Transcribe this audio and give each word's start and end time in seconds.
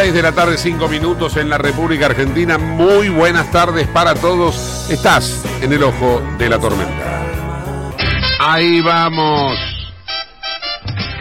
6 0.00 0.14
de 0.14 0.22
la 0.22 0.30
tarde, 0.30 0.56
5 0.56 0.86
minutos 0.86 1.36
en 1.38 1.48
la 1.48 1.58
República 1.58 2.06
Argentina. 2.06 2.56
Muy 2.56 3.08
buenas 3.08 3.50
tardes 3.50 3.88
para 3.88 4.14
todos. 4.14 4.88
Estás 4.88 5.44
en 5.60 5.72
el 5.72 5.82
ojo 5.82 6.22
de 6.38 6.48
la 6.48 6.56
tormenta. 6.60 7.26
Ahí 8.38 8.80
vamos. 8.80 9.67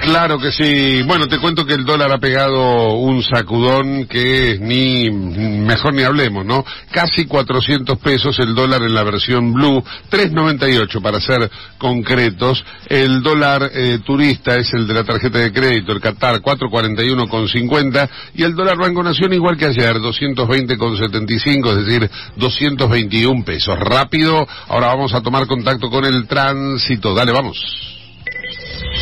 Claro 0.08 0.40
que 0.40 0.54
sí. 0.54 1.04
Bueno, 1.04 1.28
te 1.28 1.38
cuento 1.38 1.66
que 1.66 1.74
el 1.74 1.84
dólar 1.84 2.10
ha 2.14 2.18
pegado 2.18 2.94
un 2.94 3.22
sacudón 3.22 4.06
que 4.06 4.58
ni 4.58 5.12
mejor 5.12 5.94
ni 5.94 6.04
hablemos, 6.04 6.46
¿no? 6.46 6.64
Casi 6.92 7.26
400 7.26 8.00
pesos 8.00 8.40
el 8.40 8.56
dólar 8.56 8.84
en 8.84 8.94
la 8.94 9.04
versión 9.04 9.52
blue, 9.52 9.84
3.98 10.10 11.02
para 11.02 11.20
ser 11.20 11.52
concretos. 11.78 12.64
El 12.86 13.22
dólar 13.22 13.70
eh, 13.74 14.00
turista 14.06 14.56
es 14.56 14.74
el 14.74 14.88
de 14.88 14.94
la 14.94 15.04
tarjeta 15.04 15.40
de 15.40 15.52
crédito, 15.52 15.92
el 15.92 16.00
Qatar 16.00 16.42
441,50 16.42 18.10
y 18.36 18.44
el 18.44 18.56
dólar 18.56 18.78
Banco 18.78 19.04
Nación 19.04 19.34
igual 19.34 19.58
que 19.58 19.66
ayer, 19.66 19.98
220,75, 19.98 21.70
es 21.70 21.86
decir, 21.86 22.10
221 22.38 23.44
pesos. 23.44 23.78
Rápido, 23.78 24.48
ahora 24.70 24.88
vamos 24.88 25.14
a 25.14 25.20
tomar 25.20 25.48
contacto 25.48 25.90
con 25.90 26.06
el 26.06 26.26
tránsito. 26.28 27.14
Dale, 27.14 27.34
vamos. 27.34 27.97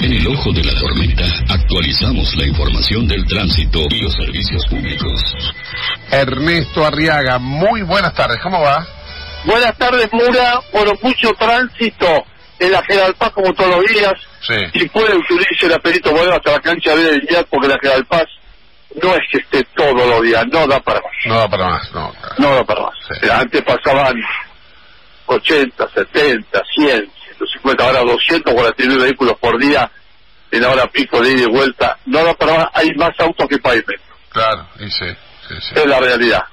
En 0.02 0.12
el 0.12 0.28
ojo 0.28 0.52
de 0.52 0.64
la 0.64 0.80
tormenta 0.80 1.24
actualizamos 1.50 2.36
la 2.36 2.46
información 2.46 3.08
del 3.08 3.26
tránsito 3.26 3.80
y 3.90 4.02
los 4.02 4.14
servicios 4.14 4.66
públicos. 4.68 5.22
Ernesto 6.12 6.86
Arriaga, 6.86 7.40
muy 7.40 7.82
buenas 7.82 8.14
tardes, 8.14 8.38
¿cómo 8.44 8.62
va? 8.62 8.86
Buenas 9.46 9.78
tardes, 9.78 10.08
Mura. 10.12 10.60
Bueno, 10.74 10.94
mucho 11.02 11.32
tránsito 11.40 12.26
en 12.60 12.72
la 12.72 12.84
General 12.84 13.14
Paz 13.16 13.32
como 13.32 13.54
todos 13.54 13.78
los 13.78 13.86
días. 13.86 14.14
Sí. 14.42 14.80
Si 14.80 14.90
puede, 14.90 15.16
utilice 15.16 15.68
la 15.70 15.80
perito 15.80 16.12
vuelva 16.12 16.36
hasta 16.36 16.52
la 16.52 16.60
cancha 16.60 16.96
del 16.96 17.22
día 17.22 17.44
porque 17.50 17.68
la 17.68 17.80
General 17.80 18.06
Paz 18.06 18.26
no 19.02 19.14
es 19.14 19.22
que 19.32 19.38
esté 19.38 19.64
todos 19.76 20.08
los 20.08 20.22
días, 20.22 20.46
no 20.52 20.68
da 20.68 20.80
para 20.80 21.00
más. 21.00 21.12
No 21.26 21.36
da 21.36 21.50
para 21.50 21.66
más, 21.68 21.92
no. 21.94 22.14
No 22.38 22.56
da 22.56 22.64
para 22.64 22.82
más. 22.82 22.94
Sí. 23.08 23.14
O 23.22 23.26
sea, 23.26 23.40
antes 23.40 23.62
pasaban 23.64 24.16
80, 25.28 25.90
70, 25.94 26.62
100, 26.76 27.12
150, 27.38 27.84
ahora 27.84 28.00
249 28.02 29.04
vehículos 29.04 29.38
por 29.40 29.60
día 29.60 29.90
en 30.52 30.62
la 30.62 30.70
hora 30.72 30.88
pico 30.88 31.22
de 31.22 31.32
ida 31.34 31.44
y 31.44 31.52
vuelta. 31.52 31.98
No 32.06 32.24
da 32.24 32.34
para 32.34 32.58
más, 32.58 32.68
hay 32.74 32.90
más 32.96 33.12
autos 33.20 33.48
que 33.48 33.58
pavimento. 33.58 33.94
Claro, 34.30 34.68
y 34.80 34.90
sí, 34.90 35.06
sí, 35.48 35.56
sí. 35.60 35.74
es 35.76 35.86
la 35.86 36.00
realidad. 36.00 36.44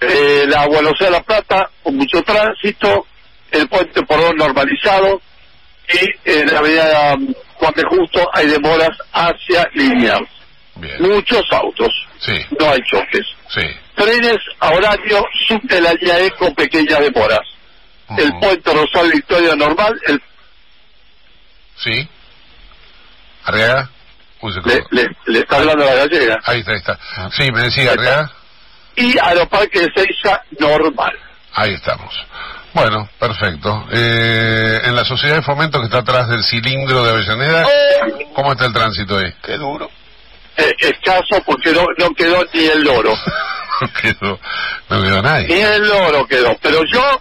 Eh, 0.00 0.44
la 0.48 0.66
Buenos 0.66 0.92
Aires 1.00 1.10
La 1.10 1.22
Plata, 1.22 1.70
con 1.82 1.96
mucho 1.96 2.22
tránsito, 2.22 3.06
el 3.50 3.68
puente 3.68 4.02
por 4.02 4.36
normalizado 4.36 5.20
y 5.88 6.30
en 6.30 6.52
la 6.52 6.58
avenida 6.58 7.16
Juan 7.54 7.72
de 7.74 7.82
Justo 7.84 8.28
hay 8.32 8.46
demoras 8.48 8.90
hacia. 9.12 9.68
Bien, 9.74 10.26
Muchos 11.00 11.42
autos, 11.52 11.88
sí, 12.18 12.34
no 12.58 12.70
hay 12.70 12.80
choques. 12.82 13.26
sí. 13.48 13.62
Trenes 13.94 14.36
a 14.60 14.72
horario 14.72 15.24
subte 15.48 15.80
la 15.80 15.94
línea 15.94 16.18
E 16.20 16.30
con 16.32 16.54
pequeñas 16.54 17.00
demoras. 17.00 17.40
El 18.16 18.38
puente 18.38 18.72
Rosal 18.72 19.10
Victoria 19.12 19.54
normal, 19.56 19.98
el, 20.06 20.22
¿Sí? 21.76 22.08
¿Arriaga? 23.44 23.90
Uy, 24.40 24.52
se 24.52 24.60
le, 24.68 24.84
le- 24.90 25.16
le 25.26 25.38
está 25.40 25.56
hablando 25.56 25.84
la 25.84 25.94
gallega. 25.94 26.38
Ahí 26.44 26.60
está, 26.60 26.72
ahí 26.72 26.78
está. 26.78 26.98
Sí, 27.32 27.50
me 27.52 27.62
decía, 27.62 27.92
Arriaga. 27.92 28.30
Y 28.96 29.18
Aeroparque 29.18 29.80
de 29.80 29.88
Seiza 29.94 30.40
normal. 30.58 31.12
Ahí 31.54 31.72
estamos. 31.74 32.14
Bueno, 32.72 33.08
perfecto. 33.18 33.86
Eh, 33.90 34.80
en 34.84 34.94
la 34.96 35.04
sociedad 35.04 35.36
de 35.36 35.42
fomento 35.42 35.78
que 35.80 35.86
está 35.86 35.98
atrás 35.98 36.28
del 36.28 36.44
cilindro 36.44 37.04
de 37.04 37.10
Avellaneda, 37.10 37.66
¿cómo 38.34 38.52
está 38.52 38.66
el 38.66 38.72
tránsito 38.72 39.18
ahí? 39.18 39.32
Qué 39.42 39.56
duro. 39.56 39.90
Eh, 40.58 40.72
escaso 40.80 41.42
porque 41.44 41.72
no, 41.72 41.84
no 41.98 42.10
quedó 42.14 42.44
ni 42.52 42.64
el 42.66 42.82
loro. 42.82 43.12
No 43.78 43.92
quedó, 43.92 44.40
no 44.88 45.02
quedó 45.02 45.16
Ni 45.16 45.22
nadie. 45.22 45.62
el 45.76 45.86
loro 45.86 46.26
quedó. 46.26 46.56
Pero 46.62 46.80
yo, 46.90 47.20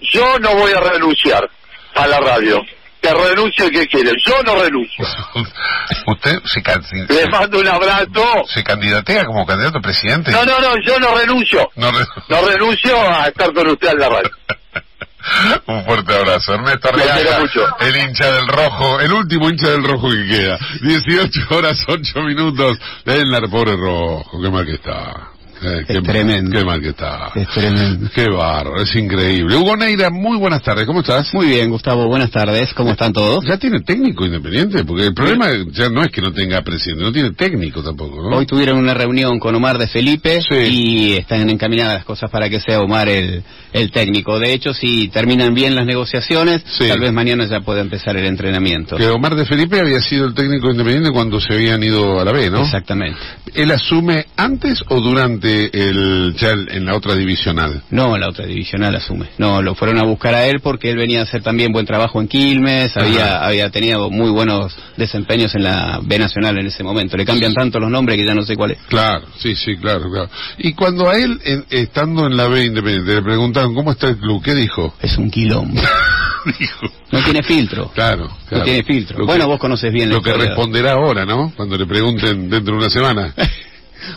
yo 0.00 0.38
no 0.38 0.54
voy 0.54 0.72
a 0.72 0.80
renunciar 0.80 1.48
a 1.94 2.06
la 2.06 2.20
radio. 2.20 2.60
Que 3.02 3.14
renuncie 3.14 3.64
el 3.64 3.70
que 3.70 3.86
quiere. 3.86 4.12
Yo 4.26 4.42
no 4.42 4.56
renuncio. 4.62 5.06
¿Usted 6.06 6.38
se, 6.44 6.62
can- 6.62 6.84
Le 7.08 7.26
mando 7.28 7.58
un 7.58 7.66
abrazo. 7.66 8.44
se 8.52 8.62
candidatea 8.62 9.24
como 9.24 9.46
candidato 9.46 9.78
a 9.78 9.80
presidente? 9.80 10.30
No, 10.32 10.44
no, 10.44 10.60
no, 10.60 10.74
yo 10.86 10.98
no 11.00 11.16
renuncio. 11.16 11.70
No 11.76 11.90
re- 11.90 12.04
No 12.28 12.46
renuncio 12.46 13.00
a 13.00 13.28
estar 13.28 13.54
con 13.54 13.68
usted 13.68 13.88
en 13.92 13.98
la 14.00 14.08
radio. 14.10 14.30
Un 15.66 15.84
fuerte 15.84 16.14
abrazo. 16.14 16.54
Ernesto 16.54 16.88
Arriaga, 16.90 17.38
el 17.80 17.96
hincha 17.96 18.32
del 18.32 18.48
rojo, 18.48 19.00
el 19.00 19.12
último 19.12 19.48
hincha 19.48 19.68
del 19.70 19.84
rojo 19.84 20.08
que 20.10 20.26
queda. 20.28 20.58
18 20.82 21.40
horas 21.50 21.82
8 21.88 22.20
minutos 22.22 22.78
en 23.06 23.30
la 23.30 23.40
pobre 23.48 23.76
rojo. 23.76 24.40
Qué 24.42 24.50
mal 24.50 24.66
que 24.66 24.74
está. 24.74 25.29
Eh, 25.62 25.84
qué 25.86 25.92
Es 25.94 26.02
mal- 26.02 26.12
tremendo. 26.12 26.58
Qué 26.58 26.64
mal 26.64 26.80
que 26.80 26.88
está. 26.88 27.30
Es 27.34 27.48
tremendo. 27.48 28.08
Qué 28.14 28.28
bárbaro, 28.28 28.80
es 28.82 28.94
increíble. 28.96 29.56
Hugo 29.56 29.76
Neira, 29.76 30.10
muy 30.10 30.38
buenas 30.38 30.62
tardes. 30.62 30.86
¿Cómo 30.86 31.00
estás? 31.00 31.32
Muy 31.34 31.46
bien, 31.48 31.70
Gustavo, 31.70 32.06
buenas 32.06 32.30
tardes. 32.30 32.72
¿Cómo 32.74 32.92
están 32.92 33.12
todos? 33.12 33.44
¿Ya 33.46 33.58
tiene 33.58 33.80
técnico 33.80 34.24
independiente? 34.24 34.84
Porque 34.84 35.06
el 35.06 35.14
problema 35.14 35.48
ya 35.70 35.88
no 35.90 36.02
es 36.02 36.10
que 36.10 36.20
no 36.22 36.32
tenga 36.32 36.62
presidente, 36.62 37.02
no 37.04 37.12
tiene 37.12 37.32
técnico 37.32 37.82
tampoco, 37.82 38.28
¿no? 38.30 38.36
Hoy 38.38 38.46
tuvieron 38.46 38.78
una 38.78 38.94
reunión 38.94 39.38
con 39.38 39.54
Omar 39.54 39.76
de 39.78 39.86
Felipe 39.86 40.40
Sí. 40.48 40.54
y 40.54 41.12
están 41.16 41.48
encaminadas 41.50 41.94
las 41.94 42.04
cosas 42.04 42.30
para 42.30 42.48
que 42.48 42.60
sea 42.60 42.80
Omar 42.80 43.08
el, 43.08 43.42
el 43.72 43.90
técnico. 43.90 44.38
De 44.38 44.52
hecho, 44.52 44.72
si 44.72 45.08
terminan 45.08 45.54
bien 45.54 45.74
las 45.74 45.84
negociaciones, 45.86 46.62
Sí. 46.78 46.88
tal 46.88 47.00
vez 47.00 47.12
mañana 47.12 47.44
ya 47.46 47.60
pueda 47.60 47.80
empezar 47.80 48.16
el 48.16 48.24
entrenamiento. 48.24 48.96
Que 48.96 49.08
Omar 49.08 49.34
de 49.34 49.44
Felipe 49.44 49.78
había 49.80 50.00
sido 50.00 50.26
el 50.26 50.34
técnico 50.34 50.70
independiente 50.70 51.10
cuando 51.12 51.40
se 51.40 51.52
habían 51.54 51.82
ido 51.82 52.18
a 52.20 52.24
la 52.24 52.32
B, 52.32 52.50
¿no? 52.50 52.62
Exactamente. 52.62 53.18
¿Él 53.54 53.70
asume 53.72 54.26
antes 54.36 54.82
o 54.88 55.00
durante 55.00 55.49
el 55.72 56.34
ya 56.38 56.52
en 56.52 56.84
la 56.86 56.94
otra 56.96 57.14
divisional? 57.14 57.82
No, 57.90 58.16
la 58.18 58.28
otra 58.28 58.46
divisional 58.46 58.94
asume. 58.94 59.26
No, 59.38 59.62
lo 59.62 59.74
fueron 59.74 59.98
a 59.98 60.02
buscar 60.04 60.34
a 60.34 60.46
él 60.46 60.60
porque 60.60 60.90
él 60.90 60.96
venía 60.96 61.20
a 61.20 61.22
hacer 61.24 61.42
también 61.42 61.72
buen 61.72 61.86
trabajo 61.86 62.20
en 62.20 62.28
Quilmes, 62.28 62.96
Ajá. 62.96 63.06
había, 63.06 63.44
había 63.44 63.70
tenido 63.70 64.10
muy 64.10 64.30
buenos 64.30 64.76
desempeños 64.96 65.54
en 65.54 65.64
la 65.64 66.00
B 66.02 66.18
Nacional 66.18 66.58
en 66.58 66.66
ese 66.66 66.82
momento. 66.82 67.16
Le 67.16 67.24
cambian 67.24 67.54
tanto 67.54 67.78
los 67.80 67.90
nombres 67.90 68.16
que 68.16 68.24
ya 68.24 68.34
no 68.34 68.42
sé 68.42 68.56
cuál 68.56 68.72
es. 68.72 68.78
Claro, 68.88 69.26
sí, 69.38 69.54
sí, 69.54 69.76
claro, 69.76 70.10
claro. 70.10 70.30
Y 70.58 70.72
cuando 70.74 71.08
a 71.08 71.16
él, 71.16 71.40
en- 71.44 71.64
estando 71.70 72.26
en 72.26 72.36
la 72.36 72.46
B 72.48 72.64
Independiente, 72.64 73.14
le 73.14 73.22
preguntaron 73.22 73.74
cómo 73.74 73.90
está 73.92 74.08
el 74.08 74.16
club, 74.18 74.42
¿qué 74.42 74.54
dijo? 74.54 74.94
Es 75.00 75.16
un 75.18 75.30
quilombo. 75.30 75.80
dijo. 76.58 76.86
No 77.12 77.22
tiene 77.24 77.42
filtro. 77.42 77.90
Claro, 77.94 78.28
claro. 78.48 78.58
No 78.58 78.64
tiene 78.64 78.82
filtro. 78.84 79.26
Bueno, 79.26 79.46
vos 79.46 79.58
conoces 79.58 79.92
bien 79.92 80.08
Lo 80.10 80.22
que 80.22 80.32
responderá 80.32 80.92
ahora, 80.92 81.26
¿no? 81.26 81.52
Cuando 81.56 81.76
le 81.76 81.86
pregunten 81.86 82.48
dentro 82.48 82.74
de 82.74 82.78
una 82.80 82.90
semana. 82.90 83.34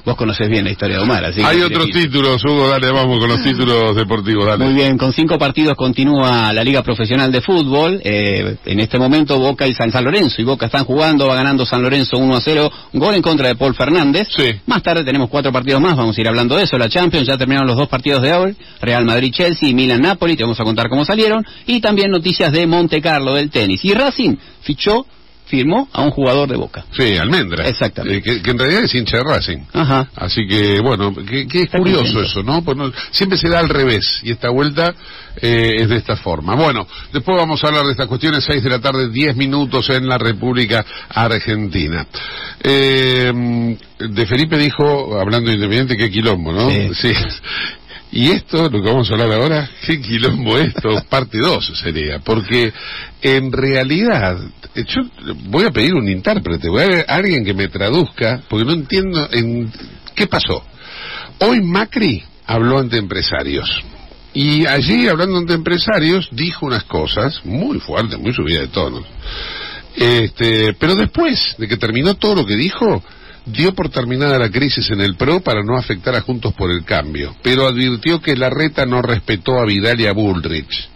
Vos 0.05 0.15
conoces 0.15 0.49
bien 0.49 0.65
la 0.65 0.71
historia 0.71 0.97
de 0.97 1.03
Omar, 1.03 1.25
así 1.25 1.41
Hay 1.41 1.61
otros 1.61 1.87
títulos, 1.87 2.43
Hugo, 2.43 2.67
dale, 2.67 2.91
vamos 2.91 3.19
con 3.19 3.29
los 3.29 3.43
títulos 3.43 3.95
deportivos, 3.95 4.45
dale. 4.45 4.65
Muy 4.65 4.73
bien, 4.73 4.97
con 4.97 5.13
cinco 5.13 5.37
partidos 5.37 5.75
continúa 5.75 6.51
la 6.53 6.63
Liga 6.63 6.81
Profesional 6.83 7.31
de 7.31 7.41
Fútbol. 7.41 8.01
Eh, 8.03 8.57
en 8.65 8.79
este 8.79 8.97
momento 8.97 9.37
Boca 9.39 9.67
y 9.67 9.73
San, 9.73 9.91
San 9.91 10.03
Lorenzo. 10.03 10.41
Y 10.41 10.45
Boca 10.45 10.65
están 10.67 10.85
jugando, 10.85 11.27
va 11.27 11.35
ganando 11.35 11.65
San 11.65 11.81
Lorenzo 11.81 12.17
1 12.17 12.35
a 12.35 12.41
0. 12.41 12.71
Gol 12.93 13.15
en 13.15 13.21
contra 13.21 13.47
de 13.47 13.55
Paul 13.55 13.75
Fernández. 13.75 14.27
Sí. 14.35 14.51
Más 14.65 14.83
tarde 14.83 15.03
tenemos 15.03 15.29
cuatro 15.29 15.51
partidos 15.51 15.81
más, 15.81 15.95
vamos 15.95 16.17
a 16.17 16.21
ir 16.21 16.27
hablando 16.27 16.55
de 16.55 16.63
eso. 16.63 16.77
La 16.77 16.89
Champions, 16.89 17.27
ya 17.27 17.37
terminaron 17.37 17.67
los 17.67 17.77
dos 17.77 17.87
partidos 17.87 18.21
de 18.21 18.33
hoy. 18.33 18.55
Real 18.81 19.05
Madrid-Chelsea 19.05 19.69
y 19.69 19.73
Milan-Napoli, 19.73 20.35
te 20.35 20.43
vamos 20.43 20.59
a 20.59 20.63
contar 20.63 20.89
cómo 20.89 21.05
salieron. 21.05 21.45
Y 21.65 21.81
también 21.81 22.11
noticias 22.11 22.51
de 22.51 22.65
Monte 22.67 23.01
Carlo 23.01 23.35
del 23.35 23.49
tenis. 23.49 23.83
Y 23.83 23.93
Racing 23.93 24.35
fichó, 24.61 25.05
firmó 25.57 25.87
a 25.93 26.01
un 26.01 26.09
jugador 26.09 26.49
de 26.49 26.57
Boca. 26.57 26.83
Sí, 26.97 27.15
Almendra. 27.15 27.67
Exactamente. 27.67 28.17
Eh, 28.17 28.21
que, 28.23 28.41
que 28.41 28.51
en 28.51 28.57
realidad 28.57 28.83
es 28.85 28.95
hincha 28.95 29.17
de 29.17 29.23
Racing. 29.23 29.59
Ajá. 29.71 30.09
Así 30.15 30.47
que, 30.47 30.79
bueno, 30.79 31.13
que, 31.13 31.45
que 31.47 31.59
es 31.59 31.65
Está 31.65 31.77
curioso 31.77 32.01
contento. 32.05 32.21
eso, 32.23 32.41
¿no? 32.41 32.63
Pues 32.63 32.75
no- 32.75 32.91
Siempre 33.11 33.37
se 33.37 33.49
da 33.49 33.59
al 33.59 33.69
revés 33.69 34.19
y 34.23 34.31
esta 34.31 34.49
vuelta 34.49 34.95
eh, 35.41 35.73
es 35.77 35.89
de 35.89 35.97
esta 35.97 36.15
forma. 36.15 36.55
Bueno, 36.55 36.87
después 37.11 37.37
vamos 37.37 37.63
a 37.63 37.67
hablar 37.67 37.85
de 37.85 37.91
estas 37.91 38.07
cuestiones, 38.07 38.43
6 38.45 38.63
de 38.63 38.69
la 38.71 38.79
tarde, 38.79 39.09
10 39.09 39.35
minutos 39.35 39.87
en 39.91 40.07
la 40.07 40.17
República 40.17 40.83
Argentina. 41.09 42.07
Eh, 42.63 43.77
de 43.99 44.25
Felipe 44.25 44.57
dijo, 44.57 45.19
hablando 45.19 45.49
de 45.49 45.55
Independiente, 45.55 45.95
qué 45.97 46.09
quilombo, 46.09 46.51
¿no? 46.51 46.69
Sí. 46.95 47.13
Y 48.15 48.29
esto, 48.29 48.69
lo 48.69 48.83
que 48.83 48.89
vamos 48.89 49.09
a 49.09 49.13
hablar 49.13 49.31
ahora, 49.31 49.69
qué 49.87 49.99
quilombo 49.99 50.59
esto, 50.59 51.03
parte 51.09 51.39
2 51.39 51.79
sería, 51.79 52.19
porque 52.19 52.71
en 53.23 53.51
realidad, 53.51 54.37
yo 54.75 55.01
voy 55.45 55.65
a 55.65 55.71
pedir 55.71 55.95
un 55.95 56.07
intérprete, 56.07 56.69
voy 56.69 56.83
a 56.83 56.87
ver 56.87 57.05
a 57.07 57.15
alguien 57.15 57.43
que 57.43 57.55
me 57.55 57.69
traduzca, 57.69 58.43
porque 58.47 58.65
no 58.65 58.73
entiendo 58.73 59.27
en 59.31 59.71
qué 60.13 60.27
pasó. 60.27 60.63
Hoy 61.39 61.61
Macri 61.63 62.23
habló 62.45 62.77
ante 62.77 62.97
empresarios. 62.97 63.67
Y 64.35 64.67
allí, 64.67 65.07
hablando 65.07 65.39
ante 65.39 65.55
empresarios, 65.55 66.29
dijo 66.31 66.67
unas 66.67 66.83
cosas 66.83 67.43
muy 67.43 67.79
fuertes, 67.79 68.19
muy 68.19 68.31
subidas 68.31 68.61
de 68.61 68.67
tono. 68.67 69.03
Este, 69.95 70.75
pero 70.75 70.93
después 70.93 71.55
de 71.57 71.67
que 71.67 71.77
terminó 71.77 72.13
todo 72.13 72.35
lo 72.35 72.45
que 72.45 72.55
dijo, 72.55 73.03
dio 73.45 73.73
por 73.73 73.89
terminada 73.89 74.39
la 74.39 74.49
crisis 74.49 74.89
en 74.91 75.01
el 75.01 75.15
PRO 75.15 75.41
para 75.41 75.63
no 75.63 75.77
afectar 75.77 76.15
a 76.15 76.21
Juntos 76.21 76.53
por 76.53 76.71
el 76.71 76.83
Cambio, 76.85 77.35
pero 77.41 77.67
advirtió 77.67 78.21
que 78.21 78.35
la 78.35 78.49
reta 78.49 78.85
no 78.85 79.01
respetó 79.01 79.59
a 79.59 79.65
Vidal 79.65 79.99
y 79.99 80.07
a 80.07 80.13
Bullrich. 80.13 80.89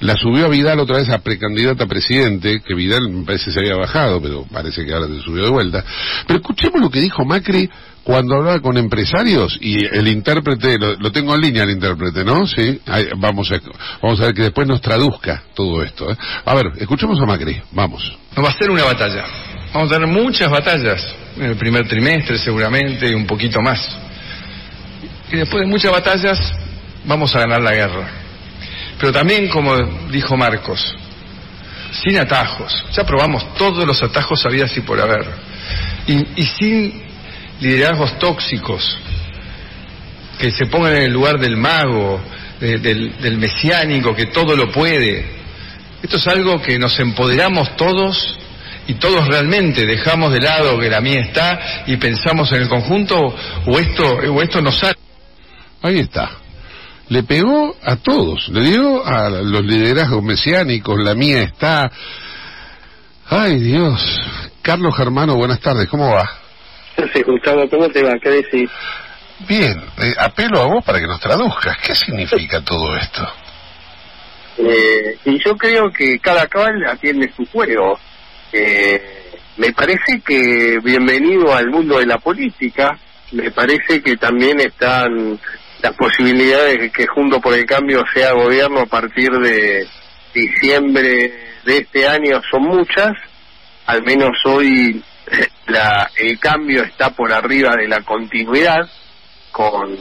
La 0.00 0.16
subió 0.16 0.46
a 0.46 0.48
Vidal 0.48 0.80
otra 0.80 0.96
vez 0.96 1.10
a 1.10 1.18
precandidata 1.18 1.84
a 1.84 1.86
presidente, 1.86 2.62
que 2.66 2.74
Vidal 2.74 3.10
me 3.10 3.24
parece 3.24 3.52
se 3.52 3.58
había 3.58 3.76
bajado, 3.76 4.20
pero 4.20 4.46
parece 4.50 4.84
que 4.84 4.94
ahora 4.94 5.08
se 5.08 5.20
subió 5.20 5.44
de 5.44 5.50
vuelta. 5.50 5.84
Pero 6.26 6.40
escuchemos 6.40 6.80
lo 6.80 6.88
que 6.88 7.00
dijo 7.00 7.24
Macri 7.26 7.68
cuando 8.02 8.36
hablaba 8.36 8.60
con 8.60 8.78
empresarios 8.78 9.58
y 9.60 9.84
el 9.84 10.08
intérprete, 10.08 10.78
lo, 10.78 10.94
lo 10.94 11.12
tengo 11.12 11.34
en 11.34 11.42
línea 11.42 11.64
el 11.64 11.70
intérprete, 11.70 12.24
¿no? 12.24 12.46
Sí, 12.46 12.80
vamos, 13.18 13.52
a, 13.52 13.60
vamos 14.02 14.20
a 14.20 14.24
ver 14.24 14.34
que 14.34 14.42
después 14.42 14.66
nos 14.66 14.80
traduzca 14.80 15.42
todo 15.54 15.82
esto. 15.82 16.10
¿eh? 16.10 16.16
A 16.46 16.54
ver, 16.54 16.72
escuchemos 16.78 17.20
a 17.20 17.26
Macri, 17.26 17.60
vamos. 17.72 18.02
No 18.34 18.42
va 18.42 18.48
a 18.48 18.58
ser 18.58 18.70
una 18.70 18.84
batalla. 18.84 19.24
Vamos 19.72 19.90
a 19.90 19.94
tener 19.94 20.08
muchas 20.08 20.50
batallas 20.50 21.06
en 21.36 21.44
el 21.44 21.56
primer 21.56 21.86
trimestre 21.86 22.38
seguramente 22.38 23.08
y 23.08 23.14
un 23.14 23.26
poquito 23.26 23.60
más. 23.60 23.80
Y 25.30 25.36
después 25.36 25.62
de 25.62 25.68
muchas 25.68 25.92
batallas 25.92 26.38
vamos 27.04 27.34
a 27.36 27.40
ganar 27.40 27.60
la 27.62 27.72
guerra. 27.72 28.08
Pero 28.98 29.12
también, 29.12 29.48
como 29.48 29.76
dijo 30.10 30.36
Marcos, 30.36 30.96
sin 32.02 32.18
atajos. 32.18 32.84
Ya 32.92 33.04
probamos 33.04 33.54
todos 33.54 33.86
los 33.86 34.02
atajos 34.02 34.44
habidas 34.44 34.76
y 34.76 34.80
por 34.80 35.00
haber. 35.00 35.26
Y, 36.06 36.42
sin 36.58 37.02
liderazgos 37.60 38.18
tóxicos 38.18 38.98
que 40.38 40.50
se 40.50 40.66
pongan 40.66 40.96
en 40.96 41.02
el 41.04 41.12
lugar 41.12 41.38
del 41.38 41.56
mago, 41.56 42.20
de- 42.58 42.78
del, 42.78 43.18
del 43.20 43.38
mesiánico 43.38 44.14
que 44.14 44.26
todo 44.26 44.56
lo 44.56 44.70
puede. 44.72 45.24
Esto 46.02 46.16
es 46.16 46.26
algo 46.26 46.60
que 46.60 46.78
nos 46.78 46.98
empoderamos 46.98 47.76
todos 47.76 48.38
y 48.86 48.94
todos 48.94 49.26
realmente 49.26 49.86
dejamos 49.86 50.32
de 50.32 50.40
lado 50.40 50.78
que 50.78 50.88
la 50.88 51.00
mía 51.00 51.20
está 51.20 51.84
y 51.86 51.96
pensamos 51.96 52.50
en 52.52 52.62
el 52.62 52.68
conjunto 52.68 53.18
o 53.66 53.78
esto, 53.78 54.04
o 54.04 54.42
esto 54.42 54.60
nos 54.60 54.78
sale. 54.78 54.96
Ahí 55.82 56.00
está. 56.00 56.30
Le 57.08 57.22
pegó 57.24 57.76
a 57.82 57.96
todos, 57.96 58.48
le 58.48 58.62
dio 58.62 59.04
a 59.04 59.28
los 59.28 59.64
liderazgos 59.64 60.22
mesiánicos, 60.22 60.98
la 60.98 61.14
mía 61.14 61.42
está. 61.42 61.90
Ay 63.28 63.58
Dios. 63.58 64.00
Carlos 64.62 64.96
Germano, 64.96 65.36
buenas 65.36 65.60
tardes, 65.60 65.88
¿cómo 65.88 66.12
va? 66.12 66.28
Sí, 67.12 67.22
Gustavo, 67.22 67.68
¿cómo 67.68 67.88
te 67.88 68.02
va? 68.02 68.12
¿Qué 68.22 68.28
decís? 68.30 68.70
Bien, 69.48 69.82
eh, 70.02 70.14
apelo 70.18 70.60
a 70.60 70.66
vos 70.66 70.84
para 70.84 71.00
que 71.00 71.06
nos 71.06 71.18
traduzcas. 71.18 71.78
¿Qué 71.78 71.94
significa 71.94 72.62
todo 72.62 72.94
esto? 72.96 73.26
Eh, 74.58 75.16
y 75.24 75.42
yo 75.42 75.56
creo 75.56 75.90
que 75.90 76.18
cada 76.18 76.46
cual 76.46 76.84
atiende 76.86 77.32
su 77.34 77.46
juego. 77.46 77.98
Eh, 78.52 79.30
me 79.56 79.72
parece 79.72 80.20
que 80.24 80.78
bienvenido 80.82 81.54
al 81.54 81.70
mundo 81.70 81.98
de 81.98 82.06
la 82.06 82.18
política. 82.18 82.98
Me 83.32 83.50
parece 83.50 84.02
que 84.02 84.16
también 84.16 84.60
están 84.60 85.38
las 85.82 85.92
posibilidades 85.94 86.80
de 86.80 86.90
que 86.90 87.06
Junto 87.06 87.40
por 87.40 87.54
el 87.54 87.64
Cambio 87.66 88.04
sea 88.12 88.32
gobierno 88.32 88.80
a 88.80 88.86
partir 88.86 89.30
de 89.30 89.86
diciembre 90.34 91.32
de 91.64 91.76
este 91.78 92.06
año 92.08 92.40
son 92.50 92.62
muchas. 92.62 93.12
Al 93.86 94.02
menos 94.02 94.36
hoy 94.44 95.02
la, 95.66 96.10
el 96.16 96.38
cambio 96.38 96.82
está 96.82 97.10
por 97.10 97.32
arriba 97.32 97.74
de 97.76 97.88
la 97.88 98.02
continuidad 98.02 98.88
con 99.50 99.96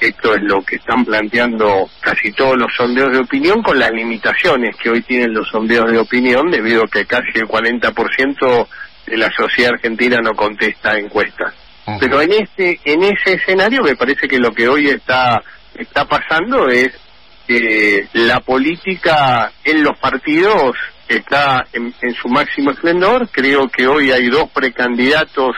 esto 0.00 0.34
es 0.34 0.42
lo 0.42 0.62
que 0.62 0.76
están 0.76 1.04
planteando 1.04 1.88
casi 2.00 2.32
todos 2.32 2.56
los 2.56 2.72
sondeos 2.76 3.12
de 3.12 3.18
opinión 3.18 3.62
con 3.62 3.78
las 3.78 3.90
limitaciones 3.90 4.76
que 4.76 4.90
hoy 4.90 5.02
tienen 5.02 5.32
los 5.34 5.48
sondeos 5.48 5.90
de 5.90 5.98
opinión 5.98 6.50
debido 6.50 6.84
a 6.84 6.88
que 6.88 7.04
casi 7.04 7.30
el 7.36 7.46
40% 7.48 8.66
de 9.06 9.16
la 9.16 9.30
sociedad 9.32 9.72
argentina 9.74 10.18
no 10.22 10.34
contesta 10.34 10.96
encuestas. 10.98 11.54
Pero 12.00 12.20
en 12.20 12.32
este 12.32 12.78
en 12.84 13.02
ese 13.02 13.34
escenario 13.34 13.82
me 13.82 13.96
parece 13.96 14.28
que 14.28 14.38
lo 14.38 14.52
que 14.52 14.68
hoy 14.68 14.88
está 14.88 15.42
está 15.74 16.04
pasando 16.04 16.68
es 16.68 16.90
que 17.46 18.06
la 18.12 18.40
política 18.40 19.50
en 19.64 19.82
los 19.82 19.98
partidos 19.98 20.76
está 21.08 21.64
en, 21.72 21.94
en 22.02 22.14
su 22.14 22.28
máximo 22.28 22.70
esplendor. 22.72 23.26
Creo 23.32 23.68
que 23.68 23.86
hoy 23.86 24.10
hay 24.12 24.28
dos 24.28 24.50
precandidatos, 24.50 25.56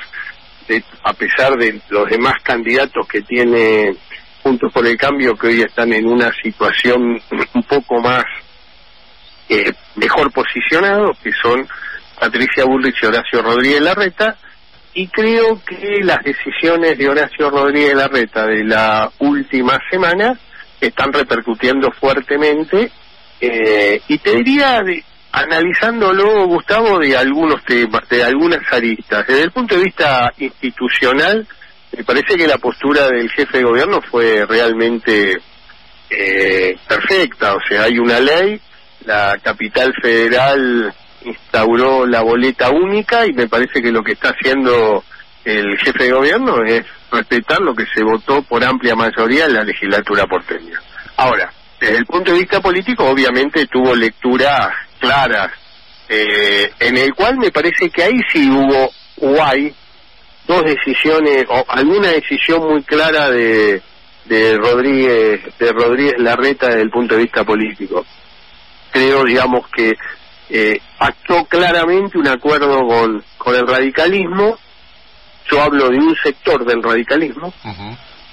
de- 0.68 0.84
a 1.02 1.12
pesar 1.14 1.56
de 1.56 1.80
los 1.88 2.08
demás 2.08 2.34
candidatos 2.44 3.08
que 3.08 3.22
tiene 3.22 3.96
Juntos 4.42 4.72
por 4.72 4.86
el 4.86 4.96
Cambio, 4.96 5.34
que 5.36 5.48
hoy 5.48 5.62
están 5.62 5.92
en 5.92 6.06
una 6.06 6.32
situación 6.42 7.20
un 7.54 7.62
poco 7.64 8.00
más 8.00 8.24
eh, 9.48 9.72
mejor 9.96 10.30
posicionados, 10.32 11.18
que 11.22 11.30
son 11.42 11.66
Patricia 12.18 12.64
Bullrich 12.64 13.02
y 13.02 13.06
Horacio 13.06 13.42
Rodríguez 13.42 13.80
Larreta. 13.80 14.36
Y 14.92 15.06
creo 15.08 15.60
que 15.64 15.98
las 16.02 16.18
decisiones 16.24 16.98
de 16.98 17.08
Horacio 17.08 17.48
Rodríguez 17.50 17.94
Larreta 17.94 18.44
de 18.46 18.64
la 18.64 19.10
última 19.20 19.78
semana 19.90 20.38
están 20.80 21.12
repercutiendo 21.12 21.90
fuertemente. 21.92 22.90
eh, 23.42 24.02
y 24.08 24.18
te 24.18 24.34
diría, 24.36 24.82
de- 24.82 25.02
analizándolo, 25.32 26.46
Gustavo, 26.46 26.98
de 26.98 27.16
algunos 27.16 27.64
temas, 27.64 28.06
de 28.10 28.22
algunas 28.24 28.60
aristas. 28.72 29.26
Desde 29.26 29.44
el 29.44 29.50
punto 29.52 29.76
de 29.76 29.84
vista 29.84 30.30
institucional, 30.38 31.46
me 31.96 32.04
parece 32.04 32.36
que 32.36 32.46
la 32.46 32.58
postura 32.58 33.08
del 33.08 33.30
jefe 33.30 33.58
de 33.58 33.64
gobierno 33.64 34.00
fue 34.10 34.44
realmente 34.46 35.40
eh, 36.08 36.76
perfecta. 36.86 37.54
O 37.54 37.60
sea, 37.68 37.84
hay 37.84 37.98
una 37.98 38.20
ley, 38.20 38.60
la 39.04 39.36
capital 39.42 39.92
federal 40.00 40.94
instauró 41.24 42.06
la 42.06 42.22
boleta 42.22 42.70
única 42.70 43.26
y 43.26 43.32
me 43.32 43.48
parece 43.48 43.82
que 43.82 43.92
lo 43.92 44.02
que 44.02 44.12
está 44.12 44.30
haciendo 44.30 45.04
el 45.44 45.78
jefe 45.78 46.04
de 46.04 46.12
gobierno 46.12 46.62
es 46.64 46.84
respetar 47.10 47.60
lo 47.60 47.74
que 47.74 47.86
se 47.94 48.02
votó 48.02 48.42
por 48.42 48.64
amplia 48.64 48.94
mayoría 48.94 49.46
en 49.46 49.54
la 49.54 49.64
legislatura 49.64 50.26
porteña. 50.26 50.80
Ahora, 51.16 51.52
desde 51.80 51.96
el 51.96 52.06
punto 52.06 52.32
de 52.32 52.38
vista 52.38 52.60
político, 52.60 53.04
obviamente 53.04 53.66
tuvo 53.66 53.94
lecturas 53.94 54.68
claras, 54.98 55.50
eh, 56.08 56.72
en 56.78 56.96
el 56.96 57.14
cual 57.14 57.38
me 57.38 57.50
parece 57.50 57.90
que 57.90 58.02
ahí 58.02 58.20
sí 58.32 58.50
hubo 58.50 58.90
o 59.22 59.42
hay 59.42 59.74
dos 60.46 60.64
decisiones 60.64 61.46
o 61.48 61.64
alguna 61.68 62.08
decisión 62.08 62.68
muy 62.68 62.82
clara 62.82 63.30
de 63.30 63.82
de 64.24 64.56
Rodríguez 64.58 65.40
de 65.58 65.72
Rodríguez 65.72 66.14
Larreta 66.18 66.68
desde 66.68 66.82
el 66.82 66.90
punto 66.90 67.16
de 67.16 67.22
vista 67.22 67.44
político. 67.44 68.04
Creo 68.92 69.24
digamos 69.24 69.68
que 69.68 69.94
eh, 70.48 70.80
pactó 70.98 71.44
claramente 71.44 72.18
un 72.18 72.28
acuerdo 72.28 72.86
con 72.86 73.24
con 73.38 73.54
el 73.54 73.66
radicalismo. 73.66 74.58
Yo 75.50 75.62
hablo 75.62 75.88
de 75.88 75.96
un 75.96 76.14
sector 76.22 76.64
del 76.64 76.82
radicalismo 76.82 77.52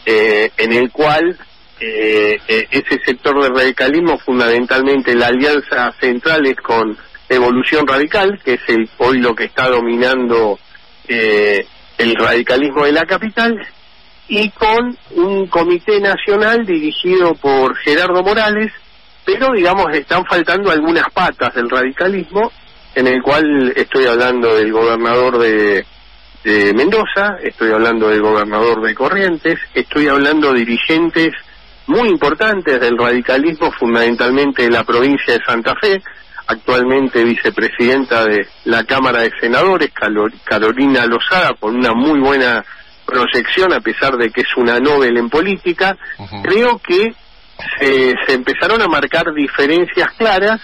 eh, 0.05 0.51
en 0.57 0.73
el 0.73 0.91
cual 0.91 1.37
eh, 1.79 2.37
eh, 2.47 2.67
ese 2.71 2.99
sector 3.05 3.39
del 3.41 3.55
radicalismo, 3.55 4.17
fundamentalmente 4.17 5.13
la 5.13 5.27
alianza 5.27 5.93
central 5.99 6.45
es 6.47 6.57
con 6.57 6.97
Evolución 7.29 7.85
Radical, 7.85 8.39
que 8.43 8.53
es 8.53 8.61
el, 8.67 8.89
hoy 8.97 9.19
lo 9.19 9.35
que 9.35 9.45
está 9.45 9.69
dominando 9.69 10.57
eh, 11.07 11.67
el 11.98 12.16
radicalismo 12.16 12.86
de 12.86 12.92
la 12.92 13.06
capital, 13.06 13.60
y 14.27 14.50
con 14.51 14.98
un 15.16 15.48
comité 15.48 16.00
nacional 16.00 16.66
dirigido 16.66 17.34
por 17.36 17.75
Gerardo 17.77 18.24
Morales, 18.24 18.72
pero 19.25 19.54
digamos 19.54 19.94
están 19.94 20.25
faltando 20.25 20.72
algunas 20.72 21.10
patas 21.13 21.54
del 21.56 21.70
radicalismo, 21.70 22.51
en 22.96 23.08
el 23.08 23.22
cual 23.22 23.74
estoy 23.75 24.06
hablando 24.06 24.56
del 24.56 24.72
gobernador 24.72 25.38
de, 25.38 25.86
de 26.44 26.74
Mendoza, 26.74 27.38
estoy 27.42 27.72
hablando 27.72 28.10
del 28.10 28.22
gobernador 28.22 28.82
de 28.82 28.96
Corrientes, 28.96 29.60
estoy 29.74 30.08
hablando 30.08 30.51
de 30.51 30.60
dirigentes 30.60 31.34
muy 31.88 32.10
importantes 32.10 32.80
del 32.82 32.98
radicalismo, 32.98 33.72
fundamentalmente 33.72 34.63
de 34.63 34.72
la 34.72 34.84
provincia 34.84 35.34
de 35.34 35.46
Santa 35.46 35.74
Fe, 35.75 36.01
actualmente 36.48 37.24
vicepresidenta 37.24 38.25
de 38.25 38.48
la 38.66 38.84
Cámara 38.86 39.22
de 39.22 39.32
Senadores, 39.39 39.92
Carolina 40.44 41.06
Lozada, 41.06 41.54
con 41.60 41.75
una 41.75 41.94
muy 41.94 42.20
buena 42.20 42.63
proyección, 43.06 43.74
a 43.74 43.80
pesar 43.80 44.18
de 44.18 44.32
que 44.32 44.42
es 44.42 44.58
una 44.58 44.80
Nobel 44.80 45.18
en 45.18 45.30
política. 45.30 45.98
Creo 46.44 46.80
que 46.80 47.13
se, 47.80 48.13
se 48.25 48.34
empezaron 48.34 48.82
a 48.82 48.88
marcar 48.88 49.34
diferencias 49.34 50.12
claras, 50.18 50.62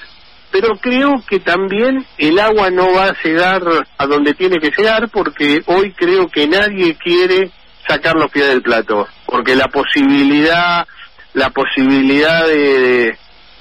pero 0.51 0.75
creo 0.79 1.23
que 1.27 1.39
también 1.39 2.05
el 2.17 2.39
agua 2.39 2.69
no 2.69 2.93
va 2.93 3.07
a 3.07 3.15
llegar 3.23 3.61
a 3.97 4.05
donde 4.05 4.33
tiene 4.33 4.59
que 4.59 4.71
llegar, 4.75 5.09
porque 5.09 5.63
hoy 5.65 5.93
creo 5.93 6.27
que 6.27 6.47
nadie 6.47 6.95
quiere 6.95 7.51
sacar 7.87 8.15
los 8.15 8.31
pies 8.31 8.47
del 8.47 8.61
plato, 8.61 9.07
porque 9.25 9.55
la 9.55 9.67
posibilidad, 9.67 10.85
la 11.33 11.49
posibilidad 11.49 12.45
de, 12.45 12.79
de 12.79 13.17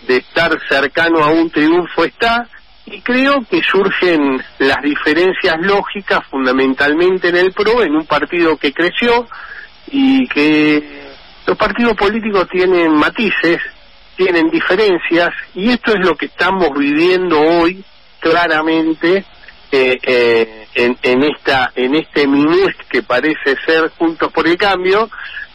estar 0.09 0.59
cercano 0.69 1.23
a 1.23 1.29
un 1.29 1.51
triunfo 1.51 2.05
está, 2.05 2.47
y 2.87 3.01
creo 3.01 3.45
que 3.49 3.63
surgen 3.63 4.43
las 4.59 4.83
diferencias 4.83 5.57
lógicas 5.61 6.21
fundamentalmente 6.31 7.29
en 7.29 7.37
el 7.37 7.53
PRO, 7.53 7.83
en 7.83 7.95
un 7.95 8.07
partido 8.07 8.57
que 8.57 8.73
creció 8.73 9.27
y 9.89 10.27
que 10.29 11.03
los 11.47 11.57
partidos 11.57 11.95
políticos 11.95 12.49
tienen 12.51 12.93
matices, 12.95 13.59
tienen 14.17 14.51
diferencias, 14.51 15.31
y 15.55 15.71
esto 15.71 15.93
es 15.93 16.07
lo 16.07 16.17
que 16.17 16.27
estamos 16.27 16.71
viviendo 16.77 17.41
hoy 17.41 17.85
claramente 18.21 19.25
eh, 19.71 19.99
eh, 20.03 20.67
en, 20.75 20.99
en 21.03 21.23
esta 21.25 21.73
en 21.75 21.95
este 21.95 22.27
minus 22.27 22.75
que 22.91 23.03
parece 23.03 23.57
ser 23.67 23.91
Juntos 23.97 24.31
por 24.33 24.47
el 24.47 24.57
Cambio, 24.57 25.09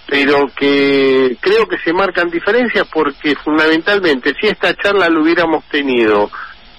pero 0.08 0.48
que 0.56 1.38
creo 1.42 1.68
que 1.68 1.78
se 1.80 1.92
marcan 1.94 2.30
diferencias 2.30 2.88
porque 2.92 3.36
fundamentalmente 3.44 4.34
si 4.40 4.48
esta 4.48 4.74
charla 4.76 5.10
lo 5.10 5.22
hubiéramos 5.22 5.64
tenido 5.66 6.30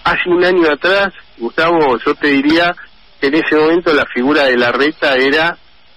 hace 0.04 0.28
un 0.30 0.42
año 0.44 0.70
atrás, 0.70 1.12
Gustavo, 1.37 1.99
yo 1.99 2.14
te 2.14 2.28
diría 2.28 2.75
que 3.20 3.26
en 3.26 3.35
ese 3.35 3.54
momento 3.56 3.92
la 3.92 4.06
figura 4.06 4.44
de 4.44 4.56
la 4.56 4.73
reta 4.73 5.14
era 5.16 5.56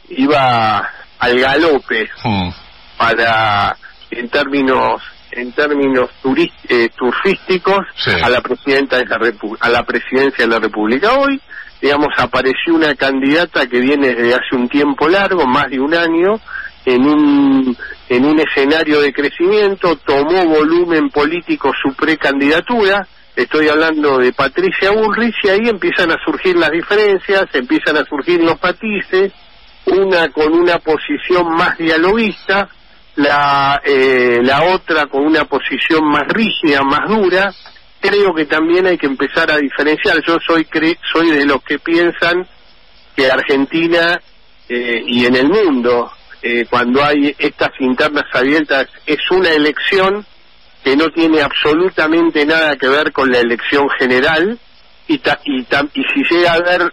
iba 0.10 0.90
al 1.20 1.40
galope 1.40 2.10
Mm. 2.24 2.50
para 2.98 3.76
en 4.10 4.30
términos 4.30 5.02
en 5.32 5.54
términos 5.54 6.10
turis- 6.22 6.52
eh, 6.68 6.90
turfísticos 6.98 7.86
Sí. 7.96 8.12
a 8.22 8.28
la 8.30 8.42
presidenta 8.42 8.98
de 8.98 9.06
la 9.06 9.18
Repu- 9.18 9.56
a 9.62 9.70
la 9.70 9.84
presidencia 9.84 10.44
de 10.46 10.52
la 10.52 10.60
República 10.60 11.14
hoy 11.14 11.40
digamos 11.82 12.10
apareció 12.18 12.76
una 12.76 12.94
candidata 12.96 13.66
que 13.68 13.80
viene 13.80 14.14
desde 14.14 14.34
hace 14.34 14.56
un 14.56 14.68
tiempo 14.68 15.08
largo 15.08 15.46
más 15.48 15.70
de 15.70 15.80
un 15.80 15.94
año 15.96 16.40
en 16.86 17.06
un 17.06 17.78
en 18.10 18.26
un 18.26 18.40
escenario 18.40 19.02
de 19.02 19.14
crecimiento 19.14 19.96
tomó 19.98 20.46
volumen 20.46 21.10
político 21.10 21.72
su 21.82 21.94
precandidatura 21.94 23.08
estoy 23.36 23.70
hablando 23.70 24.18
de 24.18 24.34
Patricia 24.34 24.92
Bullrich 24.92 25.36
y 25.44 25.50
ahí 25.50 25.70
empiezan 25.70 26.12
a 26.12 26.18
surgir 26.26 26.58
las 26.58 26.72
diferencias 26.72 27.46
empiezan 27.54 27.98
a 27.98 28.06
surgir 28.06 28.42
los 28.42 28.62
matices 28.62 29.32
una 29.86 30.30
con 30.30 30.54
una 30.54 30.80
posición 30.80 31.56
más 31.56 31.78
dialoguista, 31.78 32.70
la, 33.16 33.82
eh, 33.84 34.40
la 34.44 34.64
otra 34.64 35.08
con 35.08 35.26
una 35.26 35.46
posición 35.46 36.06
más 36.08 36.28
rígida, 36.28 36.82
más 36.84 37.08
dura. 37.08 37.54
Creo 38.00 38.34
que 38.34 38.46
también 38.46 38.88
hay 38.88 38.98
que 38.98 39.06
empezar 39.06 39.52
a 39.52 39.58
diferenciar. 39.58 40.18
Yo 40.26 40.38
soy 40.46 40.66
cre 40.66 40.98
soy 41.12 41.32
de 41.32 41.46
los 41.46 41.64
que 41.64 41.80
piensan 41.80 42.48
que 43.16 43.30
Argentina 43.30 44.20
eh, 44.68 45.04
y 45.06 45.26
en 45.26 45.36
el 45.36 45.50
mundo, 45.50 46.12
eh, 46.42 46.66
cuando 46.70 47.04
hay 47.04 47.36
estas 47.38 47.70
internas 47.80 48.26
abiertas, 48.34 48.88
es 49.06 49.20
una 49.32 49.50
elección 49.50 50.26
que 50.84 50.96
no 50.96 51.10
tiene 51.10 51.42
absolutamente 51.42 52.46
nada 52.46 52.76
que 52.76 52.88
ver 52.88 53.12
con 53.12 53.32
la 53.32 53.40
elección 53.40 53.88
general 54.00 54.58
y, 55.08 55.18
ta- 55.20 55.40
y, 55.46 55.64
tam- 55.66 55.90
y 55.94 56.04
si 56.14 56.24
llega 56.34 56.54
a 56.54 56.56
haber 56.56 56.92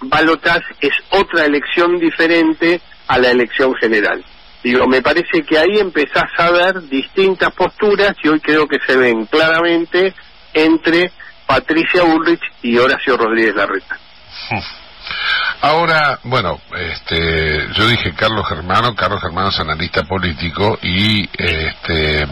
balotaje 0.00 0.74
es 0.80 0.92
otra 1.10 1.44
elección 1.44 1.98
diferente 1.98 2.80
a 3.08 3.18
la 3.18 3.30
elección 3.30 3.74
general. 3.76 4.24
Digo, 4.62 4.86
me 4.88 5.00
parece 5.02 5.42
que 5.46 5.58
ahí 5.58 5.78
empezás 5.78 6.24
a 6.38 6.50
ver 6.50 6.80
distintas 6.88 7.52
posturas 7.52 8.14
y 8.22 8.28
hoy 8.28 8.40
creo 8.40 8.66
que 8.66 8.78
se 8.86 8.96
ven 8.96 9.26
claramente 9.26 10.12
entre 10.54 11.12
Patricia 11.46 12.02
Bullrich 12.02 12.40
y 12.62 12.76
Horacio 12.78 13.16
Rodríguez 13.16 13.54
Larreta. 13.54 13.98
Ahora, 15.62 16.20
bueno, 16.24 16.60
este, 16.76 17.68
yo 17.72 17.88
dije 17.88 18.12
Carlos 18.14 18.46
Germano, 18.48 18.94
Carlos 18.94 19.20
Germano 19.20 19.48
es 19.48 19.58
analista 19.58 20.02
político 20.04 20.78
y 20.82 21.28
este, 21.36 22.26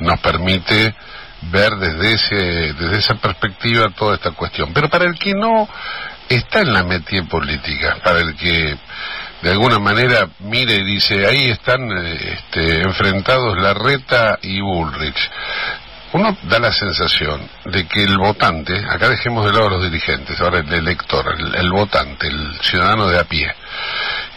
nos 0.00 0.20
permite 0.20 0.94
ver 1.42 1.70
desde 1.76 2.12
ese, 2.12 2.72
desde 2.74 2.98
esa 2.98 3.14
perspectiva 3.14 3.90
toda 3.96 4.16
esta 4.16 4.32
cuestión. 4.32 4.72
Pero 4.74 4.88
para 4.88 5.06
el 5.06 5.18
que 5.18 5.32
no 5.34 5.68
está 6.28 6.60
en 6.60 6.72
la 6.72 6.84
metía 6.84 7.22
política, 7.24 7.96
para 8.04 8.20
el 8.20 8.36
que 8.36 8.76
de 9.42 9.50
alguna 9.50 9.78
manera 9.78 10.28
mire 10.40 10.76
y 10.76 10.84
dice 10.84 11.26
ahí 11.26 11.50
están 11.50 11.90
este, 11.90 12.82
enfrentados 12.82 13.58
Larreta 13.58 14.38
y 14.42 14.60
Bullrich. 14.60 15.30
Uno 16.12 16.36
da 16.42 16.58
la 16.58 16.72
sensación 16.72 17.48
de 17.66 17.86
que 17.86 18.02
el 18.02 18.18
votante, 18.18 18.76
acá 18.88 19.08
dejemos 19.08 19.44
de 19.44 19.52
lado 19.52 19.66
a 19.68 19.70
los 19.70 19.82
dirigentes, 19.84 20.40
ahora 20.40 20.58
el 20.58 20.72
elector, 20.72 21.24
el, 21.38 21.54
el 21.54 21.70
votante, 21.70 22.26
el 22.26 22.58
ciudadano 22.62 23.06
de 23.08 23.18
a 23.20 23.24
pie, 23.24 23.48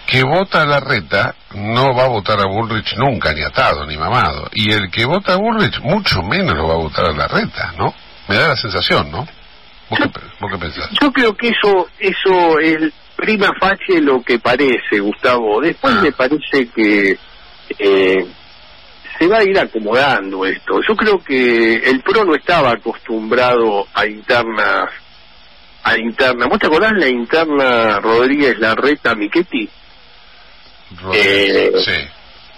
que 0.05 0.21
vota 0.23 0.61
a 0.61 0.65
Larreta 0.65 1.33
no 1.55 1.95
va 1.95 2.03
a 2.03 2.09
votar 2.09 2.39
a 2.39 2.45
Bullrich 2.45 2.95
nunca, 2.97 3.33
ni 3.33 3.41
atado, 3.41 3.85
ni 3.87 3.97
mamado. 3.97 4.49
Y 4.53 4.71
el 4.71 4.91
que 4.91 5.05
vota 5.05 5.33
a 5.33 5.37
Bullrich 5.37 5.79
mucho 5.81 6.21
menos 6.21 6.55
lo 6.55 6.67
va 6.67 6.73
a 6.75 6.77
votar 6.77 7.05
a 7.05 7.11
Larreta, 7.13 7.73
¿no? 7.77 7.93
Me 8.27 8.35
da 8.35 8.49
la 8.49 8.55
sensación, 8.55 9.09
¿no? 9.11 9.27
¿Vos 9.89 9.99
qué, 9.99 10.09
pe- 10.09 10.21
vos 10.39 10.51
qué 10.51 10.57
pensás? 10.59 10.89
Yo 11.01 11.11
creo 11.11 11.35
que 11.35 11.49
eso 11.49 11.87
eso 11.99 12.59
es 12.59 12.91
prima 13.15 13.49
facie 13.59 13.99
lo 14.01 14.21
que 14.21 14.37
parece, 14.39 14.99
Gustavo. 14.99 15.59
Después 15.61 15.95
Ah. 15.97 16.01
me 16.03 16.11
parece 16.11 16.67
que 16.75 17.17
eh, 17.79 18.27
se 19.17 19.27
va 19.27 19.39
a 19.39 19.43
ir 19.43 19.57
acomodando 19.57 20.45
esto. 20.45 20.79
Yo 20.87 20.95
creo 20.95 21.23
que 21.23 21.75
el 21.75 22.01
PRO 22.01 22.25
no 22.25 22.35
estaba 22.35 22.71
acostumbrado 22.71 23.87
a 23.93 24.05
internas 24.05 24.89
a 25.83 25.97
interna. 25.97 26.47
¿Vos 26.47 26.59
te 26.59 26.67
acordás 26.67 26.93
la 26.93 27.07
interna 27.07 27.99
Rodríguez 27.99 28.57
Larreta 28.57 29.15
Miquetti? 29.15 29.69
Eh, 31.13 31.71
sí. 31.83 31.91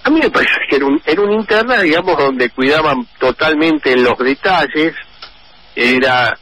A 0.04 0.10
mí 0.12 0.20
me 0.20 0.30
parece 0.30 0.54
que 0.70 0.76
era, 0.76 0.86
un, 0.86 1.02
era 1.04 1.22
una 1.22 1.34
interna, 1.34 1.82
digamos, 1.82 2.18
donde 2.18 2.52
cuidaban 2.52 3.08
totalmente 3.18 3.96
los 3.98 4.18
detalles. 4.20 4.94
Era 5.76 6.38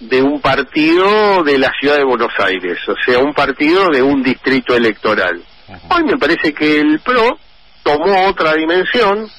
de 0.00 0.22
un 0.22 0.40
partido 0.40 1.44
de 1.44 1.58
la 1.58 1.72
ciudad 1.78 1.96
de 1.96 2.04
Buenos 2.04 2.32
Aires, 2.38 2.78
o 2.88 2.94
sea, 3.04 3.20
un 3.20 3.32
partido 3.32 3.88
de 3.88 4.02
un 4.02 4.22
distrito 4.22 4.76
electoral. 4.76 5.42
Hoy 5.88 6.04
me 6.04 6.18
parece 6.18 6.52
que 6.52 6.80
el 6.80 6.98
PRO 7.00 7.38
tomó 7.82 8.26
otra 8.26 8.54
dimensión, 8.54 9.30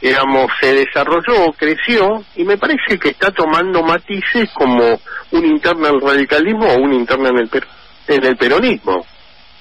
digamos, 0.00 0.50
se 0.60 0.72
desarrolló, 0.74 1.52
creció, 1.56 2.24
y 2.36 2.44
me 2.44 2.56
parece 2.56 2.98
que 2.98 3.10
está 3.10 3.30
tomando 3.30 3.82
matices 3.82 4.48
como 4.54 4.98
un 5.32 5.44
interna 5.46 5.88
en 5.88 6.00
radicalismo 6.00 6.66
o 6.66 6.78
un 6.78 6.92
interna 6.94 7.28
en 7.28 7.38
el, 7.38 7.48
per- 7.48 7.66
en 8.08 8.24
el 8.24 8.36
peronismo, 8.36 9.04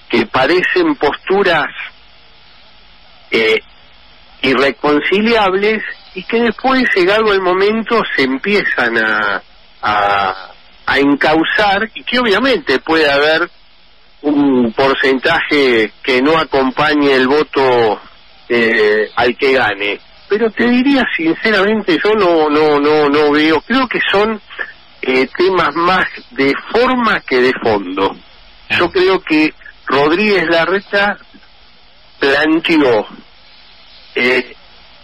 que 0.10 0.26
parecen 0.28 0.96
posturas 0.96 1.68
eh, 3.32 3.60
irreconciliables 4.42 5.84
y 6.16 6.24
que 6.24 6.42
después, 6.42 6.84
llegado 6.96 7.34
el 7.34 7.42
momento, 7.42 8.02
se 8.16 8.24
empiezan 8.24 8.98
a, 8.98 9.42
a, 9.82 10.52
a 10.86 11.00
encauzar 11.00 11.90
y 11.94 12.04
que 12.04 12.20
obviamente 12.20 12.80
puede 12.80 13.10
haber 13.12 13.50
un 14.22 14.74
porcentaje 14.74 15.92
que 16.04 16.22
no 16.22 16.38
acompañe 16.38 17.14
el 17.14 17.28
voto 17.28 18.02
eh, 18.50 19.10
al 19.16 19.38
que 19.38 19.54
gane. 19.54 20.00
Pero 20.30 20.50
te 20.52 20.70
diría 20.70 21.04
sinceramente, 21.18 21.98
yo 22.04 22.14
no, 22.14 22.50
no, 22.50 22.80
no, 22.80 23.10
no 23.10 23.32
veo, 23.32 23.60
creo 23.62 23.88
que 23.88 24.00
son 24.12 24.40
eh, 25.02 25.28
temas 25.36 25.74
más 25.76 26.06
de 26.32 26.54
forma 26.72 27.20
que 27.22 27.42
de 27.42 27.54
fondo. 27.62 28.16
Yo 28.70 28.92
creo 28.92 29.20
que 29.20 29.54
Rodríguez 29.88 30.46
Larreta 30.48 31.18
planteó 32.20 33.08
eh, 34.14 34.54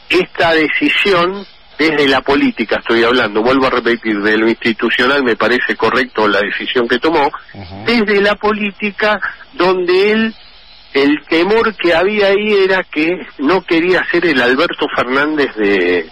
esta 0.10 0.54
decisión 0.54 1.46
desde 1.78 2.08
la 2.08 2.22
política 2.22 2.78
estoy 2.78 3.04
hablando, 3.04 3.42
vuelvo 3.42 3.68
a 3.68 3.70
repetir, 3.70 4.22
de 4.22 4.38
lo 4.38 4.48
institucional 4.48 5.24
me 5.24 5.36
parece 5.36 5.76
correcto 5.76 6.28
la 6.28 6.40
decisión 6.40 6.88
que 6.88 7.00
tomó, 7.00 7.30
desde 7.86 8.22
la 8.22 8.36
política 8.36 9.20
donde 9.54 10.12
él, 10.12 10.36
el 10.96 11.22
temor 11.28 11.76
que 11.76 11.94
había 11.94 12.28
ahí 12.28 12.54
era 12.66 12.84
que 12.84 13.28
no 13.40 13.62
quería 13.64 14.04
ser 14.10 14.26
el 14.26 14.42
Alberto 14.42 14.88
Fernández 14.96 15.54
de, 15.56 16.10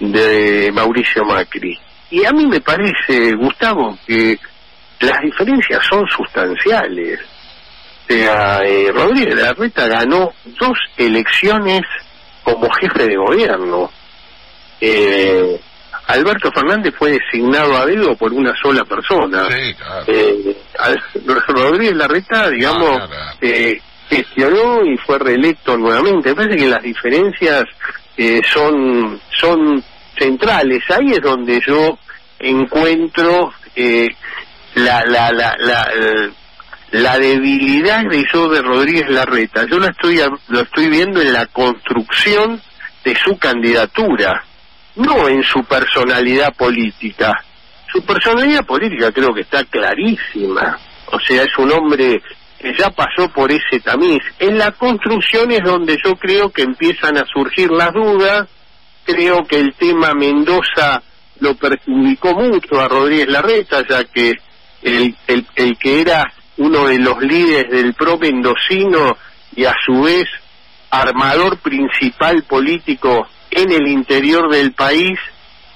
de 0.00 0.70
Mauricio 0.72 1.24
Macri. 1.24 1.78
Y 2.10 2.24
a 2.24 2.30
mí 2.32 2.46
me 2.46 2.60
parece, 2.60 3.32
Gustavo, 3.34 3.98
que 4.06 4.38
las 5.00 5.20
diferencias 5.22 5.80
son 5.88 6.06
sustanciales. 6.06 7.18
O 7.20 8.12
sea, 8.12 8.58
eh, 8.64 8.90
Rodríguez 8.92 9.34
Larreta 9.36 9.88
ganó 9.88 10.32
dos 10.60 10.78
elecciones 10.96 11.80
como 12.42 12.70
jefe 12.74 13.06
de 13.06 13.16
gobierno. 13.16 13.90
Eh, 14.80 15.58
Alberto 16.08 16.50
Fernández 16.52 16.94
fue 16.98 17.12
designado 17.12 17.74
a 17.78 17.86
dedo 17.86 18.14
por 18.16 18.32
una 18.32 18.52
sola 18.62 18.84
persona. 18.84 19.48
Sí, 19.50 19.74
claro. 19.74 20.04
Eh, 20.06 20.56
Rodríguez 21.48 21.96
Larreta, 21.96 22.50
digamos, 22.50 23.00
Ah, 23.02 23.06
claro. 23.08 23.36
eh, 23.40 23.80
gestionó 24.08 24.84
y 24.84 24.96
fue 24.98 25.18
reelecto 25.18 25.76
nuevamente. 25.76 26.30
Me 26.30 26.36
parece 26.36 26.56
que 26.56 26.68
las 26.68 26.82
diferencias 26.82 27.64
eh, 28.16 28.40
son, 28.52 29.20
son 29.40 29.82
centrales. 30.18 30.82
Ahí 30.90 31.12
es 31.12 31.20
donde 31.20 31.60
yo 31.66 31.98
encuentro 32.38 33.52
eh, 33.74 34.08
la, 34.74 35.04
la, 35.06 35.32
la, 35.32 35.56
la, 35.58 35.88
eh, 35.94 36.30
la 36.92 37.18
debilidad 37.18 38.04
de 38.08 38.24
yo 38.32 38.48
de 38.48 38.62
Rodríguez 38.62 39.08
Larreta. 39.08 39.66
Yo 39.66 39.78
la 39.78 39.88
estoy, 39.88 40.20
lo 40.48 40.60
estoy 40.60 40.88
viendo 40.88 41.20
en 41.20 41.32
la 41.32 41.46
construcción 41.46 42.60
de 43.04 43.16
su 43.16 43.36
candidatura, 43.36 44.44
no 44.96 45.28
en 45.28 45.42
su 45.42 45.64
personalidad 45.64 46.54
política. 46.54 47.32
Su 47.92 48.04
personalidad 48.04 48.64
política 48.64 49.12
creo 49.12 49.34
que 49.34 49.42
está 49.42 49.64
clarísima. 49.64 50.78
O 51.06 51.20
sea, 51.20 51.42
es 51.42 51.58
un 51.58 51.72
hombre 51.72 52.22
que 52.64 52.72
ya 52.78 52.90
pasó 52.90 53.28
por 53.28 53.52
ese 53.52 53.78
tamiz. 53.84 54.22
En 54.38 54.56
la 54.56 54.72
construcción 54.72 55.52
es 55.52 55.62
donde 55.62 55.98
yo 56.02 56.16
creo 56.16 56.48
que 56.50 56.62
empiezan 56.62 57.18
a 57.18 57.26
surgir 57.26 57.70
las 57.70 57.92
dudas. 57.92 58.48
Creo 59.04 59.44
que 59.44 59.60
el 59.60 59.74
tema 59.74 60.14
Mendoza 60.14 61.02
lo 61.40 61.54
perjudicó 61.56 62.32
mucho 62.32 62.80
a 62.80 62.88
Rodríguez 62.88 63.28
Larreta, 63.28 63.82
ya 63.86 64.04
que 64.04 64.32
el, 64.80 65.14
el, 65.26 65.46
el 65.56 65.76
que 65.76 66.00
era 66.00 66.32
uno 66.56 66.86
de 66.86 66.98
los 66.98 67.20
líderes 67.20 67.70
del 67.70 67.92
PRO 67.92 68.16
mendocino 68.16 69.18
y 69.54 69.66
a 69.66 69.74
su 69.84 70.02
vez 70.02 70.24
armador 70.90 71.58
principal 71.58 72.44
político 72.44 73.28
en 73.50 73.72
el 73.72 73.88
interior 73.88 74.50
del 74.50 74.72
país, 74.72 75.18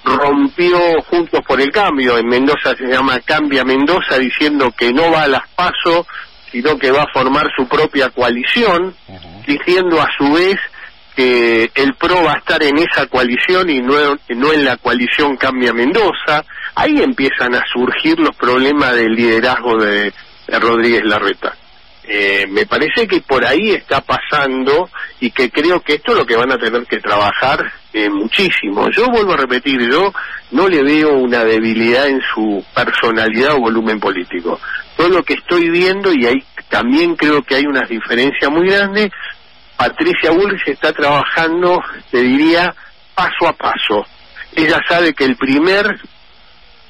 rompió 0.05 0.79
Juntos 1.03 1.41
por 1.47 1.61
el 1.61 1.71
Cambio, 1.71 2.17
en 2.17 2.29
Mendoza 2.29 2.75
se 2.77 2.87
llama 2.87 3.21
Cambia 3.21 3.63
Mendoza, 3.63 4.19
diciendo 4.19 4.73
que 4.77 4.91
no 4.91 5.11
va 5.11 5.25
a 5.25 5.29
las 5.29 5.47
PASO, 5.55 6.07
sino 6.51 6.79
que 6.79 6.91
va 6.91 7.03
a 7.03 7.13
formar 7.13 7.49
su 7.57 7.67
propia 7.69 8.11
coalición, 8.11 8.95
diciendo 9.47 10.01
a 10.01 10.09
su 10.17 10.33
vez 10.33 10.57
que 11.15 11.71
el 11.75 11.95
PRO 11.95 12.23
va 12.23 12.35
a 12.35 12.39
estar 12.39 12.63
en 12.63 12.79
esa 12.79 13.07
coalición 13.07 13.69
y 13.69 13.81
no, 13.81 13.95
no 14.29 14.53
en 14.53 14.65
la 14.65 14.77
coalición 14.77 15.37
Cambia 15.37 15.73
Mendoza. 15.73 16.45
Ahí 16.75 17.01
empiezan 17.03 17.55
a 17.55 17.65
surgir 17.73 18.19
los 18.21 18.37
problemas 18.37 18.95
del 18.95 19.15
liderazgo 19.15 19.77
de, 19.79 20.13
de 20.47 20.59
Rodríguez 20.61 21.03
Larreta. 21.05 21.57
Eh, 22.11 22.47
me 22.49 22.65
parece 22.65 23.07
que 23.07 23.21
por 23.21 23.45
ahí 23.45 23.73
está 23.73 24.01
pasando 24.01 24.89
y 25.21 25.31
que 25.31 25.51
creo 25.51 25.83
que 25.83 25.97
esto 25.97 26.13
es 26.13 26.19
lo 26.19 26.25
que 26.25 26.37
van 26.37 26.51
a 26.51 26.57
tener 26.57 26.87
que 26.87 27.01
trabajar 27.01 27.71
eh, 27.93 28.09
muchísimo. 28.09 28.89
Yo 28.91 29.11
vuelvo 29.11 29.35
a 29.35 29.37
repetir, 29.37 29.79
yo 29.91 30.11
no 30.53 30.69
le 30.69 30.83
veo 30.83 31.13
una 31.19 31.45
debilidad 31.45 32.09
en 32.09 32.23
su 32.35 32.65
personalidad 32.75 33.57
o 33.57 33.61
volumen 33.61 34.01
político. 34.01 34.59
Todo 34.99 35.09
lo 35.11 35.23
que 35.23 35.35
estoy 35.35 35.71
viendo, 35.71 36.13
y 36.13 36.27
ahí 36.27 36.45
también 36.69 37.15
creo 37.15 37.41
que 37.43 37.55
hay 37.55 37.65
unas 37.67 37.89
diferencias 37.89 38.51
muy 38.51 38.69
grandes, 38.69 39.11
Patricia 39.77 40.33
Bullrich 40.33 40.67
está 40.67 40.93
trabajando, 40.93 41.81
te 42.11 42.21
diría, 42.21 42.75
paso 43.15 43.47
a 43.47 43.53
paso. 43.53 44.05
Ella 44.57 44.81
sabe 44.89 45.15
que 45.15 45.25
el 45.25 45.37
primer 45.37 46.01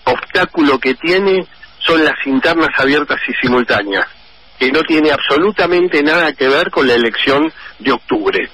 obstáculo 0.04 0.78
que 0.78 0.94
tiene 0.94 1.46
son 1.80 2.02
las 2.02 2.16
internas 2.26 2.70
abiertas 2.78 3.20
y 3.28 3.32
simultáneas, 3.46 4.06
que 4.58 4.72
no 4.72 4.82
tiene 4.84 5.10
absolutamente 5.10 6.02
nada 6.02 6.32
que 6.32 6.48
ver 6.48 6.70
con 6.70 6.86
la 6.86 6.94
elección 6.94 7.52
de 7.78 7.92
octubre. 7.92 8.48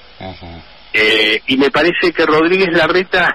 Eh, 0.93 1.41
y 1.47 1.55
me 1.57 1.71
parece 1.71 2.11
que 2.13 2.25
Rodríguez 2.25 2.69
Larreta 2.73 3.33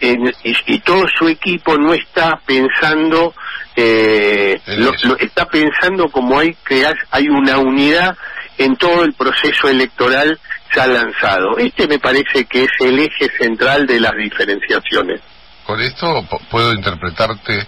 en- 0.00 0.32
y, 0.44 0.56
y 0.66 0.78
todo 0.80 1.04
su 1.18 1.28
equipo 1.28 1.76
no 1.76 1.92
está 1.94 2.40
pensando, 2.46 3.34
eh, 3.80 4.60
lo- 4.78 5.16
está 5.18 5.46
pensando 5.46 6.08
como 6.10 6.38
hay 6.38 6.54
que 6.66 6.84
hay- 7.10 7.28
una 7.28 7.58
unidad 7.58 8.16
en 8.58 8.74
todo 8.76 9.04
el 9.04 9.12
proceso 9.14 9.68
electoral 9.68 10.38
ya 10.74 10.86
lanzado. 10.86 11.56
Este 11.58 11.86
me 11.86 11.98
parece 12.00 12.44
que 12.46 12.64
es 12.64 12.70
el 12.80 12.98
eje 12.98 13.28
central 13.38 13.86
de 13.86 14.00
las 14.00 14.12
diferenciaciones. 14.16 15.20
Con 15.64 15.80
esto 15.80 16.24
puedo 16.50 16.72
interpretarte 16.72 17.66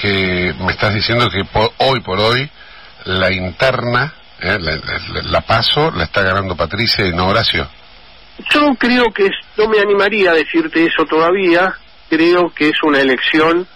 que 0.00 0.54
me 0.60 0.72
estás 0.72 0.94
diciendo 0.94 1.28
que 1.28 1.44
hoy 1.78 2.00
por 2.00 2.18
hoy 2.18 2.48
la 3.04 3.30
interna, 3.30 4.14
eh, 4.40 4.56
la, 4.58 4.72
la- 4.76 5.22
la 5.24 5.40
paso, 5.42 5.90
la 5.90 6.04
está 6.04 6.22
ganando 6.22 6.56
Patricia 6.56 7.06
y 7.06 7.12
no 7.12 7.28
Horacio. 7.28 7.68
Yo 8.54 8.74
creo 8.78 9.12
que 9.12 9.26
es- 9.26 9.46
no 9.58 9.68
me 9.68 9.78
animaría 9.78 10.30
a 10.30 10.34
decirte 10.34 10.86
eso 10.86 11.04
todavía. 11.04 11.74
Creo 12.08 12.50
que 12.54 12.70
es 12.70 12.82
una 12.82 13.00
elección 13.00 13.66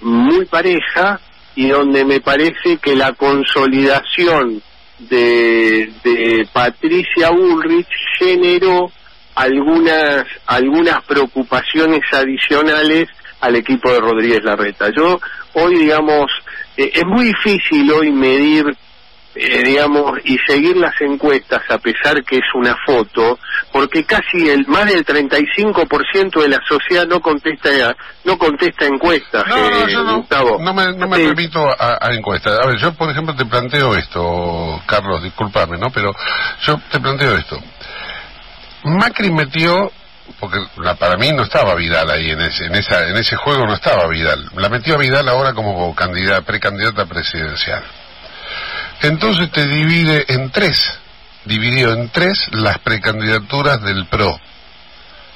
muy 0.00 0.44
pareja 0.44 1.18
y 1.56 1.68
donde 1.68 2.04
me 2.04 2.20
parece 2.20 2.78
que 2.82 2.94
la 2.94 3.12
consolidación 3.12 4.62
de, 4.98 5.90
de 6.02 6.48
Patricia 6.52 7.30
Ulrich 7.30 7.88
generó 8.18 8.90
algunas 9.34 10.24
algunas 10.46 11.02
preocupaciones 11.04 12.00
adicionales 12.12 13.08
al 13.40 13.56
equipo 13.56 13.90
de 13.90 14.00
Rodríguez 14.00 14.44
Larreta. 14.44 14.90
Yo 14.96 15.18
hoy, 15.54 15.76
digamos, 15.78 16.30
eh, 16.76 16.90
es 16.94 17.04
muy 17.04 17.26
difícil 17.26 17.90
hoy 17.92 18.10
medir 18.12 18.64
eh, 19.36 19.62
digamos, 19.64 20.18
y 20.24 20.36
seguir 20.46 20.76
las 20.76 20.94
encuestas 21.00 21.62
a 21.68 21.78
pesar 21.78 22.22
que 22.24 22.36
es 22.36 22.44
una 22.54 22.76
foto, 22.86 23.38
porque 23.72 24.04
casi 24.04 24.48
el 24.48 24.66
más 24.68 24.86
del 24.86 25.04
35% 25.04 26.40
de 26.42 26.48
la 26.48 26.60
sociedad 26.68 27.06
no 27.06 27.20
contesta 27.20 27.94
no 28.24 28.38
contesta 28.38 28.86
encuestas, 28.86 29.44
No, 29.48 29.56
no, 29.56 29.86
eh, 29.86 29.92
yo 29.92 30.02
no, 30.04 30.16
Gustavo. 30.18 30.58
no 30.60 30.72
me, 30.72 30.92
no 30.94 31.08
me 31.08 31.18
remito 31.18 31.60
a, 31.68 31.98
a 32.00 32.14
encuestas. 32.14 32.58
A 32.60 32.66
ver, 32.66 32.76
yo 32.78 32.92
por 32.94 33.10
ejemplo 33.10 33.34
te 33.34 33.44
planteo 33.44 33.94
esto, 33.96 34.80
Carlos, 34.86 35.22
discúlpame, 35.22 35.76
¿no? 35.78 35.90
Pero 35.90 36.14
yo 36.62 36.80
te 36.90 37.00
planteo 37.00 37.34
esto. 37.36 37.58
Macri 38.84 39.30
metió, 39.30 39.90
porque 40.38 40.58
la- 40.76 40.94
para 40.94 41.16
mí 41.16 41.32
no 41.32 41.42
estaba 41.42 41.74
Vidal 41.74 42.10
ahí 42.10 42.30
en 42.30 42.40
ese, 42.40 42.66
en 42.66 42.74
esa, 42.74 43.08
en 43.08 43.16
ese 43.16 43.36
juego 43.36 43.66
no 43.66 43.74
estaba 43.74 44.06
Vidal. 44.08 44.48
La 44.56 44.68
metió 44.68 44.94
a 44.94 44.98
Vidal 44.98 45.28
ahora 45.28 45.52
como 45.54 45.94
candidata, 45.94 46.42
precandidata 46.42 47.06
presidencial. 47.06 47.82
Entonces 49.04 49.50
te 49.50 49.66
divide 49.66 50.24
en 50.28 50.50
tres, 50.50 50.98
dividió 51.44 51.92
en 51.92 52.08
tres 52.08 52.38
las 52.52 52.78
precandidaturas 52.78 53.82
del 53.82 54.06
PRO 54.06 54.40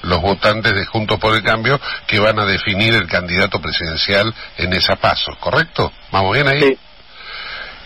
los 0.02 0.22
votantes 0.22 0.74
de 0.74 0.86
Juntos 0.86 1.18
por 1.18 1.34
el 1.34 1.42
Cambio 1.42 1.80
que 2.06 2.18
van 2.18 2.38
a 2.38 2.44
definir 2.44 2.94
el 2.94 3.06
candidato 3.08 3.60
presidencial 3.60 4.34
en 4.56 4.72
esa 4.72 4.96
paso, 4.96 5.32
¿correcto? 5.40 5.92
¿Vamos 6.10 6.34
bien 6.34 6.48
ahí? 6.48 6.60
Sí. 6.60 6.78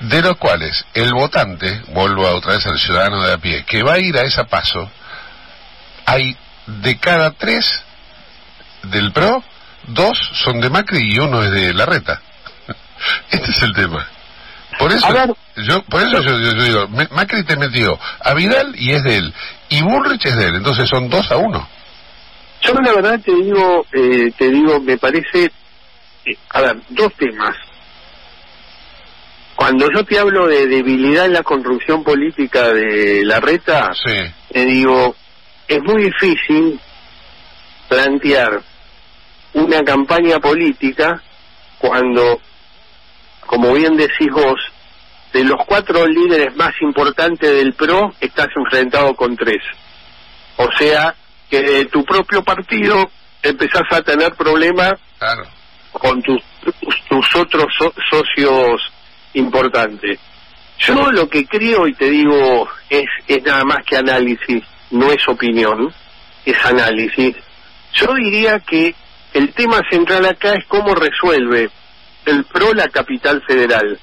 De 0.01 0.23
los 0.23 0.37
cuales 0.37 0.85
el 0.95 1.13
votante, 1.15 1.83
vuelvo 1.89 2.27
a 2.27 2.35
otra 2.35 2.53
vez 2.53 2.67
al 2.67 2.79
ciudadano 2.79 3.23
de 3.23 3.33
a 3.33 3.39
pie, 3.39 3.65
que 3.65 3.83
va 3.83 3.95
a 3.95 3.99
ir 3.99 4.17
a 4.19 4.23
esa 4.23 4.45
paso, 4.45 4.91
hay 6.07 6.37
de 6.67 6.99
cada 6.99 7.33
tres 7.33 7.83
del 8.85 9.13
PRO, 9.13 9.43
dos 9.89 10.19
son 10.45 10.61
de 10.61 10.71
Macri 10.71 11.15
y 11.15 11.19
uno 11.19 11.43
es 11.43 11.51
de 11.51 11.75
Larreta. 11.75 12.21
Este 13.31 13.51
es 13.51 13.63
el 13.63 13.73
tema. 13.73 14.07
Por 14.83 14.93
eso, 14.93 15.13
ver. 15.13 15.31
yo, 15.65 15.83
por 15.85 16.03
eso 16.03 16.21
yo, 16.23 16.39
yo- 16.39 16.53
yo 16.55 16.63
digo, 16.65 16.89
Macri 17.13 17.43
te 17.45 17.57
metió 17.57 17.99
a 18.25 18.35
Vidal 18.35 18.75
y 18.77 18.93
es 18.93 19.03
de 19.05 19.17
él, 19.17 19.35
y 19.69 19.83
Bullrich 19.83 20.27
es 20.27 20.37
de 20.37 20.47
él, 20.47 20.57
entonces 20.57 20.89
son 20.89 21.09
dos 21.09 21.31
a 21.31 21.37
uno. 21.37 21.69
Yo 22.63 22.75
la 22.75 22.93
verdad 22.93 23.21
te 23.25 23.35
digo, 23.35 23.85
eh, 23.93 24.33
te 24.37 24.51
digo, 24.51 24.81
me 24.81 24.97
parece, 24.99 25.51
eh, 26.25 26.37
a 26.51 26.61
ver, 26.63 26.77
dos 26.91 27.13
temas. 27.15 27.57
Cuando 29.57 29.89
yo 29.95 30.05
te 30.05 30.19
hablo 30.19 30.47
de 30.49 30.67
debilidad 30.67 31.27
en 31.27 31.35
la 31.35 31.43
construcción 31.43 32.03
política 32.03 32.73
de 32.73 33.23
la 33.25 33.39
reta, 33.41 33.93
Sí. 33.95 34.15
te 34.53 34.65
digo, 34.65 35.15
es 35.69 35.81
muy 35.83 36.05
difícil 36.05 36.81
plantear 37.89 38.61
una 39.55 39.83
campaña 39.85 40.39
política 40.41 41.23
cuando, 41.79 42.41
como 43.47 43.73
bien 43.75 43.97
decís 43.97 44.31
vos, 44.33 44.59
de 45.33 45.45
los 45.45 45.65
cuatro 45.67 46.07
líderes 46.07 46.55
más 46.57 46.73
importantes 46.81 47.51
del 47.51 47.73
PRO, 47.75 48.13
estás 48.21 48.49
enfrentado 48.57 49.15
con 49.15 49.37
tres. 49.37 49.63
O 50.57 50.69
sea, 50.79 51.15
que 51.51 51.61
de 51.63 51.85
tu 51.87 52.05
propio 52.05 52.43
partido 52.43 53.11
empezás 53.43 53.91
a 53.91 54.03
tener 54.03 54.33
problemas 54.35 54.95
Claro. 55.19 55.45
con 55.93 56.23
tus, 56.23 56.43
tus, 57.09 57.37
otros 57.37 57.67
so- 57.79 57.95
socios 58.11 58.93
importantes. 59.35 60.19
Yo 60.79 61.11
lo 61.13 61.29
que 61.29 61.47
creo 61.47 61.87
y 61.87 61.95
te 61.95 62.11
digo 62.11 62.69
es, 62.91 63.07
es 63.29 63.43
nada 63.45 63.65
más 63.65 63.79
que 63.87 63.97
análisis, 63.97 64.63
no 64.91 65.11
es 65.13 65.27
opinión, 65.29 65.93
es 66.45 66.65
análisis. 66.65 67.37
Yo 67.95 68.15
diría 68.15 68.59
que 68.61 68.95
el 69.33 69.53
tema 69.55 69.81
central 69.91 70.27
acá 70.27 70.53
es 70.55 70.65
cómo 70.67 70.95
resuelve 70.95 71.71
el 72.27 72.45
PRO 72.45 72.75
la 72.75 72.89
capital 72.89 73.43
federal. 73.47 73.99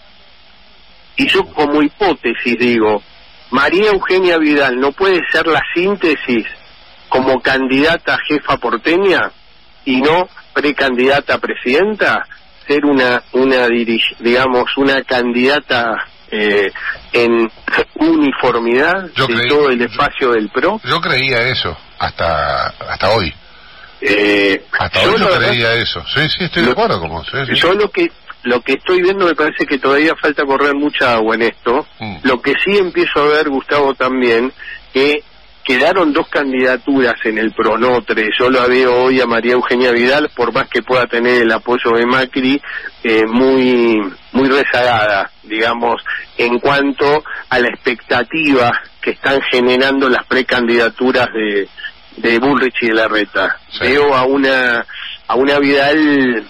Y 1.19 1.27
yo 1.27 1.43
como 1.45 1.81
hipótesis 1.81 2.57
digo, 2.57 3.01
María 3.51 3.91
Eugenia 3.91 4.37
Vidal 4.37 4.79
no 4.79 4.91
puede 4.93 5.19
ser 5.31 5.47
la 5.47 5.61
síntesis 5.73 6.45
como 7.09 7.41
candidata 7.41 8.15
a 8.15 8.19
jefa 8.27 8.57
porteña 8.57 9.31
y 9.85 9.99
no 10.01 10.29
precandidata 10.53 11.35
a 11.35 11.37
presidenta, 11.39 12.25
ser 12.67 12.85
una, 12.85 13.21
una 13.33 13.67
digamos, 14.19 14.65
una 14.77 15.03
candidata 15.03 16.05
eh, 16.31 16.71
en 17.11 17.49
uniformidad 17.95 19.09
Yo 19.15 19.27
de 19.27 19.33
creí- 19.35 19.49
todo 19.49 19.69
el 19.69 19.81
espacio 19.81 20.31
del 20.31 20.49
PRO. 20.49 20.79
Yo 20.83 21.01
creía 21.01 21.41
eso 21.49 21.75
hasta 21.97 22.67
hasta 22.67 23.09
hoy. 23.09 23.33
Eh, 24.01 24.63
Hasta 24.79 25.03
yo 25.03 25.11
hoy 25.13 25.19
yo 25.19 25.25
verdad- 25.25 25.47
creía 25.49 25.73
eso. 25.73 26.01
Sí, 26.15 26.21
sí, 26.29 26.45
estoy 26.45 26.63
de 26.63 26.71
acuerdo 26.71 26.99
con 27.01 27.09
vos. 27.09 27.27
sí, 27.29 27.37
sí. 27.47 27.55
Yo 27.55 27.73
lo 27.73 27.89
que 27.91 28.09
lo 28.43 28.61
que 28.61 28.73
estoy 28.73 29.01
viendo 29.01 29.25
me 29.25 29.35
parece 29.35 29.65
que 29.65 29.77
todavía 29.77 30.15
falta 30.15 30.45
correr 30.45 30.73
mucha 30.75 31.13
agua 31.13 31.35
en 31.35 31.43
esto. 31.43 31.85
Mm. 31.99 32.17
Lo 32.23 32.41
que 32.41 32.53
sí 32.63 32.77
empiezo 32.77 33.21
a 33.21 33.27
ver, 33.27 33.49
Gustavo, 33.49 33.93
también, 33.93 34.51
que 34.93 35.23
quedaron 35.63 36.13
dos 36.13 36.27
candidaturas 36.29 37.15
en 37.25 37.37
el 37.37 37.51
Pronotre. 37.51 38.29
Yo 38.39 38.49
la 38.49 38.65
veo 38.65 39.03
hoy 39.03 39.21
a 39.21 39.27
María 39.27 39.53
Eugenia 39.53 39.91
Vidal, 39.91 40.31
por 40.35 40.53
más 40.53 40.67
que 40.67 40.81
pueda 40.81 41.05
tener 41.05 41.43
el 41.43 41.51
apoyo 41.51 41.91
de 41.91 42.05
Macri, 42.05 42.59
eh, 43.03 43.25
muy, 43.27 44.01
muy 44.31 44.49
rezagada, 44.49 45.29
digamos, 45.43 46.01
en 46.37 46.57
cuanto 46.59 47.23
a 47.49 47.59
la 47.59 47.67
expectativa 47.67 48.71
que 49.01 49.11
están 49.11 49.41
generando 49.51 50.09
las 50.09 50.25
precandidaturas 50.25 51.27
de, 51.33 51.67
de 52.17 52.39
Bullrich 52.39 52.81
y 52.81 52.87
de 52.87 52.93
Larreta. 52.93 53.57
Sí. 53.69 53.79
Veo 53.81 54.15
a 54.15 54.23
una, 54.25 54.85
a 55.27 55.35
una 55.35 55.59
Vidal 55.59 56.47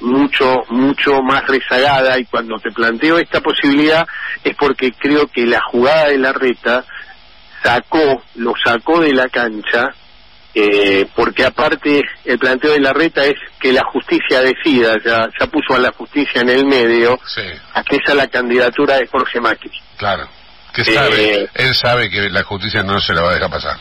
mucho 0.00 0.62
mucho 0.68 1.22
más 1.22 1.46
rezagada 1.46 2.18
y 2.18 2.24
cuando 2.26 2.58
te 2.58 2.70
planteo 2.70 3.18
esta 3.18 3.40
posibilidad 3.40 4.06
es 4.44 4.54
porque 4.56 4.92
creo 4.92 5.26
que 5.26 5.46
la 5.46 5.60
jugada 5.70 6.08
de 6.08 6.18
la 6.18 6.32
reta 6.32 6.84
sacó 7.62 8.22
lo 8.34 8.52
sacó 8.62 9.00
de 9.00 9.12
la 9.14 9.28
cancha 9.28 9.94
eh, 10.54 11.06
porque 11.14 11.44
aparte 11.44 12.02
el 12.24 12.38
planteo 12.38 12.72
de 12.72 12.80
la 12.80 12.92
reta 12.92 13.24
es 13.24 13.34
que 13.58 13.72
la 13.72 13.84
justicia 13.84 14.40
decida 14.40 14.96
ya 15.04 15.28
ya 15.38 15.46
puso 15.46 15.74
a 15.74 15.78
la 15.78 15.92
justicia 15.92 16.40
en 16.42 16.50
el 16.50 16.66
medio 16.66 17.18
Sí, 17.26 17.42
a 17.74 17.82
que 17.82 17.96
esa 17.96 18.12
es 18.12 18.16
la 18.16 18.28
candidatura 18.28 18.96
de 18.96 19.06
Jorge 19.06 19.40
Macri 19.40 19.70
claro. 19.96 20.28
Que 20.74 20.82
Eh, 20.82 20.94
sabe, 20.94 21.48
él 21.54 21.74
sabe 21.74 22.10
que 22.10 22.28
la 22.28 22.42
justicia 22.42 22.82
no 22.82 23.00
se 23.00 23.14
la 23.14 23.22
va 23.22 23.30
a 23.30 23.34
dejar 23.34 23.50
pasar. 23.50 23.76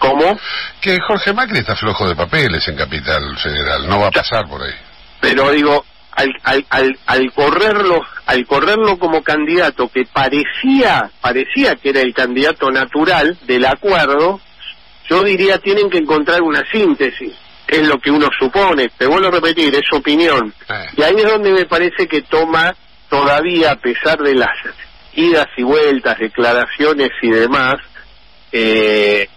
¿cómo? 0.00 0.36
Que 0.80 0.98
Jorge 0.98 1.32
Macri 1.32 1.58
está 1.58 1.76
flojo 1.76 2.08
de 2.08 2.16
papeles 2.16 2.66
en 2.66 2.74
Capital 2.74 3.22
Federal, 3.38 3.86
no 3.86 4.00
va 4.00 4.08
a 4.08 4.10
pasar 4.10 4.48
por 4.48 4.60
ahí. 4.62 4.74
Pero 5.20 5.50
digo 5.50 5.84
al, 6.12 6.32
al, 6.42 6.66
al, 6.70 6.98
al 7.06 7.32
correrlo 7.32 8.04
al 8.26 8.46
correrlo 8.46 8.98
como 8.98 9.22
candidato 9.22 9.88
que 9.88 10.04
parecía 10.12 11.10
parecía 11.20 11.76
que 11.76 11.90
era 11.90 12.00
el 12.00 12.12
candidato 12.12 12.70
natural 12.70 13.38
del 13.46 13.64
acuerdo 13.66 14.40
yo 15.08 15.22
diría 15.22 15.58
tienen 15.58 15.88
que 15.88 15.98
encontrar 15.98 16.42
una 16.42 16.64
síntesis 16.70 17.32
es 17.70 17.86
lo 17.86 17.98
que 17.98 18.10
uno 18.10 18.28
supone. 18.38 18.88
Te 18.98 19.06
vuelvo 19.06 19.28
a 19.28 19.30
repetir 19.30 19.74
es 19.74 19.92
opinión. 19.92 20.52
Eh, 20.68 20.86
y 20.96 21.02
ahí 21.02 21.14
es 21.16 21.24
donde 21.24 21.52
me 21.52 21.66
parece 21.66 22.06
que 22.08 22.22
toma 22.22 22.74
todavía 23.08 23.72
a 23.72 23.76
pesar 23.76 24.18
de 24.18 24.34
las 24.34 24.56
idas 25.14 25.46
y 25.56 25.62
vueltas 25.62 26.18
declaraciones 26.18 27.10
y 27.22 27.30
demás 27.30 27.76
eh, 28.52 29.28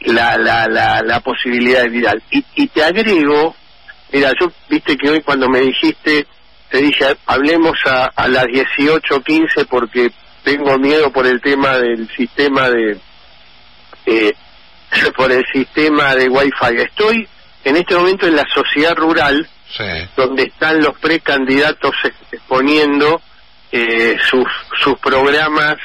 la, 0.00 0.36
la, 0.36 0.68
la, 0.68 1.02
la 1.02 1.20
posibilidad 1.20 1.82
de 1.82 1.88
Vidal 1.88 2.22
y, 2.30 2.44
y 2.54 2.68
te 2.68 2.84
agrego 2.84 3.56
Mira, 4.12 4.32
yo 4.40 4.50
viste 4.68 4.96
que 4.96 5.10
hoy 5.10 5.20
cuando 5.22 5.48
me 5.48 5.60
dijiste, 5.60 6.26
te 6.70 6.78
dije, 6.78 7.16
hablemos 7.26 7.78
a, 7.86 8.06
a 8.16 8.28
las 8.28 8.44
18.15 8.46 9.66
porque 9.68 10.10
tengo 10.42 10.78
miedo 10.78 11.12
por 11.12 11.26
el 11.26 11.40
tema 11.40 11.78
del 11.78 12.08
sistema 12.16 12.70
de, 12.70 12.98
eh, 14.06 14.32
por 15.16 15.30
el 15.30 15.44
sistema 15.52 16.14
de 16.14 16.28
Wi-Fi. 16.28 16.76
Estoy 16.76 17.28
en 17.64 17.76
este 17.76 17.94
momento 17.96 18.26
en 18.26 18.36
la 18.36 18.46
sociedad 18.52 18.96
rural 18.96 19.48
sí, 19.76 19.84
donde 20.16 20.44
están 20.44 20.80
los 20.80 20.98
precandidatos 20.98 21.94
exponiendo 22.32 23.20
eh, 23.70 24.16
sus, 24.28 24.46
sus 24.82 24.98
programas 24.98 25.76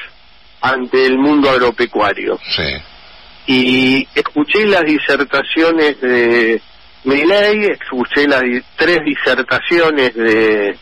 ante 0.62 1.06
el 1.06 1.18
mundo 1.18 1.50
agropecuario 1.50 2.40
sí. 2.56 2.72
y 3.48 4.08
escuché 4.16 4.66
las 4.66 4.84
disertaciones 4.84 6.00
de 6.00 6.62
Milei, 7.06 7.66
escuché 7.66 8.28
las 8.28 8.42
di- 8.42 8.62
tres 8.78 9.00
disertaciones 9.06 10.14
de, 10.16 10.78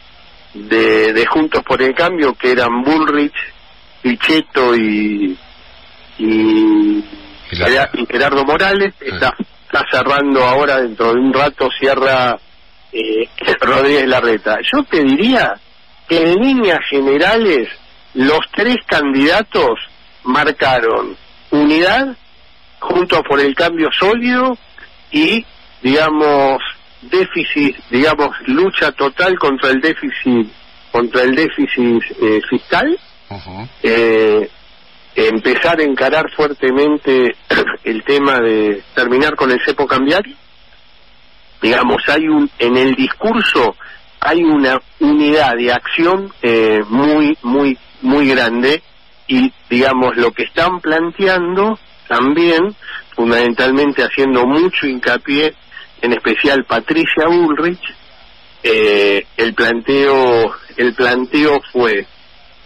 de, 0.54 1.14
de 1.14 1.26
Juntos 1.26 1.64
por 1.64 1.82
el 1.82 1.94
Cambio, 1.96 2.34
que 2.36 2.52
eran 2.52 2.84
Bullrich, 2.84 3.34
Pichetto 4.02 4.76
y, 4.76 5.38
y, 6.20 7.04
Gerardo 8.10 8.44
Morales. 8.46 8.94
Está, 9.00 9.34
está 9.66 9.84
cerrando 9.92 10.44
ahora, 10.44 10.82
dentro 10.82 11.14
de 11.14 11.20
un 11.20 11.34
rato 11.34 11.70
cierra 11.80 12.38
eh, 12.92 13.28
Rodríguez 13.62 14.08
Larreta. 14.08 14.60
Yo 14.72 14.84
te 14.84 15.04
diría 15.04 15.56
que 16.08 16.18
en 16.22 16.36
líneas 16.36 16.80
generales 16.90 17.68
los 18.14 18.40
tres 18.54 18.76
candidatos 18.86 19.80
marcaron 20.24 21.16
unidad, 21.52 22.16
junto 22.80 23.22
por 23.24 23.40
el 23.40 23.56
cambio 23.56 23.90
sólido 23.98 24.58
y, 25.12 25.46
digamos, 25.82 26.62
déficit, 27.02 27.78
digamos, 27.90 28.30
lucha 28.48 28.92
total 28.92 29.38
contra 29.40 29.70
el 29.70 29.82
déficit, 29.82 30.48
contra 30.92 31.24
el 31.24 31.36
déficit 31.36 32.04
eh, 32.22 32.42
fiscal, 32.50 33.00
eh, 33.82 34.50
empezar 35.16 35.80
a 35.80 35.84
encarar 35.84 36.30
fuertemente 36.32 37.36
el 37.84 38.04
tema 38.04 38.40
de 38.40 38.84
terminar 38.94 39.36
con 39.36 39.52
el 39.52 39.60
cepo 39.66 39.88
cambiario. 39.88 40.36
Digamos, 41.62 42.02
hay 42.08 42.28
un, 42.28 42.50
en 42.60 42.78
el 42.78 42.96
discurso 42.96 43.76
hay 44.22 44.44
una 44.44 44.80
unidad 45.00 45.56
de 45.58 45.74
acción 45.74 46.32
eh, 46.44 46.82
muy, 46.88 47.36
muy, 47.42 47.78
muy 48.04 48.30
grande 48.30 48.82
y, 49.28 49.52
digamos, 49.70 50.16
lo 50.16 50.32
que 50.32 50.44
están 50.44 50.80
planteando 50.80 51.80
también, 52.08 52.76
fundamentalmente 53.16 54.04
haciendo 54.04 54.46
mucho 54.46 54.86
hincapié, 54.86 55.56
en 56.02 56.14
especial 56.14 56.66
Patricia 56.66 57.28
Bullrich, 57.28 57.82
eh, 58.64 59.26
el 59.38 59.54
planteo, 59.54 60.54
el 60.78 60.94
planteo 60.94 61.62
fue 61.72 62.06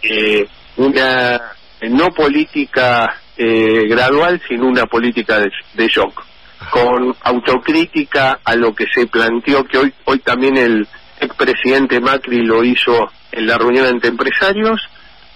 eh, 0.02 0.46
una 0.76 1.40
no 1.82 2.08
política 2.08 3.20
eh, 3.36 3.86
gradual, 3.88 4.40
sino 4.48 4.66
una 4.66 4.86
política 4.86 5.40
de, 5.40 5.88
shock, 5.88 6.24
con 6.70 7.14
autocrítica 7.22 8.40
a 8.44 8.54
lo 8.56 8.74
que 8.74 8.86
se 8.92 9.06
planteó, 9.06 9.64
que 9.64 9.78
hoy, 9.78 9.94
hoy 10.04 10.18
también 10.20 10.56
el 10.56 10.86
expresidente 11.20 12.00
Macri 12.00 12.42
lo 12.42 12.64
hizo 12.64 13.10
en 13.32 13.46
la 13.46 13.58
reunión 13.58 13.86
ante 13.86 14.08
empresarios, 14.08 14.80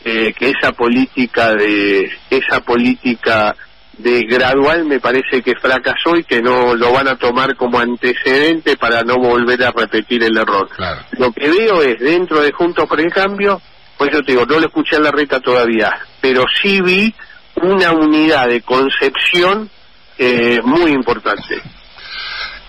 eh, 0.04 0.32
que 0.32 0.50
esa 0.50 0.72
política 0.72 1.54
de 1.54 2.10
esa 2.30 2.60
política 2.60 3.54
de 4.02 4.22
gradual 4.22 4.84
me 4.84 5.00
parece 5.00 5.42
que 5.42 5.54
fracasó 5.56 6.16
y 6.16 6.24
que 6.24 6.42
no 6.42 6.74
lo 6.74 6.92
van 6.92 7.08
a 7.08 7.16
tomar 7.16 7.56
como 7.56 7.78
antecedente 7.78 8.76
para 8.76 9.02
no 9.02 9.16
volver 9.16 9.62
a 9.64 9.70
repetir 9.70 10.22
el 10.22 10.36
error. 10.36 10.68
Claro. 10.74 11.02
Lo 11.12 11.32
que 11.32 11.48
veo 11.48 11.82
es 11.82 11.98
dentro 11.98 12.40
de 12.40 12.52
Juntos 12.52 12.86
por 12.88 13.00
el 13.00 13.12
Cambio, 13.12 13.60
pues 13.96 14.10
yo 14.12 14.22
te 14.22 14.32
digo, 14.32 14.46
no 14.46 14.58
lo 14.58 14.66
escuché 14.66 14.96
en 14.96 15.04
la 15.04 15.10
reta 15.10 15.40
todavía, 15.40 15.92
pero 16.20 16.44
sí 16.62 16.80
vi 16.80 17.14
una 17.56 17.92
unidad 17.92 18.48
de 18.48 18.62
concepción 18.62 19.70
eh, 20.18 20.60
muy 20.64 20.92
importante. 20.92 21.62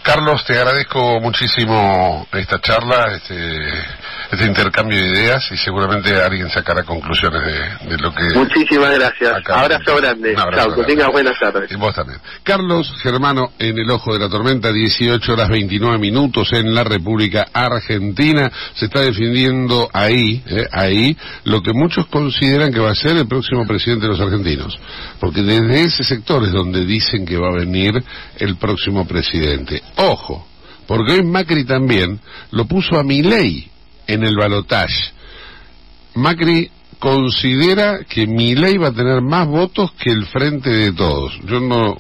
Carlos, 0.04 0.44
te 0.46 0.58
agradezco 0.58 1.20
muchísimo 1.20 2.28
esta 2.32 2.60
charla. 2.60 3.14
Este, 3.16 3.36
este 4.32 4.46
intercambio 4.46 4.98
de 4.98 5.10
ideas 5.10 5.46
y 5.52 5.58
seguramente 5.58 6.16
alguien 6.16 6.50
sacará 6.50 6.84
conclusiones 6.84 7.42
de, 7.44 7.90
de 7.90 7.98
lo 7.98 8.14
que... 8.14 8.24
Muchísimas 8.34 8.98
gracias. 8.98 9.42
Abrazo 9.50 9.98
grande. 9.98 10.34
Un 10.34 10.40
abrazo 10.40 10.70
grande. 10.70 10.86
tengas 10.86 11.12
buenas 11.12 11.38
tardes. 11.38 11.70
Y 11.70 11.76
vos 11.76 11.94
también. 11.94 12.20
Carlos 12.44 12.94
Germano 13.04 13.52
en 13.60 13.78
el 13.78 13.92
ojo 13.92 14.14
de 14.14 14.20
la 14.20 14.30
tormenta, 14.30 14.72
18 14.72 15.34
horas 15.34 15.50
29 15.50 15.98
minutos 15.98 16.54
en 16.54 16.74
la 16.74 16.86
República 16.86 17.48
Argentina. 17.52 18.50
Se 18.74 18.86
está 18.86 19.02
defendiendo 19.02 19.90
ahí, 19.92 20.42
eh, 20.48 20.66
ahí, 20.72 21.18
lo 21.44 21.62
que 21.62 21.74
muchos 21.74 22.08
consideran 22.08 22.72
que 22.72 22.80
va 22.80 22.92
a 22.92 22.96
ser 22.96 23.18
el 23.18 23.28
próximo 23.28 23.68
presidente 23.68 24.06
de 24.06 24.14
los 24.14 24.22
argentinos. 24.22 24.80
Porque 25.20 25.42
desde 25.42 25.82
ese 25.82 26.04
sector 26.06 26.44
es 26.46 26.54
donde 26.54 26.86
dicen 26.86 27.26
que 27.26 27.38
va 27.38 27.50
a 27.50 27.60
venir 27.60 28.02
el 28.38 28.56
próximo 28.56 29.06
presidente. 29.06 29.84
Ojo, 29.98 30.48
porque 30.88 31.14
hoy 31.14 31.24
Macri 31.24 31.66
también 31.66 32.20
lo 32.52 32.66
puso 32.66 32.98
a 32.98 33.04
Milei 33.04 33.71
en 34.14 34.24
el 34.24 34.36
balotaje. 34.36 35.14
Macri 36.16 36.70
considera 37.00 38.04
que 38.04 38.28
Milei 38.28 38.78
va 38.78 38.90
a 38.90 38.94
tener 38.94 39.22
más 39.22 39.48
votos 39.48 39.92
que 39.94 40.12
el 40.12 40.26
frente 40.28 40.70
de 40.70 40.94
todos. 40.94 41.34
Yo 41.46 41.60
no, 41.60 41.98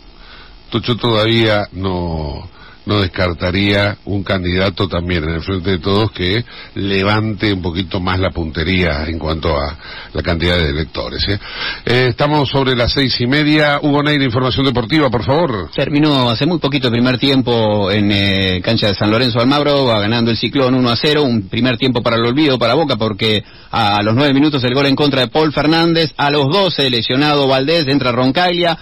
yo 0.71 0.97
todavía 0.97 1.67
no, 1.71 2.47
no 2.91 2.99
descartaría 2.99 3.97
un 4.03 4.21
candidato 4.21 4.85
también 4.89 5.23
en 5.23 5.35
el 5.35 5.41
frente 5.41 5.71
de 5.71 5.79
todos 5.79 6.11
que 6.11 6.43
levante 6.75 7.53
un 7.53 7.61
poquito 7.61 8.01
más 8.01 8.19
la 8.19 8.31
puntería 8.31 9.05
en 9.07 9.17
cuanto 9.17 9.55
a 9.57 9.77
la 10.11 10.21
cantidad 10.21 10.57
de 10.57 10.69
electores. 10.69 11.25
¿eh? 11.29 11.39
Eh, 11.85 12.07
estamos 12.09 12.49
sobre 12.49 12.75
las 12.75 12.91
seis 12.91 13.15
y 13.21 13.27
media. 13.27 13.79
Hugo 13.81 14.03
Neira, 14.03 14.25
información 14.25 14.65
deportiva, 14.65 15.09
por 15.09 15.23
favor. 15.23 15.71
Terminó 15.73 16.29
hace 16.29 16.45
muy 16.45 16.59
poquito 16.59 16.87
el 16.87 16.93
primer 16.93 17.17
tiempo 17.17 17.89
en 17.89 18.11
eh, 18.11 18.61
cancha 18.61 18.87
de 18.87 18.93
San 18.93 19.09
Lorenzo 19.09 19.39
Almagro, 19.39 19.85
va 19.85 20.01
ganando 20.01 20.29
el 20.29 20.37
ciclón 20.37 20.75
1 20.75 20.89
a 20.89 20.95
0, 20.97 21.23
un 21.23 21.47
primer 21.47 21.77
tiempo 21.77 22.03
para 22.03 22.17
el 22.17 22.25
olvido 22.25 22.59
para 22.59 22.73
Boca 22.73 22.97
porque 22.97 23.41
a, 23.71 24.01
los 24.03 24.15
nueve 24.15 24.33
minutos 24.33 24.61
el 24.65 24.73
gol 24.73 24.87
en 24.87 24.97
contra 24.97 25.21
de 25.21 25.27
Paul 25.29 25.53
Fernández, 25.53 26.11
a 26.17 26.29
los 26.29 26.49
12 26.51 26.89
lesionado 26.89 27.47
Valdés, 27.47 27.87
entra 27.87 28.11
Roncaglia. 28.11 28.77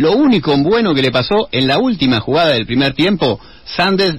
Lo 0.00 0.12
único 0.12 0.56
bueno 0.56 0.94
que 0.94 1.02
le 1.02 1.10
pasó 1.10 1.50
en 1.52 1.68
la 1.68 1.78
última 1.78 2.20
jugada 2.20 2.54
del 2.54 2.64
primer 2.64 2.94
tiempo, 2.94 3.38
Sández, 3.66 4.14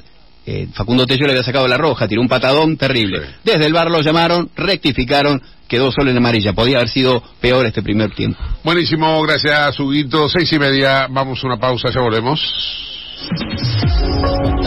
eh, 0.45 0.67
Facundo 0.75 1.07
Tello 1.07 1.25
le 1.25 1.31
había 1.31 1.41
sacado 1.41 1.67
la 1.67 1.75
roja, 1.75 2.07
tiró 2.07 2.21
un 2.21 2.27
patadón 2.27 2.77
terrible. 2.77 3.19
Sí. 3.19 3.25
Desde 3.45 3.65
el 3.65 3.73
bar 3.73 3.89
lo 3.89 3.99
llamaron, 3.99 4.51
rectificaron, 4.55 5.41
quedó 5.67 5.91
solo 5.91 6.11
en 6.11 6.17
amarilla. 6.17 6.53
Podía 6.53 6.77
haber 6.77 6.89
sido 6.89 7.23
peor 7.39 7.65
este 7.65 7.81
primer 7.81 8.11
tiempo. 8.13 8.39
Buenísimo, 8.63 9.19
gracias, 9.23 9.79
Huguito. 9.79 10.29
Seis 10.29 10.53
y 10.53 10.59
media, 10.59 11.07
vamos 11.09 11.43
a 11.43 11.47
una 11.47 11.57
pausa, 11.57 11.89
ya 11.89 12.01
volvemos. 12.01 12.39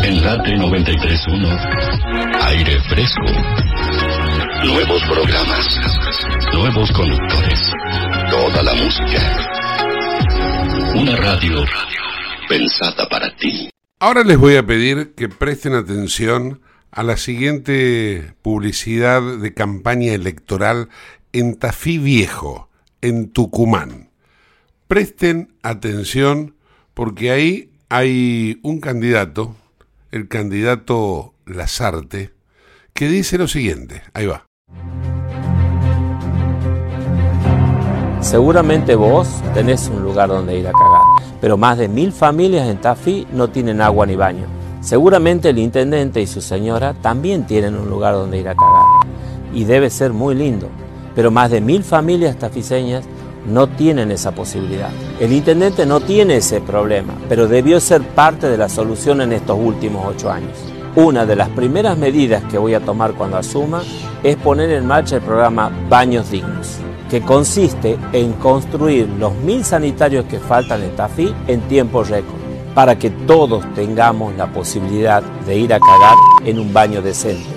En 0.03 0.21
Late 0.21 0.57
93.1, 0.57 2.43
aire 2.43 2.81
fresco. 2.89 3.23
Nuevos 4.65 5.01
programas, 5.05 5.79
nuevos 6.55 6.91
conductores, 6.91 7.71
toda 8.33 8.65
la 8.65 8.75
música. 8.75 9.64
Una 10.75 11.17
radio 11.17 11.65
pensada 12.49 13.09
para 13.09 13.35
ti. 13.37 13.71
Ahora 14.01 14.25
les 14.25 14.37
voy 14.37 14.57
a 14.57 14.67
pedir 14.67 15.15
que 15.15 15.29
presten 15.29 15.75
atención 15.75 16.61
a 16.91 17.03
la 17.03 17.17
siguiente 17.17 18.35
publicidad 18.43 19.23
de 19.39 19.55
campaña 19.55 20.13
electoral 20.15 20.89
en 21.33 21.57
Tafí 21.57 21.99
Viejo, 21.99 22.71
en 23.03 23.31
Tucumán. 23.31 24.11
Presten 24.89 25.55
atención 25.63 26.57
porque 26.93 27.31
ahí 27.31 27.71
hay 27.89 28.59
un 28.63 28.81
candidato, 28.81 29.57
el 30.11 30.27
candidato 30.27 31.35
Lazarte, 31.47 32.33
que 32.95 33.09
dice 33.09 33.39
lo 33.39 33.47
siguiente. 33.47 34.03
Ahí 34.13 34.27
va. 34.27 34.47
Seguramente 38.25 38.95
vos 38.95 39.29
tenés 39.53 39.87
un 39.89 40.03
lugar 40.03 40.31
donde 40.31 40.59
ir 40.59 40.67
a 40.67 40.73
cagar, 40.73 41.03
pero 41.43 41.59
más 41.59 41.77
de 41.77 41.89
mil 41.89 42.11
familias 42.11 42.67
en 42.67 42.79
Tafí 42.81 43.27
no 43.31 43.49
tienen 43.49 43.83
agua 43.83 44.07
ni 44.07 44.17
baño. 44.17 44.47
Seguramente 44.81 45.51
el 45.51 45.59
intendente 45.59 46.23
y 46.23 46.27
su 46.27 46.41
señora 46.41 46.95
también 46.95 47.47
tienen 47.47 47.77
un 47.77 47.91
lugar 47.91 48.15
donde 48.15 48.39
ir 48.39 48.49
a 48.49 48.55
cagar. 48.55 49.07
Y 49.53 49.65
debe 49.65 49.91
ser 49.91 50.15
muy 50.15 50.35
lindo, 50.35 50.69
pero 51.15 51.31
más 51.31 51.51
de 51.51 51.61
mil 51.61 51.85
familias 51.85 52.39
tafiseñas 52.39 53.05
no 53.47 53.67
tienen 53.67 54.11
esa 54.11 54.33
posibilidad. 54.33 54.89
El 55.21 55.31
intendente 55.31 55.85
no 55.85 56.01
tiene 56.01 56.37
ese 56.39 56.63
problema, 56.63 57.13
pero 57.29 57.47
debió 57.47 57.79
ser 57.79 58.01
parte 58.01 58.49
de 58.49 58.57
la 58.57 58.71
solución 58.71 59.21
en 59.21 59.35
estos 59.35 59.59
últimos 59.61 60.03
ocho 60.07 60.31
años. 60.31 60.57
Una 60.97 61.27
de 61.27 61.37
las 61.37 61.51
primeras 61.51 61.99
medidas 61.99 62.43
que 62.45 62.57
voy 62.57 62.73
a 62.73 62.81
tomar 62.81 63.13
cuando 63.13 63.37
asuma 63.37 63.83
es 64.23 64.37
poner 64.37 64.71
en 64.71 64.87
marcha 64.87 65.17
el 65.17 65.23
programa 65.23 65.71
Baños 65.91 66.31
Dignos, 66.31 66.79
que 67.11 67.21
consiste 67.21 67.99
en 68.13 68.33
construir 68.35 69.09
los 69.19 69.35
mil 69.37 69.65
sanitarios 69.65 70.25
que 70.27 70.39
faltan 70.39 70.83
en 70.83 70.97
Tafí 70.97 71.35
en 71.47 71.61
tiempo 71.63 72.03
récord, 72.05 72.41
para 72.75 72.99
que 72.99 73.11
todos 73.11 73.65
tengamos 73.75 74.35
la 74.37 74.53
posibilidad 74.53 75.23
de 75.47 75.59
ir 75.59 75.73
a 75.73 75.81
cagar 75.81 76.17
en 76.45 76.59
un 76.59 76.73
baño 76.73 77.03
decente. 77.03 77.49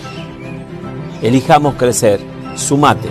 Elijamos 1.21 1.75
crecer, 1.75 2.19
sumate. 2.55 3.09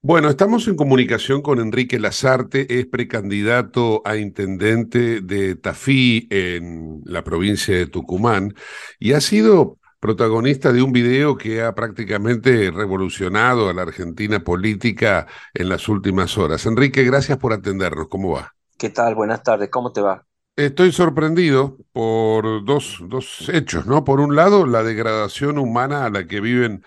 Bueno, 0.00 0.30
estamos 0.30 0.68
en 0.68 0.76
comunicación 0.76 1.42
con 1.42 1.58
Enrique 1.58 1.98
Lazarte, 1.98 2.78
es 2.78 2.86
precandidato 2.86 4.00
a 4.04 4.16
intendente 4.16 5.20
de 5.20 5.56
Tafí 5.56 6.28
en 6.30 7.02
la 7.04 7.24
provincia 7.24 7.76
de 7.76 7.86
Tucumán 7.88 8.54
y 9.00 9.12
ha 9.12 9.20
sido 9.20 9.78
protagonista 10.00 10.72
de 10.72 10.82
un 10.82 10.92
video 10.92 11.36
que 11.36 11.62
ha 11.62 11.74
prácticamente 11.74 12.70
revolucionado 12.70 13.68
a 13.68 13.72
la 13.72 13.82
Argentina 13.82 14.40
política 14.40 15.26
en 15.54 15.68
las 15.68 15.88
últimas 15.88 16.36
horas. 16.38 16.66
Enrique, 16.66 17.04
gracias 17.04 17.38
por 17.38 17.52
atendernos. 17.52 18.08
¿Cómo 18.08 18.32
va? 18.32 18.54
¿Qué 18.76 18.90
tal? 18.90 19.14
Buenas 19.14 19.42
tardes, 19.42 19.70
¿cómo 19.70 19.92
te 19.92 20.00
va? 20.00 20.24
Estoy 20.56 20.92
sorprendido 20.92 21.76
por 21.92 22.64
dos, 22.64 22.98
dos 23.06 23.48
hechos, 23.48 23.86
¿no? 23.86 24.04
Por 24.04 24.20
un 24.20 24.34
lado, 24.34 24.66
la 24.66 24.82
degradación 24.82 25.58
humana 25.58 26.04
a 26.04 26.10
la 26.10 26.26
que 26.26 26.40
viven 26.40 26.82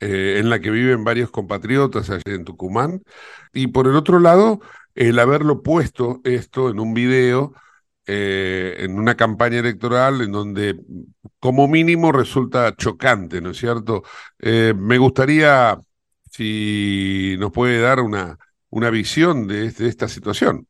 eh, 0.00 0.36
en 0.38 0.50
la 0.50 0.60
que 0.60 0.70
viven 0.70 1.04
varios 1.04 1.30
compatriotas 1.30 2.10
allí 2.10 2.22
en 2.26 2.44
Tucumán, 2.44 3.02
y 3.54 3.68
por 3.68 3.86
el 3.86 3.96
otro 3.96 4.18
lado, 4.20 4.60
el 4.94 5.18
haberlo 5.18 5.62
puesto 5.62 6.20
esto 6.24 6.68
en 6.68 6.80
un 6.80 6.92
video, 6.92 7.54
eh, 8.06 8.76
en 8.78 8.98
una 8.98 9.16
campaña 9.16 9.58
electoral 9.60 10.22
en 10.22 10.32
donde 10.32 10.76
como 11.40 11.68
mínimo 11.68 12.12
resulta 12.12 12.74
chocante, 12.76 13.40
¿no 13.40 13.50
es 13.50 13.58
cierto? 13.58 14.02
Eh, 14.38 14.74
me 14.76 14.98
gustaría 14.98 15.78
si 16.30 17.36
nos 17.38 17.52
puede 17.52 17.80
dar 17.80 18.00
una, 18.00 18.38
una 18.70 18.90
visión 18.90 19.46
de, 19.48 19.70
de 19.70 19.88
esta 19.88 20.08
situación. 20.08 20.66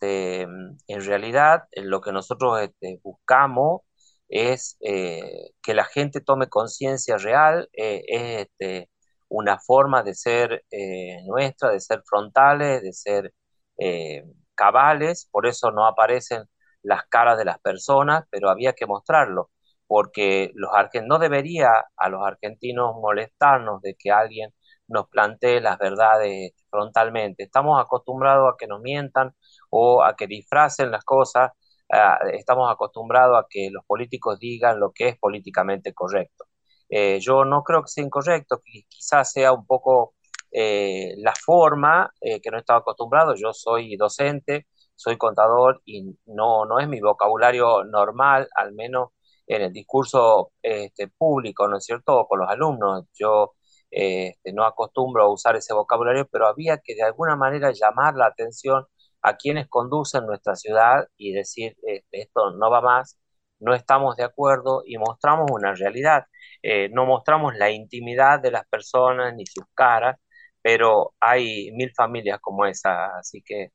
Este, 0.00 0.42
en 0.42 1.04
realidad, 1.06 1.64
eh, 1.72 1.82
lo 1.82 2.00
que 2.00 2.12
nosotros 2.12 2.60
este, 2.60 3.00
buscamos 3.02 3.82
es 4.28 4.76
eh, 4.80 5.52
que 5.62 5.74
la 5.74 5.84
gente 5.84 6.20
tome 6.20 6.48
conciencia 6.48 7.18
real, 7.18 7.68
eh, 7.72 8.02
es 8.08 8.48
este, 8.48 8.90
una 9.28 9.58
forma 9.60 10.02
de 10.02 10.14
ser 10.14 10.64
eh, 10.70 11.18
nuestra, 11.26 11.70
de 11.70 11.80
ser 11.80 12.02
frontales, 12.06 12.82
de 12.82 12.92
ser 12.92 13.32
eh, 13.78 14.24
cabales, 14.54 15.28
por 15.30 15.46
eso 15.46 15.70
no 15.70 15.86
aparecen 15.86 16.44
las 16.82 17.04
caras 17.08 17.38
de 17.38 17.44
las 17.44 17.58
personas, 17.60 18.24
pero 18.30 18.50
había 18.50 18.72
que 18.74 18.86
mostrarlo, 18.86 19.50
porque 19.86 20.50
los 20.54 20.70
no 21.06 21.18
debería 21.18 21.70
a 21.96 22.08
los 22.08 22.22
argentinos 22.26 22.94
molestarnos 23.00 23.80
de 23.82 23.94
que 23.94 24.10
alguien 24.10 24.50
nos 24.88 25.08
plantee 25.08 25.60
las 25.60 25.78
verdades 25.78 26.52
frontalmente. 26.70 27.44
Estamos 27.44 27.80
acostumbrados 27.80 28.52
a 28.52 28.56
que 28.58 28.66
nos 28.66 28.80
mientan 28.80 29.34
o 29.70 30.02
a 30.02 30.16
que 30.16 30.26
disfracen 30.26 30.90
las 30.90 31.04
cosas, 31.04 31.50
ah, 31.92 32.18
estamos 32.32 32.70
acostumbrados 32.70 33.38
a 33.38 33.46
que 33.48 33.70
los 33.70 33.84
políticos 33.86 34.38
digan 34.38 34.80
lo 34.80 34.92
que 34.92 35.08
es 35.08 35.18
políticamente 35.18 35.92
correcto. 35.94 36.44
Eh, 36.88 37.18
yo 37.20 37.44
no 37.44 37.62
creo 37.62 37.82
que 37.82 37.88
sea 37.88 38.04
incorrecto, 38.04 38.60
qui- 38.62 38.86
quizás 38.88 39.32
sea 39.32 39.52
un 39.52 39.66
poco 39.66 40.14
eh, 40.50 41.14
la 41.18 41.32
forma 41.34 42.12
eh, 42.20 42.40
que 42.40 42.50
no 42.50 42.58
estaba 42.58 42.80
acostumbrado. 42.80 43.34
Yo 43.34 43.52
soy 43.52 43.96
docente, 43.96 44.66
soy 45.02 45.16
contador 45.18 45.82
y 45.84 46.16
no, 46.26 46.64
no 46.66 46.78
es 46.80 46.88
mi 46.88 47.00
vocabulario 47.00 47.84
normal, 47.84 48.48
al 48.56 48.72
menos 48.72 49.10
en 49.46 49.62
el 49.62 49.72
discurso 49.72 50.52
este, 50.62 51.08
público, 51.08 51.68
¿no 51.68 51.78
es 51.78 51.84
cierto? 51.84 52.26
Con 52.28 52.40
los 52.40 52.48
alumnos. 52.50 53.06
Yo 53.14 53.52
este, 53.90 54.52
no 54.52 54.64
acostumbro 54.64 55.24
a 55.24 55.32
usar 55.32 55.56
ese 55.56 55.74
vocabulario, 55.74 56.26
pero 56.30 56.46
había 56.48 56.78
que 56.78 56.94
de 56.94 57.02
alguna 57.02 57.36
manera 57.36 57.72
llamar 57.72 58.14
la 58.14 58.26
atención 58.26 58.84
a 59.22 59.36
quienes 59.36 59.68
conducen 59.68 60.26
nuestra 60.26 60.56
ciudad 60.56 61.06
y 61.16 61.32
decir, 61.32 61.76
este, 61.82 62.22
esto 62.22 62.52
no 62.52 62.70
va 62.70 62.80
más, 62.80 63.18
no 63.60 63.74
estamos 63.74 64.16
de 64.16 64.24
acuerdo 64.24 64.82
y 64.86 64.98
mostramos 64.98 65.50
una 65.50 65.74
realidad. 65.74 66.26
Eh, 66.62 66.88
no 66.90 67.06
mostramos 67.06 67.54
la 67.56 67.70
intimidad 67.70 68.40
de 68.40 68.50
las 68.50 68.66
personas 68.68 69.34
ni 69.34 69.46
sus 69.46 69.64
caras, 69.74 70.16
pero 70.62 71.14
hay 71.20 71.70
mil 71.72 71.92
familias 71.94 72.40
como 72.40 72.66
esa, 72.66 73.16
así 73.18 73.42
que, 73.42 73.70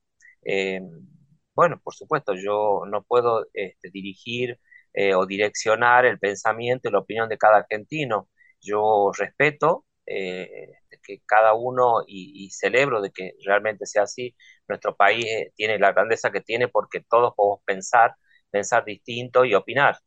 eh, 0.45 0.81
bueno, 1.57 1.81
por 1.83 1.95
supuesto, 1.95 2.33
yo 2.35 2.83
no 2.87 3.03
puedo 3.03 3.47
este, 3.53 3.89
dirigir 3.91 4.59
eh, 4.93 5.15
o 5.15 5.25
direccionar 5.25 6.05
el 6.05 6.19
pensamiento 6.19 6.87
y 6.89 6.91
la 6.91 6.99
opinión 6.99 7.29
de 7.29 7.37
cada 7.39 7.57
argentino. 7.57 8.29
Yo 8.61 9.11
respeto 9.17 9.85
eh, 10.05 10.73
que 11.03 11.21
cada 11.25 11.55
uno 11.55 12.03
y, 12.07 12.45
y, 12.45 12.51
celebro 12.51 13.01
de 13.01 13.11
que 13.11 13.33
realmente 13.43 13.87
sea 13.87 14.03
así. 14.03 14.35
Nuestro 14.67 14.95
país 14.95 15.25
eh, 15.25 15.51
tiene 15.55 15.79
la 15.79 15.93
grandeza 15.93 16.31
que 16.31 16.41
tiene 16.41 16.67
porque 16.67 17.01
todos 17.09 17.33
podemos 17.35 17.61
pensar, 17.65 18.15
pensar 18.51 18.85
distinto 18.85 19.43
y 19.45 19.55
opinar. 19.55 19.97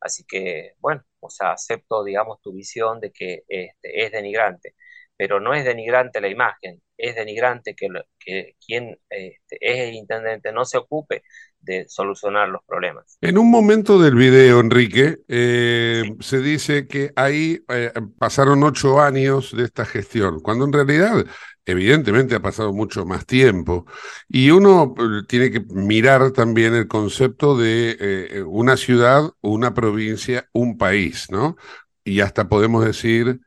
Así 0.00 0.24
que, 0.26 0.72
bueno, 0.78 1.04
o 1.20 1.30
sea, 1.30 1.52
acepto, 1.52 2.02
digamos, 2.04 2.40
tu 2.42 2.52
visión 2.52 3.00
de 3.00 3.12
que 3.12 3.44
este, 3.48 4.04
es 4.04 4.12
denigrante, 4.12 4.74
pero 5.16 5.40
no 5.40 5.54
es 5.54 5.64
denigrante 5.64 6.20
la 6.20 6.28
imagen, 6.28 6.80
es 6.96 7.14
denigrante 7.14 7.74
que, 7.74 7.88
que 8.18 8.54
quien 8.64 8.98
este, 9.10 9.58
es 9.60 9.88
el 9.88 9.94
intendente 9.94 10.52
no 10.52 10.64
se 10.64 10.78
ocupe 10.78 11.22
de 11.58 11.86
solucionar 11.88 12.48
los 12.48 12.62
problemas. 12.64 13.18
En 13.20 13.38
un 13.38 13.50
momento 13.50 14.00
del 14.00 14.14
video, 14.14 14.60
Enrique, 14.60 15.18
eh, 15.28 16.02
sí. 16.04 16.16
se 16.20 16.40
dice 16.40 16.86
que 16.86 17.12
ahí 17.16 17.60
eh, 17.68 17.92
pasaron 18.18 18.62
ocho 18.62 19.00
años 19.00 19.54
de 19.56 19.64
esta 19.64 19.84
gestión, 19.84 20.40
cuando 20.40 20.64
en 20.64 20.72
realidad 20.72 21.26
evidentemente 21.66 22.36
ha 22.36 22.40
pasado 22.40 22.72
mucho 22.72 23.04
más 23.04 23.26
tiempo 23.26 23.86
y 24.28 24.50
uno 24.50 24.94
eh, 24.96 25.26
tiene 25.28 25.50
que 25.50 25.60
mirar 25.60 26.30
también 26.30 26.74
el 26.74 26.86
concepto 26.86 27.58
de 27.58 27.96
eh, 27.98 28.42
una 28.42 28.76
ciudad, 28.76 29.30
una 29.40 29.74
provincia, 29.74 30.48
un 30.52 30.78
país, 30.78 31.26
¿no? 31.30 31.56
Y 32.04 32.20
hasta 32.20 32.48
podemos 32.48 32.84
decir 32.84 33.40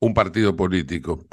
un 0.00 0.14
partido 0.14 0.56
político. 0.56 1.24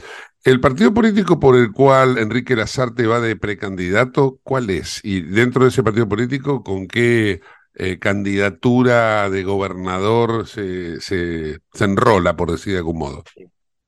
El 0.43 0.61
partido 0.61 0.93
político 0.93 1.39
por 1.39 1.55
el 1.55 1.71
cual 1.71 2.17
Enrique 2.17 2.55
Lazarte 2.55 3.07
va 3.07 3.19
de 3.19 3.35
precandidato, 3.35 4.39
¿cuál 4.43 4.69
es? 4.69 5.03
Y 5.03 5.21
dentro 5.21 5.63
de 5.63 5.69
ese 5.69 5.83
partido 5.83 6.07
político, 6.07 6.63
¿con 6.63 6.87
qué 6.87 7.41
eh, 7.73 7.99
candidatura 7.99 9.29
de 9.29 9.43
gobernador 9.43 10.47
se, 10.47 11.01
se, 11.01 11.59
se, 11.73 11.83
enrola, 11.83 12.35
por 12.35 12.51
decir 12.51 12.73
de 12.73 12.79
algún 12.79 12.99
modo? 12.99 13.23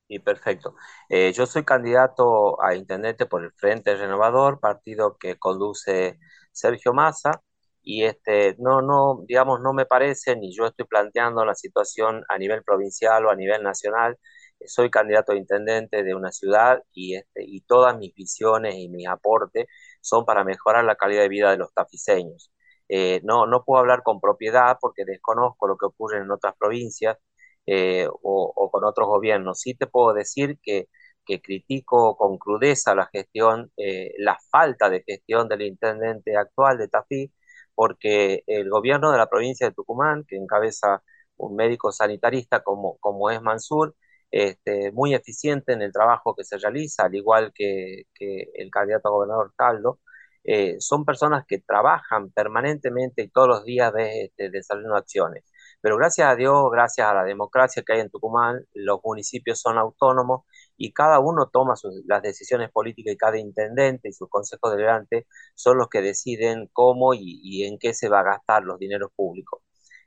Sí, 0.08 0.20
perfecto. 0.20 0.76
Eh, 1.08 1.32
yo 1.34 1.46
soy 1.46 1.64
candidato 1.64 2.62
a 2.64 2.76
intendente 2.76 3.26
por 3.26 3.44
el 3.44 3.52
Frente 3.54 3.96
Renovador, 3.96 4.60
partido 4.60 5.18
que 5.18 5.38
conduce 5.38 6.20
Sergio 6.52 6.94
Massa, 6.94 7.42
y 7.82 8.04
este, 8.04 8.56
no, 8.60 8.82
no, 8.82 9.24
digamos, 9.28 9.62
no 9.62 9.74
me 9.74 9.86
parece, 9.86 10.36
ni 10.36 10.54
yo 10.56 10.66
estoy 10.66 10.86
planteando 10.86 11.46
la 11.46 11.56
situación 11.56 12.24
a 12.28 12.38
nivel 12.38 12.64
provincial 12.64 13.26
o 13.26 13.32
a 13.32 13.36
nivel 13.36 13.64
nacional, 13.64 14.18
soy 14.66 14.90
candidato 14.90 15.32
a 15.34 15.38
intendente 15.38 16.04
de 16.04 16.16
una 16.16 16.32
ciudad 16.32 16.84
y, 16.94 17.16
este, 17.16 17.44
y 17.46 17.62
todas 17.62 17.98
mis 17.98 18.14
visiones 18.16 18.76
y 18.76 18.90
mis 18.90 19.08
aportes 19.08 19.68
son 20.02 20.26
para 20.26 20.44
mejorar 20.44 20.84
la 20.86 20.96
calidad 20.96 21.22
de 21.24 21.30
vida 21.30 21.52
de 21.52 21.58
los 21.58 21.74
tafiseños. 21.74 22.52
Eh, 22.88 23.22
no, 23.24 23.46
no 23.48 23.64
puedo 23.64 23.80
hablar 23.80 24.02
con 24.04 24.20
propiedad 24.20 24.78
porque 24.82 25.06
desconozco 25.06 25.68
lo 25.68 25.78
que 25.78 25.86
ocurre 25.86 26.18
en 26.20 26.32
otras 26.32 26.56
provincias 26.58 27.18
eh, 27.66 28.08
o, 28.10 28.70
con 28.72 28.84
otros 28.84 29.08
gobiernos. 29.08 29.60
Sí 29.62 29.76
te 29.76 29.88
puedo 29.88 30.14
decir 30.14 30.58
que, 30.62 30.88
que 31.26 31.42
critico 31.42 32.18
con 32.18 32.38
crudeza 32.38 32.96
la 32.96 33.08
gestión, 33.12 33.72
eh, 33.78 34.14
la 34.18 34.38
falta 34.52 34.90
de 34.90 35.04
gestión 35.06 35.48
del 35.48 35.62
intendente 35.64 36.36
actual 36.38 36.78
de 36.78 36.88
Tafí, 36.88 37.32
porque 37.76 38.44
el 38.48 38.70
gobierno 38.70 39.12
de 39.12 39.18
la 39.18 39.28
provincia 39.30 39.68
de 39.68 39.74
Tucumán, 39.74 40.26
que 40.28 40.36
encabeza 40.38 41.04
un 41.38 41.56
médico 41.56 41.92
sanitarista 41.92 42.62
como, 42.64 42.98
como 43.00 43.30
es 43.30 43.42
Mansur, 43.42 43.96
este, 44.32 44.92
muy 44.92 45.14
eficiente 45.14 45.74
en 45.74 45.82
el 45.82 45.92
trabajo 45.92 46.36
que 46.36 46.44
se 46.44 46.58
realiza, 46.58 47.06
al 47.06 47.16
igual 47.16 47.52
que, 47.54 48.04
el 48.20 48.70
candidato 48.72 49.10
a 49.10 49.12
gobernador 49.12 49.54
Caldo. 49.56 50.00
Eh, 50.44 50.78
son 50.80 51.06
personas 51.06 51.46
que 51.48 51.60
trabajan 51.60 52.32
permanentemente 52.32 53.22
y 53.24 53.30
todos 53.30 53.48
los 53.50 53.66
días 53.66 53.94
de, 53.94 54.24
este, 54.26 54.50
desarrollando 54.50 54.96
acciones. 54.98 55.44
Pero 55.82 55.98
gracias 55.98 56.28
a 56.30 56.36
Dios, 56.36 56.70
gracias 56.72 57.08
a 57.08 57.14
la 57.14 57.24
democracia 57.24 57.84
que 57.84 57.94
hay 57.94 58.00
en 58.02 58.10
Tucumán, 58.10 58.66
los 58.74 59.00
municipios 59.04 59.60
son 59.62 59.78
autónomos 59.78 60.46
y 60.78 60.92
cada 60.94 61.20
uno 61.20 61.50
toma 61.52 61.76
las 62.06 62.22
decisiones 62.22 62.72
políticas 62.72 63.14
y 63.14 63.18
cada 63.18 63.38
intendente 63.38 64.10
y 64.10 64.14
sus 64.14 64.30
consejos 64.30 64.72
deliberantes 64.72 65.26
son 65.56 65.78
los 65.78 65.88
que 65.90 66.02
deciden 66.02 66.70
cómo 66.74 67.14
y, 67.14 67.40
y 67.44 67.66
en 67.66 67.78
qué 67.80 67.94
se 67.94 68.10
va 68.10 68.22
a 68.22 68.24
gastar 68.24 68.64
los 68.64 68.80
dineros 68.80 69.12
públicos. 69.16 69.62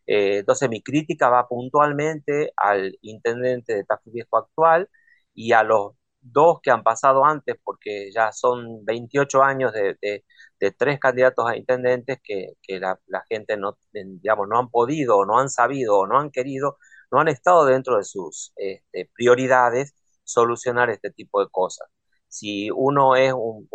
Eh, 0.07 0.39
entonces 0.39 0.69
mi 0.69 0.83
crítica 0.83 1.29
va 1.29 1.49
puntualmente 1.49 2.53
al 2.57 2.99
intendente 3.03 3.75
de 3.75 3.85
Tafí 3.85 4.11
Viejo 4.11 4.37
actual 4.37 4.89
y 5.35 5.53
a 5.53 5.63
los 5.63 5.93
dos 6.21 6.61
que 6.63 6.71
han 6.71 6.83
pasado 6.83 7.25
antes, 7.25 7.57
porque 7.65 8.11
ya 8.13 8.33
son 8.33 8.85
28 8.85 9.43
años 9.43 9.73
de, 9.73 10.25
tres 10.79 11.01
candidatos 11.01 11.47
a 11.49 11.57
intendentes 11.57 12.21
que, 12.23 12.55
la, 12.81 12.99
gente 13.29 13.57
no, 13.57 13.77
digamos, 13.93 14.49
no 14.49 14.59
han 14.59 14.71
podido, 14.71 15.25
no 15.27 15.39
han 15.39 15.49
sabido, 15.51 16.07
no 16.07 16.19
han 16.19 16.31
querido, 16.31 16.79
no 17.11 17.21
han 17.21 17.29
estado 17.29 17.65
dentro 17.67 17.97
de 17.99 18.05
sus 18.05 18.53
este, 18.57 19.11
prioridades 19.15 19.95
solucionar 20.25 20.91
este 20.91 21.11
tipo 21.11 21.41
de 21.41 21.51
cosas. 21.51 21.89
Si 22.29 22.71
uno 22.71 23.17
es 23.17 23.33
un 23.35 23.69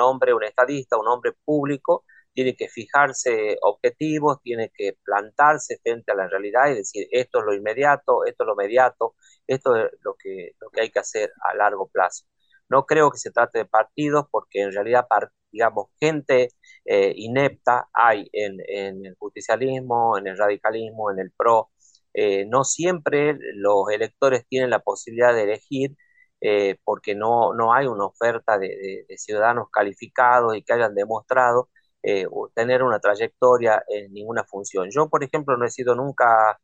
hombre, 0.00 0.34
un 0.34 0.44
estadista, 0.44 0.96
un 0.98 1.08
hombre 1.08 1.32
público, 1.44 2.04
tiene 2.38 2.54
que 2.54 2.68
fijarse 2.68 3.58
objetivos, 3.62 4.40
tiene 4.44 4.70
que 4.72 4.96
plantarse 5.04 5.78
frente 5.82 6.12
a 6.12 6.14
la 6.14 6.28
realidad 6.28 6.68
y 6.70 6.76
decir 6.76 7.08
esto 7.10 7.40
es 7.40 7.44
lo 7.46 7.52
inmediato, 7.52 8.24
esto 8.24 8.44
es 8.44 8.46
lo 8.46 8.52
inmediato, 8.54 9.16
esto 9.48 9.74
es 9.76 9.90
lo 10.02 10.14
que, 10.14 10.52
lo 10.60 10.70
que 10.70 10.82
hay 10.82 10.90
que 10.90 11.00
hacer 11.00 11.32
a 11.42 11.56
largo 11.56 11.88
plazo. 11.88 12.26
No 12.68 12.86
creo 12.86 13.10
que 13.10 13.18
se 13.18 13.32
trate 13.32 13.58
de 13.58 13.64
partidos 13.64 14.26
porque 14.30 14.62
en 14.62 14.72
realidad, 14.72 15.06
digamos, 15.50 15.86
gente 16.00 16.50
eh, 16.84 17.12
inepta 17.16 17.88
hay 17.92 18.28
en, 18.32 18.58
en, 18.68 19.04
el 19.04 19.16
justicialismo, 19.18 20.16
en 20.16 20.28
el 20.28 20.38
radicalismo, 20.38 21.10
en 21.10 21.18
el 21.18 21.32
PRO. 21.32 21.72
Eh, 22.14 22.46
no 22.46 22.62
siempre 22.62 23.36
los 23.54 23.90
electores 23.90 24.46
tienen 24.48 24.70
la 24.70 24.78
posibilidad 24.78 25.34
de 25.34 25.42
elegir 25.42 25.96
eh, 26.40 26.76
porque 26.84 27.16
no, 27.16 27.52
no 27.52 27.74
hay 27.74 27.86
una 27.88 28.06
oferta 28.06 28.58
de 28.58 29.06
ciudadanos 29.16 29.70
calificados 29.72 30.56
y 30.56 30.62
que 30.62 30.72
hayan 30.74 30.94
demostrado 30.94 31.68
eh, 32.08 32.26
tener 32.54 32.82
una 32.82 33.00
trayectoria 33.00 33.82
en 33.88 34.12
ninguna 34.14 34.44
función. 34.44 34.88
Yo, 34.90 35.08
por 35.10 35.22
ejemplo, 35.24 35.56
no 35.58 35.66
he 35.66 35.70
sido 35.70 35.94
nunca 35.94 36.58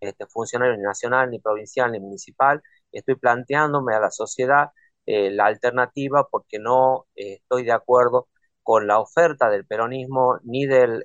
este, 0.00 0.26
funcionario 0.26 0.76
ni 0.76 0.82
nacional, 0.82 1.30
ni 1.30 1.40
provincial, 1.40 1.90
ni 1.92 2.00
municipal. 2.00 2.62
Estoy 2.92 3.16
planteándome 3.16 3.94
a 3.94 4.00
la 4.00 4.10
sociedad 4.12 4.70
eh, 5.06 5.30
la 5.32 5.46
alternativa 5.46 6.28
porque 6.30 6.58
no 6.60 7.06
eh, 7.16 7.34
estoy 7.42 7.64
de 7.64 7.72
acuerdo 7.72 8.28
con 8.62 8.86
la 8.86 9.00
oferta 9.00 9.50
del 9.50 9.66
peronismo, 9.66 10.38
ni 10.44 10.66
del, 10.66 11.04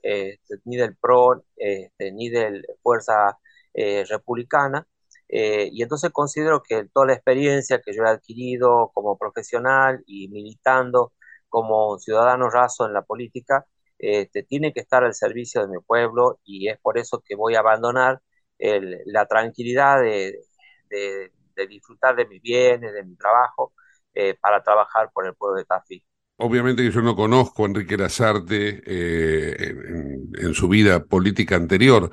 ni 0.66 0.76
del 0.78 0.96
PRO, 0.98 1.44
este, 1.56 2.12
ni 2.12 2.30
de 2.30 2.62
Fuerza 2.84 3.40
eh, 3.74 4.06
Republicana. 4.10 4.86
y 5.30 5.82
entonces 5.82 6.12
considero 6.12 6.62
que 6.64 6.86
toda 6.94 7.08
la 7.08 7.14
experiencia 7.14 7.82
que 7.82 7.94
yo 7.94 8.04
he 8.04 8.10
adquirido 8.10 8.92
como 8.94 9.18
profesional 9.18 10.04
y 10.06 10.28
militando 10.30 11.14
como 11.54 12.00
ciudadano 12.00 12.50
raso 12.50 12.88
en 12.88 12.94
la 12.94 13.04
política, 13.04 13.64
este, 14.00 14.42
tiene 14.42 14.74
que 14.74 14.80
estar 14.80 15.04
al 15.04 15.14
servicio 15.14 15.62
de 15.62 15.68
mi 15.68 15.78
pueblo 15.86 16.40
y 16.44 16.68
es 16.68 16.80
por 16.80 16.98
eso 16.98 17.22
que 17.24 17.36
voy 17.36 17.54
a 17.54 17.60
abandonar 17.60 18.22
el, 18.58 18.98
la 19.06 19.28
tranquilidad 19.28 20.02
de, 20.02 20.40
de, 20.90 21.32
de, 21.56 21.68
disfrutar 21.68 22.16
de 22.16 22.26
mis 22.26 22.42
bienes, 22.42 22.92
de 22.92 23.04
mi 23.04 23.16
trabajo, 23.16 23.74
eh, 24.16 24.36
para 24.42 24.64
trabajar 24.64 25.12
por 25.14 25.28
el 25.28 25.36
pueblo 25.36 25.60
de 25.60 25.66
Tafí. 25.66 26.04
Obviamente 26.38 26.82
que 26.82 26.90
yo 26.90 27.04
no 27.04 27.16
conozco 27.16 27.64
a 27.64 27.68
Enrique 27.68 27.98
Lazarte 27.98 28.82
eh, 28.88 29.56
en, 29.60 30.32
en 30.36 30.54
su 30.56 30.68
vida 30.68 31.06
política 31.06 31.56
anterior, 31.56 32.10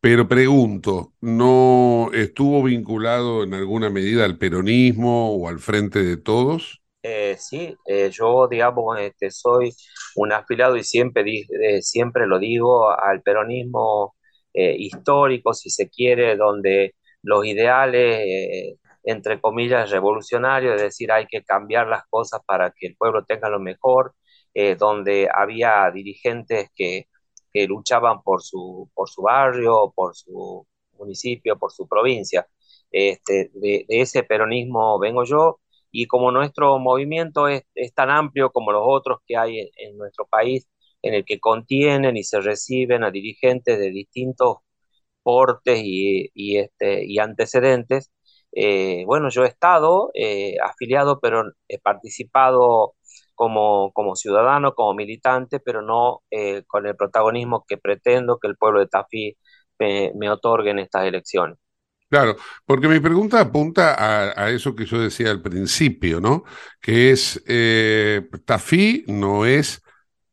pero 0.00 0.26
pregunto, 0.26 1.12
¿no 1.20 2.08
estuvo 2.14 2.62
vinculado 2.62 3.44
en 3.44 3.52
alguna 3.52 3.90
medida 3.90 4.24
al 4.24 4.38
peronismo 4.38 5.34
o 5.34 5.46
al 5.46 5.58
frente 5.58 6.02
de 6.02 6.16
todos? 6.16 6.80
Eh, 7.10 7.36
sí, 7.38 7.74
eh, 7.86 8.10
yo, 8.10 8.48
digamos, 8.48 8.98
este, 9.00 9.30
soy 9.30 9.72
un 10.16 10.32
afiliado 10.32 10.76
y 10.76 10.84
siempre, 10.84 11.22
eh, 11.62 11.80
siempre 11.82 12.26
lo 12.26 12.38
digo 12.38 12.90
al 12.90 13.22
peronismo 13.22 14.14
eh, 14.52 14.74
histórico, 14.78 15.54
si 15.54 15.70
se 15.70 15.88
quiere, 15.88 16.36
donde 16.36 16.96
los 17.22 17.46
ideales, 17.46 18.20
eh, 18.26 18.76
entre 19.04 19.40
comillas, 19.40 19.90
revolucionarios, 19.90 20.76
es 20.76 20.82
decir, 20.82 21.10
hay 21.12 21.26
que 21.26 21.42
cambiar 21.44 21.86
las 21.88 22.02
cosas 22.10 22.40
para 22.46 22.72
que 22.72 22.88
el 22.88 22.96
pueblo 22.96 23.24
tenga 23.24 23.48
lo 23.48 23.60
mejor, 23.60 24.14
eh, 24.54 24.74
donde 24.76 25.28
había 25.32 25.90
dirigentes 25.92 26.68
que, 26.74 27.06
que 27.52 27.66
luchaban 27.66 28.22
por 28.22 28.42
su, 28.42 28.90
por 28.94 29.08
su 29.08 29.22
barrio, 29.22 29.92
por 29.94 30.14
su 30.16 30.66
municipio, 30.98 31.58
por 31.58 31.72
su 31.72 31.88
provincia. 31.88 32.46
Este, 32.90 33.50
de, 33.54 33.84
de 33.88 34.00
ese 34.00 34.22
peronismo 34.24 34.98
vengo 34.98 35.24
yo 35.24 35.60
y 35.90 36.06
como 36.06 36.30
nuestro 36.32 36.78
movimiento 36.78 37.48
es, 37.48 37.62
es, 37.74 37.94
tan 37.94 38.10
amplio 38.10 38.50
como 38.50 38.72
los 38.72 38.82
otros 38.84 39.18
que 39.26 39.36
hay 39.36 39.60
en, 39.60 39.68
en, 39.76 39.98
nuestro 39.98 40.26
país, 40.26 40.68
en 41.02 41.14
el 41.14 41.24
que 41.24 41.40
contienen 41.40 42.16
y 42.16 42.24
se 42.24 42.40
reciben 42.40 43.04
a 43.04 43.10
dirigentes 43.10 43.78
de 43.78 43.90
distintos 43.90 44.58
portes 45.22 45.80
y, 45.84 46.58
este, 46.58 47.06
antecedentes, 47.20 48.12
eh, 48.52 49.04
bueno, 49.06 49.28
yo 49.30 49.44
he 49.44 49.48
estado 49.48 50.10
eh, 50.14 50.56
afiliado, 50.64 51.20
pero 51.20 51.44
he 51.68 51.78
participado 51.78 52.94
como, 53.34 53.92
ciudadano, 54.16 54.74
como 54.74 54.94
militante, 54.94 55.60
pero 55.60 55.82
no 55.82 56.22
eh, 56.30 56.62
con 56.66 56.86
el 56.86 56.96
protagonismo 56.96 57.64
que 57.68 57.76
pretendo 57.78 58.38
que 58.38 58.48
el 58.48 58.56
pueblo 58.56 58.80
de 58.80 58.88
Tafí 58.88 59.36
me, 59.78 60.12
me 60.16 60.30
otorguen 60.30 60.78
estas 60.78 61.04
elecciones. 61.06 61.58
Claro, 62.10 62.36
porque 62.64 62.88
mi 62.88 63.00
pregunta 63.00 63.38
apunta 63.38 63.94
a, 64.42 64.50
eso 64.50 64.74
que 64.74 64.86
yo 64.86 64.98
decía 64.98 65.30
al 65.30 65.42
principio, 65.42 66.20
¿no? 66.22 66.44
Que 66.80 67.10
es, 67.10 67.42
eh, 67.46 68.26
Tafí 68.46 69.04
no 69.08 69.44
es 69.44 69.82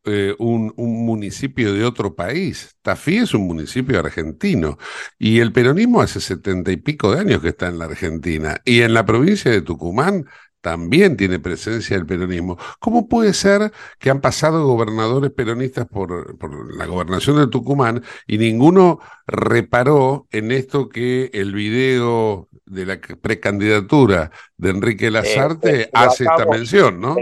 eh, 0.06 0.34
un, 0.40 0.74
un 0.78 1.06
municipio 1.06 1.74
de 1.74 1.84
otro 1.84 2.16
país, 2.16 2.78
Tafí 2.82 3.18
es 3.18 3.34
un 3.34 3.46
municipio 3.48 4.00
argentino. 4.00 4.78
Y 5.20 5.40
el 5.40 5.52
peronismo 5.52 6.02
hace 6.02 6.22
setenta 6.22 6.72
y 6.72 6.78
pico 6.78 7.12
de 7.14 7.20
años 7.20 7.42
que 7.42 7.50
está 7.50 7.68
en 7.68 7.80
la 7.80 7.86
Argentina. 7.86 8.62
Y 8.64 8.82
en 8.82 8.94
la 8.94 9.06
provincia 9.06 9.52
de 9.52 9.62
Tucumán 9.62 10.26
también 10.66 11.16
tiene 11.16 11.38
presencia 11.38 11.96
el 11.96 12.08
peronismo. 12.08 12.58
¿Cómo 12.80 13.08
puede 13.08 13.36
ser 13.36 13.72
que 14.00 14.10
han 14.10 14.20
pasado 14.20 14.66
gobernadores 14.66 15.30
peronistas 15.30 15.86
por, 15.86 16.40
por, 16.40 16.76
la 16.76 16.88
gobernación 16.88 17.38
de 17.38 17.46
Tucumán 17.46 18.04
y 18.26 18.40
ninguno 18.40 19.00
reparó 19.28 20.26
en 20.32 20.52
esto 20.52 20.90
que 20.90 21.30
el 21.36 21.54
video 21.54 22.50
de 22.66 22.88
la 22.88 23.00
precandidatura 23.00 24.32
de 24.58 24.72
Enrique 24.72 25.12
Lazarte 25.12 25.82
Eh, 25.82 25.90
hace 25.94 26.24
acabo- 26.24 26.40
esta 26.42 26.52
mención, 26.52 27.00
¿no? 27.00 27.16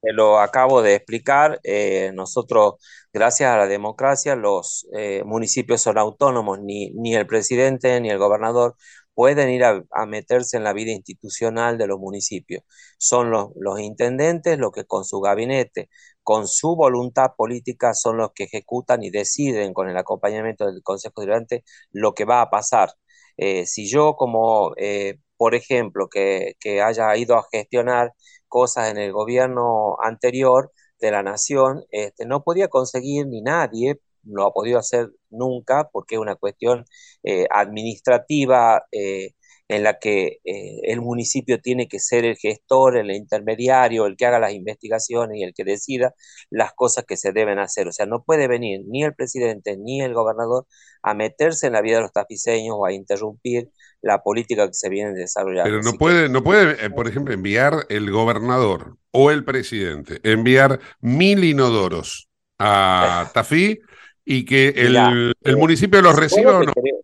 Te 0.00 0.12
lo 0.12 0.40
acabo 0.40 0.82
de 0.82 0.96
explicar. 0.96 1.60
eh, 1.62 2.10
nosotros, 2.14 2.74
gracias 3.12 3.48
a 3.48 3.58
la 3.58 3.68
democracia, 3.68 4.34
los 4.34 4.88
eh, 4.92 5.22
municipios 5.24 5.82
son 5.82 5.98
autónomos. 5.98 6.58
Ni, 6.58 6.90
ni 6.90 7.14
el 7.14 7.28
presidente 7.28 8.00
ni 8.00 8.10
el 8.10 8.18
gobernador 8.18 8.74
pueden 9.14 9.50
ir 9.50 9.64
a, 9.64 9.82
meterse 10.06 10.56
en 10.56 10.64
la 10.64 10.72
vida 10.72 10.92
institucional 10.92 11.78
de 11.78 11.86
los 11.86 11.98
municipios. 11.98 12.62
Son 12.98 13.30
los, 13.30 13.50
los 13.56 13.80
intendentes 13.80 14.58
los 14.58 14.72
que 14.72 14.84
con 14.84 15.04
su 15.04 15.20
gabinete, 15.20 15.90
con 16.22 16.48
su 16.48 16.76
voluntad 16.76 17.32
política, 17.36 17.94
son 17.94 18.16
los 18.18 18.32
que 18.34 18.44
ejecutan 18.44 19.02
y 19.02 19.10
deciden 19.10 19.72
con 19.74 19.88
el 19.88 19.96
acompañamiento 19.96 20.66
del 20.66 20.82
Consejo 20.82 21.20
Deliberante 21.20 21.64
lo 21.92 22.14
que 22.14 22.24
va 22.24 22.42
a 22.42 22.50
pasar. 22.50 22.90
Eh, 23.36 23.66
si 23.66 23.88
yo 23.88 24.14
como, 24.16 24.72
eh, 24.76 25.18
por 25.36 25.54
ejemplo, 25.54 26.08
que, 26.08 26.54
que 26.60 26.82
haya 26.82 27.16
ido 27.16 27.36
a 27.36 27.46
gestionar 27.50 28.12
cosas 28.48 28.90
en 28.90 28.98
el 28.98 29.12
gobierno 29.12 29.96
anterior 30.02 30.72
de 31.00 31.10
la 31.10 31.22
nación, 31.22 31.84
este, 31.90 32.26
no 32.26 32.42
podía 32.44 32.68
conseguir 32.68 33.26
ni 33.26 33.42
nadie, 33.42 33.98
no 34.24 34.44
ha 34.46 34.52
podido 34.52 34.78
hacer 34.78 35.10
nunca, 35.30 35.88
porque 35.92 36.16
es 36.16 36.20
una 36.20 36.36
cuestión 36.36 36.84
eh, 37.22 37.46
administrativa 37.50 38.84
eh, 38.92 39.32
en 39.68 39.84
la 39.84 39.98
que 39.98 40.40
eh, 40.44 40.80
el 40.84 41.00
municipio 41.00 41.60
tiene 41.60 41.88
que 41.88 41.98
ser 41.98 42.24
el 42.26 42.36
gestor, 42.36 42.96
el 42.98 43.10
intermediario, 43.10 44.04
el 44.06 44.16
que 44.16 44.26
haga 44.26 44.38
las 44.38 44.52
investigaciones 44.52 45.38
y 45.38 45.44
el 45.44 45.54
que 45.54 45.64
decida 45.64 46.12
las 46.50 46.72
cosas 46.74 47.04
que 47.06 47.16
se 47.16 47.32
deben 47.32 47.58
hacer. 47.58 47.88
O 47.88 47.92
sea, 47.92 48.04
no 48.04 48.22
puede 48.22 48.48
venir 48.48 48.82
ni 48.86 49.02
el 49.02 49.14
presidente 49.14 49.76
ni 49.78 50.02
el 50.02 50.12
gobernador 50.12 50.66
a 51.02 51.14
meterse 51.14 51.68
en 51.68 51.72
la 51.72 51.80
vida 51.80 51.96
de 51.96 52.02
los 52.02 52.12
tapiceños 52.12 52.76
o 52.78 52.84
a 52.84 52.92
interrumpir 52.92 53.70
la 54.02 54.22
política 54.22 54.66
que 54.66 54.74
se 54.74 54.90
viene 54.90 55.12
desarrollando. 55.14 55.64
Pero 55.70 55.76
no 55.82 55.88
Así 55.88 55.92
que- 55.92 55.98
puede, 55.98 56.28
no 56.28 56.44
puede, 56.44 56.90
por 56.90 57.08
ejemplo, 57.08 57.32
enviar 57.32 57.86
el 57.88 58.10
gobernador 58.10 58.98
o 59.10 59.30
el 59.30 59.44
presidente, 59.44 60.20
enviar 60.22 60.80
mil 61.00 61.44
inodoros 61.44 62.28
a 62.58 63.30
Tafí 63.34 63.78
y 64.24 64.44
que 64.44 64.68
el, 64.76 64.96
Mirá, 64.96 65.18
el 65.44 65.56
eh, 65.56 65.58
municipio 65.58 66.02
los 66.02 66.16
reciba 66.16 66.58
o 66.58 66.64
no. 66.64 66.72
querés- 66.74 67.00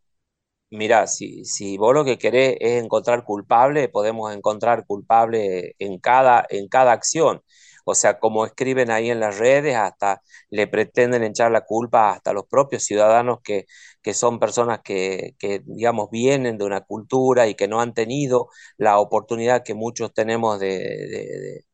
Mirá, 0.70 1.06
si, 1.06 1.44
si 1.46 1.78
vos 1.78 1.94
lo 1.94 2.04
que 2.04 2.18
querés 2.18 2.56
es 2.60 2.82
encontrar 2.84 3.24
culpable, 3.24 3.88
podemos 3.88 4.34
encontrar 4.34 4.86
culpable 4.86 5.74
en 5.78 5.98
cada, 6.00 6.46
en 6.50 6.68
cada 6.68 6.92
acción. 6.92 7.42
O 7.86 7.94
sea, 7.94 8.18
como 8.20 8.46
escriben 8.46 8.90
ahí 8.90 9.10
en 9.10 9.20
las 9.20 9.38
redes, 9.38 9.76
hasta 9.76 10.22
le 10.50 10.66
pretenden 10.68 11.24
echar 11.24 11.52
la 11.52 11.62
culpa 11.62 12.12
hasta 12.12 12.32
los 12.34 12.46
propios 12.46 12.84
ciudadanos 12.84 13.40
que, 13.44 13.66
que 14.02 14.14
son 14.14 14.38
personas 14.40 14.80
que, 14.84 15.34
que, 15.38 15.62
digamos, 15.66 16.10
vienen 16.10 16.58
de 16.58 16.64
una 16.66 16.82
cultura 16.82 17.48
y 17.48 17.54
que 17.54 17.68
no 17.68 17.80
han 17.80 17.94
tenido 17.94 18.48
la 18.78 18.98
oportunidad 19.00 19.64
que 19.64 19.74
muchos 19.74 20.12
tenemos 20.14 20.60
de, 20.60 21.64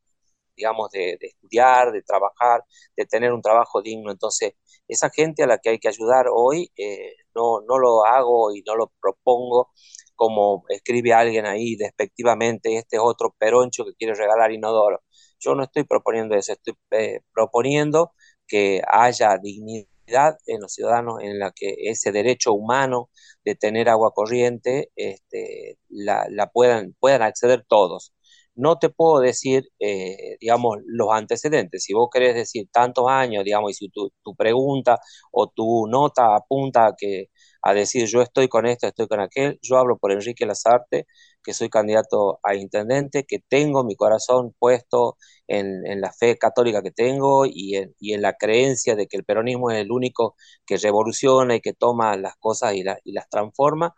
digamos, 0.57 0.91
de, 0.91 1.17
de 1.21 1.27
estudiar, 1.29 1.93
de 1.93 2.03
trabajar, 2.03 2.63
de 2.97 3.07
tener 3.07 3.33
un 3.33 3.43
trabajo 3.43 3.83
digno. 3.83 4.11
Entonces, 4.11 4.53
esa 4.89 5.11
gente 5.11 5.43
a 5.43 5.47
la 5.47 5.59
que 5.59 5.71
hay 5.71 5.79
que 5.79 5.89
ayudar 5.89 6.27
hoy, 6.33 6.71
eh, 6.77 7.13
no, 7.35 7.61
no 7.69 7.79
lo 7.79 8.05
hago 8.05 8.53
y 8.55 8.63
no 8.67 8.77
lo 8.77 8.93
propongo 9.01 9.71
como 10.15 10.65
escribe 10.69 11.13
alguien 11.13 11.47
ahí 11.47 11.77
despectivamente, 11.77 12.77
este 12.77 12.97
es 12.97 13.03
otro 13.05 13.35
peroncho 13.39 13.85
que 13.85 13.95
quiere 13.95 14.15
regalar 14.15 14.53
inodoro. 14.53 15.03
Yo 15.41 15.55
no 15.55 15.65
estoy 15.65 15.85
proponiendo 15.85 16.35
eso, 16.37 16.53
estoy 16.53 16.75
eh, 16.93 17.21
proponiendo 17.33 18.13
que 18.47 18.83
haya 18.89 19.37
dignidad 19.39 20.39
en 20.47 20.61
los 20.61 20.73
ciudadanos, 20.75 21.21
en 21.23 21.39
la 21.39 21.51
que 21.53 21.75
ese 21.79 22.13
derecho 22.13 22.53
humano 22.53 23.11
de 23.45 23.55
tener 23.57 23.89
agua 23.89 24.13
corriente 24.13 24.91
este, 24.97 25.79
la, 25.89 26.27
la 26.31 26.49
puedan, 26.51 26.95
puedan 27.01 27.23
acceder 27.23 27.65
todos. 27.69 28.14
No 28.57 28.79
te 28.79 28.89
puedo 28.91 29.21
decir, 29.21 29.65
eh, 29.81 30.37
digamos, 30.41 30.79
los 30.87 31.09
antecedentes. 31.13 31.83
Si 31.85 31.93
vos 31.93 32.09
querés 32.13 32.35
decir 32.35 32.69
tantos 32.73 33.07
años, 33.09 33.45
digamos, 33.45 33.73
y 33.73 33.75
si 33.75 33.89
tu, 33.89 34.11
tu 34.23 34.35
pregunta 34.37 34.99
o 35.33 35.49
tu 35.49 35.87
nota 35.89 36.37
apunta 36.37 36.87
a, 36.87 36.95
que, 36.97 37.27
a 37.63 37.75
decir 37.75 38.07
yo 38.07 38.23
estoy 38.23 38.49
con 38.49 38.67
esto, 38.67 38.87
estoy 38.87 39.09
con 39.09 39.21
aquel, 39.21 39.59
yo 39.63 39.77
hablo 39.79 39.99
por 39.99 40.13
Enrique 40.13 40.47
Lazarte, 40.47 41.07
que 41.43 41.53
soy 41.53 41.69
candidato 41.69 42.39
a 42.43 42.55
intendente, 42.55 43.25
que 43.25 43.39
tengo 43.49 43.85
mi 43.85 43.97
corazón 43.97 44.55
puesto 44.59 45.17
en, 45.47 45.87
en 45.87 46.01
la 46.01 46.13
fe 46.13 46.37
católica 46.39 46.83
que 46.83 46.91
tengo 46.91 47.47
y 47.47 47.77
en, 47.77 47.95
y 47.99 48.15
en, 48.15 48.23
la 48.23 48.35
creencia 48.35 48.97
de 48.97 49.07
que 49.07 49.17
el 49.17 49.25
peronismo 49.25 49.71
es 49.71 49.79
el 49.79 49.91
único 49.93 50.37
que 50.67 50.77
revoluciona 50.79 51.57
y 51.57 51.61
que 51.61 51.73
toma 51.75 52.17
las 52.17 52.35
cosas 52.37 52.75
y, 52.75 52.83
la, 52.83 52.99
y 53.05 53.13
las 53.13 53.29
transforma 53.29 53.95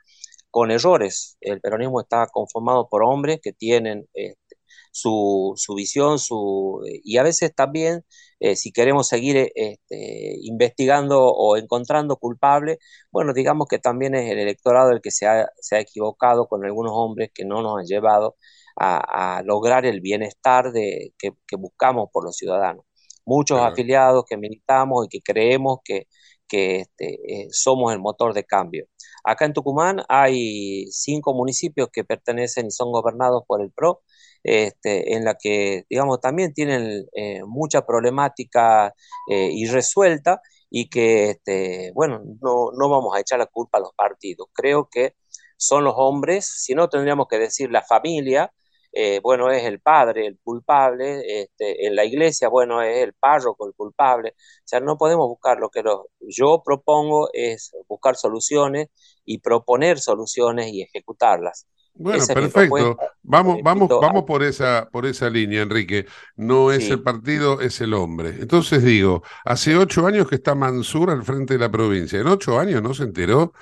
con 0.51 0.71
errores. 0.71 1.37
El 1.41 1.61
peronismo 1.61 2.01
está 2.01 2.27
conformado 2.33 2.89
por 2.89 3.05
hombres 3.05 3.41
que 3.43 3.53
tienen 3.53 4.09
este, 4.15 4.46
su, 4.93 5.53
su, 5.57 5.75
visión 5.75 6.19
su, 6.19 6.81
y 7.05 7.19
a 7.19 7.23
veces 7.23 7.55
también, 7.55 8.05
eh, 8.41 8.57
si 8.57 8.73
queremos 8.73 9.09
seguir 9.09 9.51
este, 9.55 10.37
investigando 10.43 11.25
o 11.25 11.57
encontrando 11.57 12.17
culpables, 12.17 12.79
bueno, 13.11 13.33
digamos 13.33 13.67
que 13.69 13.79
también 13.79 14.15
es 14.15 14.31
el 14.31 14.39
electorado 14.39 14.91
el 14.91 15.01
que 15.01 15.11
se 15.11 15.27
ha, 15.27 15.49
se 15.61 15.77
ha 15.77 15.81
equivocado 15.81 16.49
con 16.49 16.65
algunos 16.65 16.93
hombres 16.95 17.31
que 17.35 17.45
no 17.45 17.63
nos 17.63 17.81
han 17.81 17.87
llevado 17.87 18.37
a, 18.77 19.39
a 19.39 19.43
lograr 19.43 19.87
el 19.87 20.01
bienestar 20.01 20.73
de, 20.73 21.15
que, 21.19 21.33
que, 21.47 21.57
buscamos 21.57 22.11
por 22.13 22.25
los 22.25 22.37
ciudadanos. 22.37 22.85
Muchos 23.25 23.59
claro. 23.59 23.73
afiliados 23.73 24.25
que 24.29 24.37
militamos 24.37 25.07
y 25.07 25.09
que 25.09 25.21
creemos 25.23 25.79
que, 25.85 26.07
que 26.49 26.81
este, 26.81 27.43
eh, 27.45 27.49
somos 27.51 27.93
el 27.93 27.99
motor 28.01 28.35
de 28.35 28.45
cambio. 28.45 28.87
Acá 29.25 29.45
en 29.47 29.53
Tucumán 29.53 30.03
hay 30.09 30.87
cinco 30.93 31.35
municipios 31.35 31.89
que 31.93 32.05
pertenecen 32.05 32.67
y 32.67 32.71
son 32.71 32.93
gobernados 32.93 33.43
por 33.47 33.61
el 33.61 33.73
PRO, 33.73 34.03
este, 34.47 35.15
en 35.15 35.25
la 35.25 35.35
que, 35.35 35.85
digamos, 35.91 36.21
también 36.21 36.55
tienen 36.55 37.07
eh, 37.15 37.43
mucha 37.45 37.85
problemática 37.85 38.95
eh, 39.29 39.51
irresuelta 39.53 40.41
y 40.71 40.89
que, 40.89 41.31
este, 41.31 41.91
bueno, 41.95 42.23
no, 42.41 42.71
no 42.79 42.89
vamos 42.89 43.17
a 43.17 43.21
echar 43.21 43.41
la 43.41 43.47
culpa 43.47 43.79
a 43.79 43.81
los 43.83 43.93
partidos. 43.97 44.49
Creo 44.53 44.89
que 44.89 45.17
son 45.57 45.85
los 45.85 45.95
hombres, 45.97 46.47
si 46.47 46.75
no 46.75 46.89
tendríamos 46.89 47.27
que 47.29 47.39
decir 47.39 47.71
la 47.73 47.83
familia, 47.83 48.53
eh, 48.93 49.21
bueno, 49.23 49.51
es 49.51 49.65
el 49.65 49.81
padre 49.81 50.27
el 50.27 50.39
culpable, 50.43 51.43
este, 51.43 51.87
en 51.87 51.97
la 51.97 52.05
iglesia, 52.05 52.49
bueno, 52.49 52.83
es 52.83 53.03
el 53.03 53.15
párroco 53.15 53.67
el 53.67 53.75
culpable. 53.75 54.31
O 54.31 54.63
sea, 54.65 54.81
no 54.81 54.97
podemos 54.97 55.29
buscar 55.29 55.59
lo 55.59 55.71
que 55.71 55.83
lo, 55.83 56.09
yo 56.21 56.63
propongo 56.65 57.29
es 57.33 57.73
buscar 57.89 58.17
soluciones 58.17 58.89
y 59.25 59.39
proponer 59.39 59.99
soluciones 59.99 60.69
y 60.73 60.83
ejecutarlas. 60.83 61.67
Bueno, 61.99 62.23
esa 62.23 62.35
perfecto. 62.35 62.97
Vamos, 63.23 63.59
vamos, 63.63 63.89
vamos 63.89 64.25
por 64.25 64.43
esa, 64.43 64.89
por 64.91 65.07
esa 65.07 65.31
línea, 65.31 65.63
Enrique. 65.63 66.07
No 66.37 66.71
es 66.71 66.85
sí. 66.85 66.93
el 66.93 67.03
partido, 67.03 67.61
es 67.61 67.81
el 67.81 67.95
hombre. 67.95 68.37
Entonces 68.41 68.83
digo, 68.83 69.23
hace 69.45 69.77
ocho 69.77 70.07
años 70.07 70.29
que 70.29 70.37
está 70.37 70.55
Mansur 70.55 71.11
al 71.11 71.25
frente 71.25 71.55
de 71.55 71.61
la 71.61 71.71
provincia. 71.71 72.21
En 72.21 72.27
ocho 72.27 72.59
años 72.59 72.83
no 72.83 72.95
se 72.95 73.05
enteró 73.05 73.53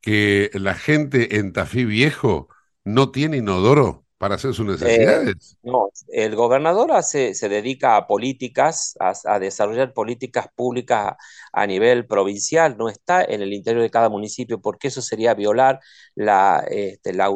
que 0.00 0.50
la 0.54 0.74
gente 0.74 1.38
en 1.38 1.52
Tafí 1.52 1.84
Viejo 1.84 2.48
no 2.84 3.10
tiene 3.10 3.38
inodoro 3.38 4.03
para 4.18 4.36
hacer 4.36 4.54
sus 4.54 4.64
necesidades. 4.66 5.52
Eh, 5.54 5.56
no, 5.64 5.90
el 6.08 6.36
gobernador 6.36 6.92
hace, 6.92 7.34
se 7.34 7.48
dedica 7.48 7.96
a 7.96 8.06
políticas, 8.06 8.96
a, 9.00 9.12
a, 9.24 9.38
desarrollar 9.38 9.92
políticas 9.92 10.46
públicas 10.54 11.12
a, 11.12 11.16
a, 11.52 11.66
nivel 11.66 12.06
provincial, 12.06 12.76
no 12.78 12.88
está 12.88 13.24
en 13.24 13.42
el 13.42 13.52
interior 13.52 13.82
de 13.82 13.90
cada 13.90 14.08
municipio, 14.08 14.60
porque 14.60 14.88
eso 14.88 15.02
sería 15.02 15.34
violar 15.34 15.80
la, 16.14 16.64
este, 16.70 17.12
la, 17.12 17.30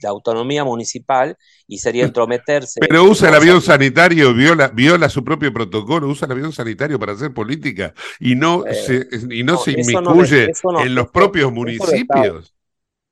la 0.00 0.08
autonomía 0.08 0.64
municipal 0.64 1.36
y 1.66 1.78
sería 1.78 2.04
entrometerse. 2.06 2.80
Pero 2.80 3.04
usa 3.04 3.28
el 3.28 3.34
avión 3.34 3.60
sanitario, 3.60 4.32
viola, 4.32 4.68
viola 4.68 5.08
su 5.10 5.22
propio 5.22 5.52
protocolo, 5.52 6.08
usa 6.08 6.26
el 6.26 6.32
avión 6.32 6.52
sanitario 6.52 6.98
para 6.98 7.12
hacer 7.12 7.34
política 7.34 7.92
y 8.18 8.34
no, 8.34 8.64
eh, 8.66 8.74
se, 8.74 9.08
y 9.30 9.42
no, 9.44 9.54
no 9.54 9.58
se 9.58 9.72
inmiscuye 9.72 10.52
no, 10.64 10.72
no, 10.72 10.80
en 10.80 10.94
los 10.94 11.10
propios 11.10 11.52
municipios. 11.52 12.53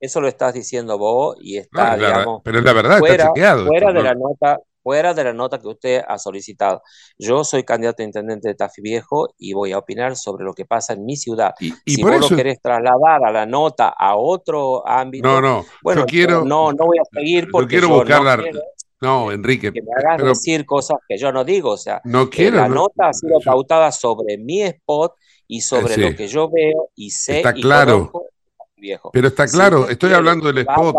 Eso 0.03 0.21
lo 0.21 0.27
estás 0.27 0.53
diciendo 0.53 0.99
vos 0.99 1.37
y 1.41 1.59
está, 1.59 1.93
no, 1.97 2.03
la, 2.03 2.09
digamos, 2.09 2.41
pero 2.45 2.59
es 2.59 2.65
la 2.65 2.73
verdad, 2.73 2.99
fuera, 2.99 3.15
está 3.15 3.27
chequeado. 3.29 3.67
Fuera 3.67 3.89
esto, 3.91 3.99
de 3.99 4.05
la 4.09 4.15
nota, 4.15 4.59
fuera 4.83 5.15
de 5.15 5.23
la 5.25 5.33
nota 5.33 5.59
que 5.61 5.69
usted 5.69 6.03
ha 6.09 6.19
solicitado. 6.19 6.83
Yo 7.17 7.45
soy 7.45 7.63
candidato 7.63 8.03
a 8.03 8.07
intendente 8.07 8.49
de 8.49 8.55
Tafí 8.57 8.83
Viejo 8.83 9.29
y 9.39 9.53
voy 9.53 9.71
a 9.71 9.79
opinar 9.79 10.17
sobre 10.17 10.45
lo 10.45 10.55
que 10.55 10.65
pasa 10.65 10.95
en 10.95 11.05
mi 11.05 11.17
ciudad. 11.17 11.55
Y, 11.61 11.73
y 11.85 11.95
Si 11.95 12.03
por 12.03 12.11
vos 12.15 12.21
eso. 12.25 12.31
lo 12.31 12.37
querés 12.37 12.61
trasladar 12.61 13.25
a 13.25 13.31
la 13.31 13.47
nota 13.47 13.95
a 13.97 14.17
otro 14.17 14.85
ámbito, 14.89 15.29
No, 15.29 15.41
no. 15.41 15.65
bueno, 15.85 16.01
yo 16.01 16.07
quiero. 16.07 16.45
no, 16.45 16.73
no 16.73 16.85
voy 16.87 16.99
a 16.99 17.05
seguir 17.17 17.47
porque 17.53 17.77
quiero 17.77 17.87
yo 17.91 17.95
buscar 17.95 18.39
no 18.39 18.43
quiero 18.43 18.61
No, 19.01 19.31
Enrique. 19.31 19.73
que 19.73 19.83
me 19.83 19.89
hagas 19.97 20.17
Pero 20.17 20.29
decir 20.31 20.67
cosas 20.67 20.99
que 21.09 21.17
yo 21.17 21.31
no 21.31 21.45
digo. 21.45 21.71
O 21.71 21.77
sea, 21.77 22.01
no 22.05 22.29
quiero. 22.29 22.57
la 22.57 22.67
no- 22.69 22.75
nota 22.75 23.09
ha 23.11 23.13
sido 23.13 23.39
yo- 23.39 23.45
pautada 23.53 23.93
sobre 23.93 24.37
mi 24.37 24.63
spot 24.63 25.15
y 25.47 25.61
sobre 25.61 25.95
sí. 25.95 26.01
lo 26.01 26.17
que 26.17 26.27
yo 26.27 26.51
veo 26.51 26.89
y 26.97 27.11
sé 27.11 27.37
Está 27.37 27.53
y 27.57 27.63
claro. 27.63 28.11
conozco 28.11 28.27
viejo. 28.83 29.11
Pero 29.13 29.29
está 29.29 29.47
claro, 29.47 29.89
estoy 29.89 30.13
hablando 30.13 30.49
del 30.49 30.59
spot. 30.59 30.97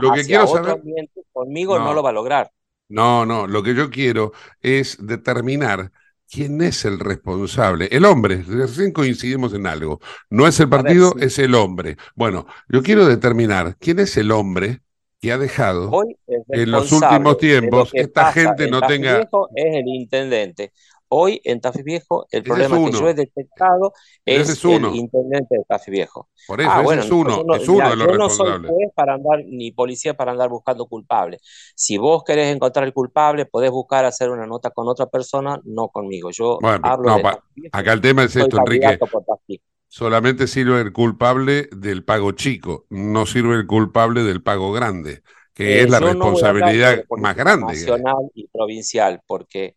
Lo 0.00 0.12
que 0.12 0.24
quiero 0.24 0.46
saber. 0.46 0.72
ambiente, 0.72 1.24
conmigo 1.32 1.78
no. 1.78 1.86
No. 1.86 1.94
lo 1.94 2.02
va 2.02 2.10
a 2.10 2.12
lograr. 2.12 2.52
No, 2.88 3.26
no, 3.26 3.46
lo 3.46 3.62
que 3.62 3.74
yo 3.74 3.90
quiero 3.90 4.32
es 4.60 4.98
determinar 5.00 5.90
quién 6.30 6.60
es 6.60 6.84
el 6.84 7.00
responsable. 7.00 7.88
El 7.90 8.04
hombre, 8.04 8.44
recién 8.46 8.92
coincidimos 8.92 9.54
en 9.54 9.66
algo. 9.66 10.00
No 10.30 10.46
es 10.46 10.60
el 10.60 10.66
ver, 10.66 10.82
partido, 10.82 11.12
sí. 11.18 11.24
es 11.24 11.38
el 11.38 11.54
hombre. 11.54 11.96
Bueno, 12.14 12.46
yo 12.68 12.82
quiero 12.82 13.06
determinar 13.06 13.76
quién 13.78 13.98
es 13.98 14.16
el 14.18 14.30
hombre 14.30 14.82
que 15.22 15.32
ha 15.32 15.38
dejado 15.38 15.90
en 16.26 16.70
los 16.70 16.90
últimos 16.90 17.18
de 17.18 17.20
lo 17.20 17.36
tiempos 17.36 17.92
que 17.92 18.00
esta 18.00 18.32
gente 18.32 18.64
en 18.64 18.70
no 18.70 18.80
tenga. 18.82 19.18
Viejo 19.18 19.48
es 19.54 19.76
el 19.76 19.86
intendente. 19.86 20.72
Hoy 21.14 21.40
en 21.44 21.60
Tafí 21.60 21.82
Viejo 21.82 22.26
el 22.30 22.44
Ese 22.44 22.62
es 22.62 22.68
problema 22.68 22.80
que 22.80 22.92
yo 22.92 23.08
he 23.08 23.14
detectado 23.14 23.92
es 24.24 24.64
el 24.66 24.86
intendente 24.90 25.56
de 25.58 25.64
Tafí 25.68 25.90
Viejo. 25.90 26.28
Por 26.46 26.60
eso, 26.60 26.70
Ah, 26.70 26.80
ese 26.80 26.82
bueno, 26.82 27.00
es 27.00 27.10
no, 27.10 27.10
uno, 27.10 27.42
yo 27.42 27.42
no, 27.44 27.58
es 27.58 27.68
uno 27.68 27.90
mira, 27.90 27.90
de 27.90 27.96
los 27.96 28.06
yo 28.06 28.14
no 28.14 28.30
soy 28.30 28.52
responsables. 28.52 28.64
juez 28.64 28.90
para 28.94 29.14
andar, 29.14 29.40
ni 29.46 29.72
policía 29.72 30.14
para 30.14 30.32
andar 30.32 30.48
buscando 30.48 30.86
culpables. 30.86 31.40
Si 31.74 31.98
vos 31.98 32.24
querés 32.24 32.54
encontrar 32.54 32.84
el 32.86 32.92
culpable, 32.94 33.46
podés 33.46 33.70
buscar 33.70 34.04
hacer 34.04 34.30
una 34.30 34.46
nota 34.46 34.70
con 34.70 34.88
otra 34.88 35.06
persona, 35.06 35.60
no 35.64 35.88
conmigo. 35.88 36.30
Yo 36.30 36.60
Bueno, 36.60 36.82
hablo 36.82 37.10
no, 37.10 37.12
de 37.12 37.22
pa- 37.22 37.44
Viejo, 37.54 37.72
acá 37.72 37.92
el 37.92 38.00
tema 38.00 38.24
es 38.24 38.36
esto, 38.36 38.56
Enrique. 38.58 39.02
Solamente 39.88 40.46
sirve 40.48 40.80
el 40.80 40.92
culpable 40.92 41.68
del 41.72 42.04
pago 42.04 42.32
chico, 42.32 42.86
no 42.90 43.26
sirve 43.26 43.56
el 43.56 43.66
culpable 43.66 44.22
del 44.24 44.42
pago 44.42 44.72
grande, 44.72 45.22
que 45.54 45.82
Eh, 45.82 45.84
es 45.84 45.90
la 45.90 46.00
yo 46.00 46.14
no 46.14 46.30
voy 46.30 46.44
a 46.44 46.50
hablar 46.50 46.76
responsabilidad 46.80 47.06
más 47.14 47.36
grande. 47.36 48.00
nacional 48.00 48.30
y 48.34 48.48
provincial, 48.48 49.22
porque 49.26 49.76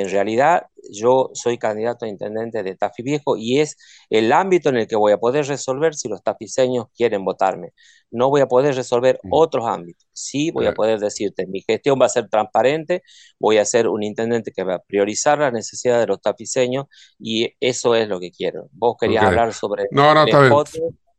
en 0.00 0.10
realidad 0.10 0.66
yo 0.90 1.30
soy 1.34 1.58
candidato 1.58 2.04
a 2.04 2.08
intendente 2.08 2.62
de 2.62 2.76
Tafí 2.76 3.02
Viejo 3.02 3.36
y 3.36 3.60
es 3.60 3.76
el 4.10 4.32
ámbito 4.32 4.68
en 4.70 4.76
el 4.76 4.86
que 4.86 4.96
voy 4.96 5.12
a 5.12 5.18
poder 5.18 5.46
resolver 5.46 5.94
si 5.94 6.08
los 6.08 6.22
tafiseños 6.22 6.86
quieren 6.96 7.24
votarme. 7.24 7.72
No 8.10 8.30
voy 8.30 8.40
a 8.40 8.46
poder 8.46 8.74
resolver 8.74 9.24
otros 9.28 9.66
ámbitos. 9.66 10.06
Sí 10.12 10.50
voy 10.50 10.66
a 10.66 10.72
poder 10.74 11.00
decirte, 11.00 11.46
mi 11.46 11.60
gestión 11.62 11.98
va 12.00 12.06
a 12.06 12.08
ser 12.08 12.28
transparente, 12.28 13.02
voy 13.38 13.58
a 13.58 13.64
ser 13.64 13.88
un 13.88 14.02
intendente 14.02 14.52
que 14.52 14.64
va 14.64 14.76
a 14.76 14.78
priorizar 14.82 15.38
las 15.38 15.52
necesidades 15.52 16.02
de 16.02 16.06
los 16.08 16.20
tafiseños 16.20 16.86
y 17.18 17.54
eso 17.60 17.94
es 17.94 18.08
lo 18.08 18.20
que 18.20 18.30
quiero. 18.30 18.68
Vos 18.72 18.96
querías 19.00 19.24
Ok. 19.24 19.26
hablar 19.26 19.52
sobre 19.54 19.86
No, 19.90 20.14
no, 20.14 20.24
el 20.24 20.30
está 20.30 20.40
bien. 20.42 20.62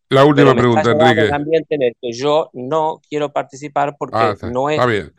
La 0.10 0.24
última 0.26 0.56
pregunta, 0.56 0.92
Enrique. 0.92 1.34
ambiente 1.34 1.76
en 1.76 1.84
el 1.84 1.94
que 2.02 2.12
yo 2.14 2.50
no 2.54 3.02
quiero 3.10 3.32
participar 3.34 3.96
porque 3.98 4.18
Ah, 4.18 4.32
está, 4.34 4.50
no 4.50 4.70
es 4.70 4.86
bien. 4.88 5.14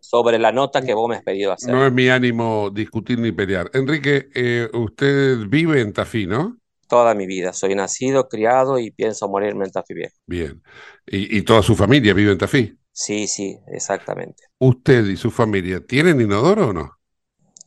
sobre 0.00 0.38
la 0.38 0.52
nota 0.52 0.82
que 0.82 0.94
vos 0.94 1.08
me 1.08 1.16
has 1.16 1.22
pedido 1.22 1.52
hacer. 1.52 1.72
No 1.74 1.86
es 1.86 1.92
mi 1.92 2.08
ánimo 2.08 2.70
discutir 2.70 3.18
ni 3.18 3.32
pelear. 3.32 3.70
Enrique, 3.74 4.28
eh, 4.34 4.68
usted 4.72 5.38
vive 5.48 5.80
en 5.80 5.92
Tafí, 5.92 6.26
¿no? 6.26 6.58
Toda 6.88 7.14
mi 7.14 7.26
vida. 7.26 7.52
Soy 7.52 7.74
nacido, 7.74 8.28
criado 8.28 8.78
y 8.78 8.90
pienso 8.90 9.28
morirme 9.28 9.64
en 9.64 9.70
Tafí 9.72 9.94
Viejo. 9.94 10.14
Bien. 10.26 10.62
Y, 11.06 11.38
y 11.38 11.42
toda 11.42 11.62
su 11.62 11.74
familia 11.74 12.12
vive 12.14 12.32
en 12.32 12.38
Tafí. 12.38 12.78
Sí, 12.92 13.26
sí, 13.26 13.58
exactamente. 13.68 14.44
¿Usted 14.58 15.06
y 15.06 15.16
su 15.16 15.30
familia 15.30 15.80
tienen 15.80 16.20
inodoro 16.20 16.68
o 16.68 16.72
no? 16.72 16.98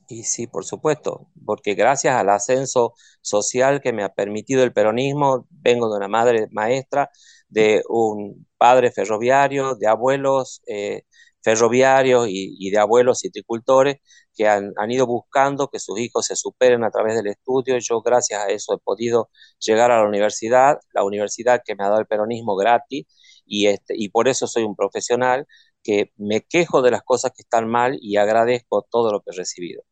Y 0.09 0.23
sí, 0.23 0.47
por 0.47 0.63
supuesto, 0.65 1.27
porque 1.45 1.73
gracias 1.75 2.15
al 2.15 2.29
ascenso 2.29 2.93
social 3.21 3.81
que 3.81 3.91
me 3.91 4.03
ha 4.03 4.09
permitido 4.13 4.63
el 4.63 4.71
peronismo, 4.73 5.47
vengo 5.49 5.89
de 5.89 5.97
una 5.97 6.07
madre 6.07 6.47
maestra, 6.51 7.09
de 7.49 7.83
un 7.89 8.47
padre 8.57 8.91
ferroviario, 8.91 9.75
de 9.75 9.87
abuelos 9.87 10.61
eh, 10.67 11.03
ferroviarios 11.41 12.27
y, 12.29 12.69
de 12.71 12.77
abuelos 12.79 13.19
citricultores 13.19 13.97
que 14.35 14.47
han, 14.47 14.71
han 14.77 14.91
ido 14.91 15.05
buscando 15.07 15.67
que 15.69 15.79
sus 15.79 15.99
hijos 15.99 16.25
se 16.27 16.35
superen 16.37 16.83
a 16.85 16.91
través 16.91 17.15
del 17.15 17.27
estudio. 17.27 17.77
Yo 17.79 18.01
gracias 18.01 18.41
a 18.41 18.47
eso 18.49 18.73
he 18.75 18.79
podido 18.79 19.29
llegar 19.59 19.91
a 19.91 20.01
la 20.01 20.07
universidad, 20.07 20.79
la 20.93 21.03
universidad 21.03 21.61
que 21.65 21.75
me 21.75 21.83
ha 21.83 21.89
dado 21.89 21.99
el 22.01 22.07
peronismo 22.07 22.55
gratis, 22.55 23.05
y, 23.45 23.67
este, 23.67 23.93
y 23.97 24.09
por 24.09 24.27
eso 24.27 24.47
soy 24.47 24.63
un 24.63 24.75
profesional 24.75 25.47
que 25.83 26.11
me 26.17 26.41
quejo 26.41 26.81
de 26.81 26.91
las 26.91 27.03
cosas 27.03 27.31
que 27.35 27.43
están 27.43 27.67
mal 27.69 27.97
y 28.01 28.17
agradezco 28.17 28.85
todo 28.89 29.11
lo 29.11 29.21
que 29.21 29.31
he 29.31 29.37
recibido. 29.37 29.83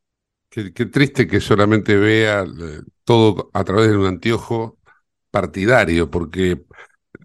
Qué, 0.56 0.74
qué 0.74 0.86
triste 0.86 1.28
que 1.28 1.42
solamente 1.42 1.96
vea 1.98 2.44
eh, 2.44 2.82
todo 3.04 3.50
a 3.54 3.64
través 3.66 3.90
de 3.90 3.98
un 3.98 4.06
anteojo 4.06 4.80
partidario, 5.32 6.10
porque 6.10 6.64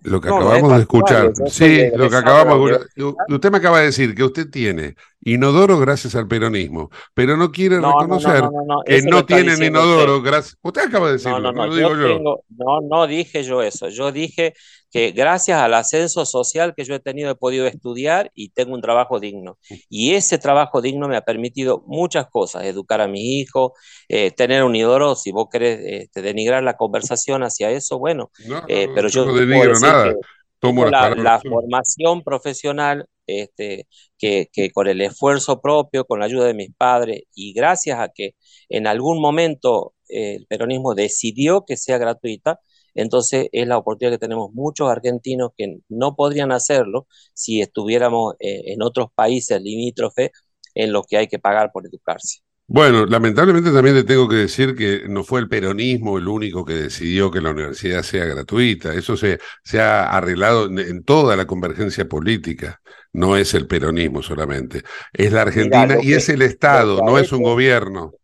lo 0.02 0.20
que 0.20 0.28
No, 0.28 0.40
no 0.42 0.54
es 0.54 0.64
acabamos 0.64 0.74
de 0.76 0.82
escuchar, 0.82 1.38
sí, 1.44 1.90
lo 1.94 2.10
que 2.10 2.16
acabamos 2.16 2.70
de 2.70 2.78
escuchar, 2.78 3.14
usted 3.28 3.50
me 3.52 3.58
acaba 3.58 3.80
de 3.80 3.86
decir 3.86 4.14
que 4.14 4.24
usted 4.24 4.50
tiene 4.50 4.96
inodoro 5.22 5.78
gracias 5.78 6.14
al 6.16 6.28
peronismo, 6.28 6.90
pero 7.14 7.36
no 7.36 7.52
quiere 7.52 7.80
No, 7.80 8.06
no, 8.06 8.18
no, 8.20 8.20
reconocer 8.20 8.50
no, 8.50 8.50
no, 8.50 8.62
no, 8.64 8.82
que 8.84 9.00
no 9.02 9.26
tienen 9.26 9.62
inodoro 9.62 10.22
usted. 10.22 10.22
gracias. 10.22 10.58
Usted 10.62 10.82
acaba 10.88 11.08
de 11.08 11.14
decirlo, 11.14 11.40
no, 11.40 11.52
no 11.52 11.66
no, 11.66 11.66
lo 11.66 11.76
digo 11.76 11.94
yo 11.94 11.96
yo. 11.96 12.20
tengo, 12.20 12.44
no, 12.50 12.80
no 12.80 13.06
dije 13.06 13.42
yo 13.44 13.62
eso, 13.62 13.88
yo 13.88 14.12
dije 14.12 14.54
que 14.90 15.12
gracias 15.12 15.60
al 15.60 15.74
ascenso 15.74 16.26
social 16.26 16.74
que 16.76 16.84
yo 16.84 16.94
he 16.94 17.00
tenido 17.00 17.30
he 17.30 17.34
podido 17.36 17.66
estudiar 17.66 18.30
y 18.34 18.50
tengo 18.50 18.74
un 18.74 18.82
trabajo 18.82 19.20
digno. 19.20 19.58
Y 19.88 20.14
ese 20.14 20.38
trabajo 20.38 20.82
digno 20.82 21.08
me 21.08 21.16
ha 21.16 21.22
permitido 21.22 21.82
muchas 21.86 22.26
cosas, 22.28 22.64
educar 22.64 23.00
a 23.00 23.08
mis 23.08 23.22
hijos, 23.22 23.72
eh, 24.08 24.30
tener 24.32 24.64
un 24.64 24.74
inodoro, 24.74 25.14
si 25.14 25.32
vos 25.32 25.46
querés 25.50 25.80
este, 25.82 26.22
denigrar 26.22 26.62
la 26.62 26.76
conversación 26.76 27.42
hacia 27.42 27.70
eso, 27.70 27.98
bueno, 27.98 28.30
No, 28.46 28.62
eh, 28.68 28.88
pero 28.94 29.08
yo 29.08 29.24
no 29.24 29.34
denigro 29.34 29.78
nada, 29.78 30.14
tomo 30.58 30.86
la, 30.86 31.14
la 31.14 31.40
formación 31.40 32.22
profesional, 32.22 33.06
este, 33.26 33.86
que, 34.18 34.48
que 34.52 34.70
con 34.70 34.88
el 34.88 35.00
esfuerzo 35.00 35.60
propio, 35.60 36.04
con 36.04 36.20
la 36.20 36.26
ayuda 36.26 36.46
de 36.46 36.54
mis 36.54 36.74
padres 36.74 37.22
y 37.34 37.52
gracias 37.52 38.00
a 38.00 38.08
que 38.08 38.34
en 38.68 38.86
algún 38.86 39.20
momento 39.20 39.94
eh, 40.08 40.36
el 40.36 40.46
peronismo 40.46 40.94
decidió 40.94 41.64
que 41.64 41.76
sea 41.76 41.98
gratuita, 41.98 42.60
entonces 42.94 43.48
es 43.52 43.66
la 43.66 43.78
oportunidad 43.78 44.12
que 44.14 44.18
tenemos 44.26 44.52
muchos 44.52 44.88
argentinos 44.90 45.50
que 45.56 45.78
no 45.88 46.14
podrían 46.16 46.52
hacerlo 46.52 47.06
si 47.34 47.60
estuviéramos 47.60 48.34
eh, 48.40 48.72
en 48.72 48.82
otros 48.82 49.08
países 49.14 49.60
limítrofes 49.62 50.30
en 50.74 50.92
los 50.92 51.06
que 51.06 51.16
hay 51.18 51.28
que 51.28 51.38
pagar 51.38 51.70
por 51.72 51.86
educarse. 51.86 52.40
Bueno, 52.72 53.04
lamentablemente 53.04 53.72
también 53.72 53.96
le 53.96 54.04
tengo 54.04 54.28
que 54.28 54.36
decir 54.36 54.76
que 54.76 55.02
no 55.08 55.24
fue 55.24 55.40
el 55.40 55.48
peronismo 55.48 56.18
el 56.18 56.28
único 56.28 56.64
que 56.64 56.74
decidió 56.74 57.28
que 57.30 57.40
la 57.40 57.50
universidad 57.50 58.02
sea 58.04 58.24
gratuita. 58.26 58.94
Eso 58.94 59.16
se, 59.16 59.40
se 59.64 59.80
ha 59.80 60.08
arreglado 60.08 60.66
en, 60.66 60.78
en 60.78 61.02
toda 61.04 61.34
la 61.34 61.46
convergencia 61.48 62.08
política. 62.08 62.80
No 63.12 63.36
es 63.36 63.54
el 63.54 63.66
peronismo 63.66 64.22
solamente. 64.22 64.84
Es 65.12 65.32
la 65.32 65.42
Argentina 65.42 65.96
y 66.00 66.12
que- 66.12 66.14
es 66.14 66.28
el 66.28 66.42
Estado, 66.42 67.02
no 67.02 67.18
es 67.18 67.32
un 67.32 67.42
gobierno. 67.42 68.16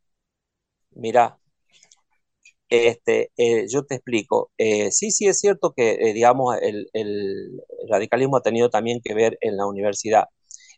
Mira, 0.96 1.38
este, 2.68 3.32
eh, 3.36 3.66
yo 3.68 3.84
te 3.84 3.96
explico. 3.96 4.50
Eh, 4.58 4.90
sí, 4.92 5.10
sí 5.10 5.26
es 5.26 5.38
cierto 5.38 5.72
que, 5.76 5.92
eh, 5.92 6.12
digamos, 6.14 6.56
el, 6.62 6.88
el 6.92 7.60
radicalismo 7.88 8.36
ha 8.36 8.42
tenido 8.42 8.70
también 8.70 9.00
que 9.02 9.14
ver 9.14 9.38
en 9.40 9.56
la 9.56 9.66
universidad. 9.66 10.24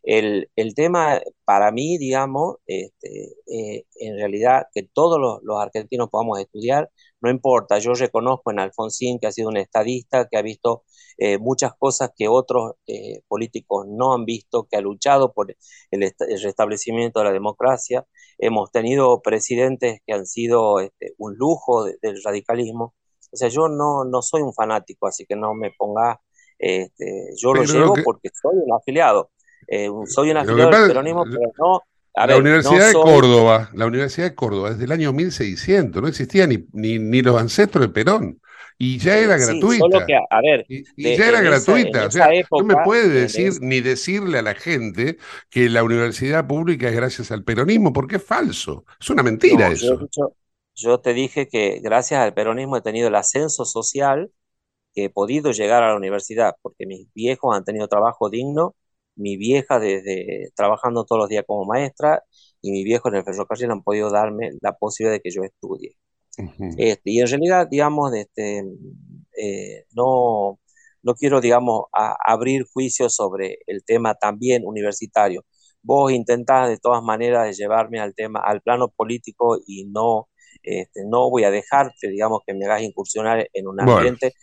El, 0.02 0.50
el 0.56 0.74
tema 0.74 1.20
para 1.44 1.70
mí, 1.72 1.98
digamos, 1.98 2.56
este, 2.66 3.34
eh, 3.46 3.84
en 4.00 4.16
realidad 4.16 4.64
que 4.72 4.82
todos 4.84 5.20
los, 5.20 5.40
los 5.42 5.60
argentinos 5.60 6.08
podamos 6.10 6.38
estudiar, 6.40 6.90
no 7.20 7.30
importa. 7.30 7.78
Yo 7.78 7.94
reconozco 7.94 8.50
en 8.52 8.60
Alfonsín 8.60 9.18
que 9.18 9.26
ha 9.26 9.32
sido 9.32 9.48
un 9.48 9.56
estadista, 9.56 10.28
que 10.30 10.38
ha 10.38 10.42
visto 10.42 10.84
eh, 11.18 11.38
muchas 11.38 11.72
cosas 11.78 12.10
que 12.16 12.28
otros 12.28 12.72
eh, 12.86 13.22
políticos 13.28 13.86
no 13.88 14.14
han 14.14 14.24
visto, 14.24 14.66
que 14.70 14.76
ha 14.76 14.80
luchado 14.80 15.32
por 15.32 15.50
el, 15.90 16.02
el 16.02 16.42
restablecimiento 16.42 17.18
de 17.20 17.24
la 17.26 17.32
democracia. 17.32 18.06
Hemos 18.38 18.70
tenido 18.70 19.20
presidentes 19.20 20.00
que 20.06 20.12
han 20.14 20.26
sido 20.26 20.80
este, 20.80 21.14
un 21.18 21.36
lujo 21.36 21.84
de- 21.84 21.98
del 22.00 22.22
radicalismo. 22.22 22.94
O 23.30 23.36
sea, 23.36 23.48
yo 23.48 23.68
no, 23.68 24.04
no 24.04 24.22
soy 24.22 24.42
un 24.42 24.54
fanático, 24.54 25.06
así 25.06 25.26
que 25.26 25.36
no 25.36 25.54
me 25.54 25.72
ponga, 25.76 26.20
este, 26.58 27.30
yo 27.36 27.52
lo 27.52 27.60
Pero 27.62 27.72
lo 27.72 27.80
llevo 27.80 27.94
que- 27.94 28.02
porque 28.02 28.30
soy 28.32 28.54
un 28.56 28.72
afiliado. 28.72 29.30
Eh, 29.66 29.88
soy 30.06 30.30
un 30.30 30.38
afiliado 30.38 30.70
del 30.70 30.88
peronismo, 30.88 31.24
pero 31.24 31.52
no, 31.58 31.80
a 32.14 32.26
La 32.26 32.34
ver, 32.34 32.40
Universidad 32.42 32.78
no 32.78 32.84
de 32.86 32.92
soy- 32.92 33.02
Córdoba, 33.02 33.70
la 33.74 33.86
Universidad 33.86 34.28
de 34.28 34.34
Córdoba, 34.34 34.70
desde 34.70 34.84
el 34.84 34.92
año 34.92 35.12
1600, 35.12 36.00
no 36.02 36.08
existía 36.08 36.46
ni, 36.46 36.64
ni, 36.72 36.98
ni 36.98 37.20
los 37.22 37.38
ancestros 37.40 37.82
de 37.86 37.92
Perón. 37.92 38.40
Y 38.78 38.98
ya 38.98 39.18
era 39.18 39.36
Sí, 39.36 39.38
gratuita. 39.38 39.64
solo 39.68 40.02
que, 40.04 40.14
a 40.16 40.40
ver, 40.42 40.68
Y, 40.68 40.84
ya 41.12 41.28
era 41.28 41.40
esa- 41.42 41.42
gratuita, 41.42 42.06
o 42.06 42.10
sea, 42.10 42.32
no 42.56 42.64
me 42.64 42.76
puede 42.76 43.08
decir 43.08 43.54
ni 43.62 43.80
decirle 43.80 44.38
a 44.38 44.42
la 44.42 44.54
gente 44.54 45.18
que 45.50 45.68
la 45.70 45.82
universidad 45.84 46.46
pública 46.46 46.88
es 46.88 46.96
gracias 46.96 47.30
al 47.32 47.44
peronismo, 47.44 47.92
porque 47.92 48.16
es 48.16 48.24
falso, 48.24 48.84
es 49.00 49.10
una 49.10 49.22
mentira 49.24 49.66
No, 49.66 49.72
yo, 49.74 49.96
eso. 49.96 49.96
dicho- 49.96 50.34
yo 50.74 51.00
te 51.00 51.12
dije 51.14 51.48
que 51.48 51.80
gracias 51.80 52.20
al 52.20 52.34
peronismo 52.34 52.76
he 52.76 52.82
tenido 52.82 53.08
el 53.08 53.14
ascenso 53.14 53.64
social 53.64 54.32
que 54.94 55.06
he 55.06 55.10
podido 55.10 55.52
llegar 55.52 55.82
a 55.84 55.90
la 55.90 55.96
universidad, 55.96 56.54
porque 56.62 56.86
mis 56.86 57.12
viejos 57.14 57.56
han 57.56 57.64
tenido 57.64 57.88
trabajo 57.88 58.30
digno 58.30 58.74
mi 59.16 59.36
vieja 59.36 59.78
desde 59.80 60.50
trabajando 60.56 61.04
todos 61.04 61.20
los 61.20 61.28
días 61.30 61.44
como 61.46 61.66
maestra 61.66 62.22
y 62.62 62.72
mi 62.72 62.84
viejo 62.84 63.08
en 63.10 63.16
el 63.16 63.24
ferrocarril 63.24 63.70
han 63.72 63.82
podido 63.82 64.10
darme 64.10 64.50
la 64.62 64.74
posibilidad 64.74 65.14
de 65.16 65.20
que 65.22 65.30
yo 65.30 65.42
estudie. 65.44 65.96
Este, 66.76 67.10
y 67.10 67.20
en 67.20 67.28
realidad, 67.28 67.68
digamos, 67.70 68.14
este, 68.14 68.62
eh, 69.36 69.84
no, 69.94 70.58
no 71.02 71.14
quiero, 71.14 71.40
digamos, 71.40 71.84
a- 71.92 72.16
abrir 72.26 72.64
juicios 72.72 73.14
sobre 73.14 73.58
el 73.66 73.84
tema 73.84 74.14
también 74.14 74.62
universitario. 74.66 75.44
Vos 75.82 76.12
intentás 76.12 76.68
de 76.68 76.78
todas 76.78 77.02
maneras 77.02 77.46
de 77.46 77.54
llevarme 77.54 78.00
al 78.00 78.14
tema, 78.14 78.40
al 78.44 78.60
plano 78.62 78.88
político 78.90 79.58
y 79.66 79.86
no, 79.86 80.28
este, 80.62 81.02
no 81.06 81.30
voy 81.30 81.44
a 81.44 81.50
dejarte, 81.50 82.08
digamos, 82.10 82.40
que 82.46 82.54
me 82.54 82.66
hagas 82.66 82.82
incursionar 82.82 83.48
en 83.52 83.68
un 83.68 83.80
ambiente 83.80 84.34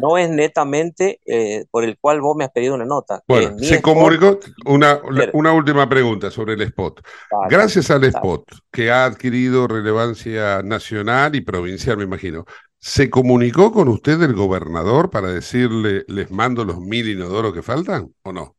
no 0.00 0.18
es 0.18 0.30
netamente 0.30 1.20
eh, 1.26 1.66
por 1.70 1.84
el 1.84 1.98
cual 1.98 2.20
vos 2.20 2.36
me 2.36 2.44
has 2.44 2.50
pedido 2.50 2.74
una 2.74 2.84
nota. 2.84 3.22
Bueno, 3.26 3.58
se 3.58 3.76
spot. 3.76 3.82
comunicó 3.82 4.38
una, 4.66 5.52
última 5.52 5.88
pregunta 5.88 6.30
sobre 6.30 6.54
el 6.54 6.62
spot. 6.62 7.00
Gracias 7.48 7.90
al 7.90 8.04
spot, 8.04 8.44
que 8.70 8.90
ha 8.90 9.04
adquirido 9.04 9.68
relevancia 9.68 10.62
nacional 10.62 11.34
y 11.34 11.40
provincial, 11.40 11.96
me 11.96 12.04
imagino, 12.04 12.44
¿se 12.78 13.10
comunicó 13.10 13.72
con 13.72 13.88
usted 13.88 14.20
el 14.22 14.34
gobernador 14.34 15.10
para 15.10 15.28
decirle, 15.28 16.04
les 16.08 16.30
mando 16.30 16.64
los 16.64 16.78
mil 16.78 17.08
inodoros 17.08 17.52
que 17.52 17.62
faltan 17.62 18.14
o 18.22 18.32
no? 18.32 18.56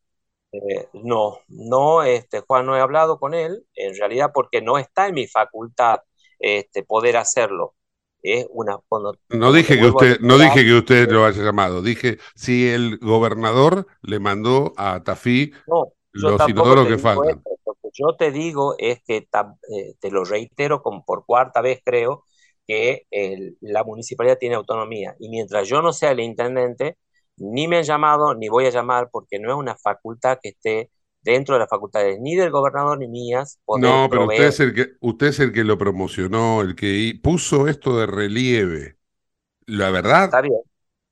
Eh, 0.52 0.88
no, 0.94 1.40
no, 1.48 2.04
este, 2.04 2.42
Juan, 2.42 2.66
no 2.68 2.78
he 2.78 2.80
hablado 2.80 3.20
con 3.20 3.34
él, 3.34 3.66
en 3.74 3.96
realidad 3.98 4.32
porque 4.34 4.62
no 4.62 4.78
está 4.78 5.08
en 5.08 5.16
mi 5.16 5.28
facultad 5.28 6.02
este, 6.40 6.84
poder 6.84 7.18
hacerlo. 7.18 7.76
Es 8.24 8.48
una, 8.52 8.78
cuando, 8.88 9.14
No 9.30 9.52
dije 9.52 9.80
que 9.80 9.88
usted, 9.88 10.20
no 10.22 10.38
dije 10.38 10.64
que 10.64 10.74
usted 10.76 11.10
lo 11.12 11.26
haya 11.26 11.44
llamado, 11.44 11.82
dije 11.82 12.20
si 12.36 12.68
el 12.70 12.98
gobernador 13.00 13.88
le 14.02 14.20
mandó 14.20 14.74
a 14.78 15.04
Tafí 15.04 15.52
no, 15.66 15.94
los 16.12 16.48
inodoros 16.48 16.88
que 16.88 16.98
faltan. 17.00 17.44
esto. 17.44 17.58
Lo 17.66 17.74
que 17.82 17.90
yo 17.94 18.16
te 18.18 18.32
digo 18.32 18.76
es 18.78 19.02
que, 19.06 19.18
eh, 19.18 19.96
te 20.00 20.12
lo 20.12 20.24
reitero 20.26 20.82
como 20.82 21.06
por 21.06 21.26
cuarta 21.26 21.62
vez 21.62 21.82
creo, 21.84 22.26
que 22.68 23.06
el- 23.12 23.58
la 23.62 23.84
municipalidad 23.84 24.38
tiene 24.38 24.56
autonomía. 24.56 25.16
Y 25.20 25.30
mientras 25.30 25.68
yo 25.68 25.82
no 25.82 25.92
sea 25.94 26.12
el 26.12 26.22
intendente, 26.22 26.98
ni 27.38 27.68
me 27.68 27.78
han 27.78 27.84
llamado, 27.84 28.36
ni 28.36 28.48
voy 28.50 28.66
a 28.68 28.70
llamar, 28.70 29.10
porque 29.12 29.40
no 29.40 29.50
es 29.52 29.58
una 29.58 29.76
facultad 29.76 30.40
que 30.42 30.50
esté 30.50 30.92
dentro 31.24 31.56
de 31.56 31.60
las 31.62 31.70
facultades 31.70 32.20
ni 32.20 32.36
del 32.36 32.52
gobernador 32.52 32.98
ni 33.00 33.08
mías 33.08 33.60
poder 33.66 33.82
No, 33.82 34.08
pero 34.10 34.26
usted 34.28 34.46
es 34.48 34.60
el 34.60 34.74
que, 34.74 34.88
usted 35.02 35.28
es 35.28 35.40
el 35.40 35.52
que 35.52 35.64
lo 35.64 35.78
promocionó, 35.80 36.62
el 36.62 36.76
que 36.76 37.20
puso 37.24 37.68
esto 37.68 37.98
de 37.98 38.06
relieve. 38.06 38.98
La 39.68 39.92
verdad, 39.92 40.36
Está 40.36 40.42
bien. 40.42 40.62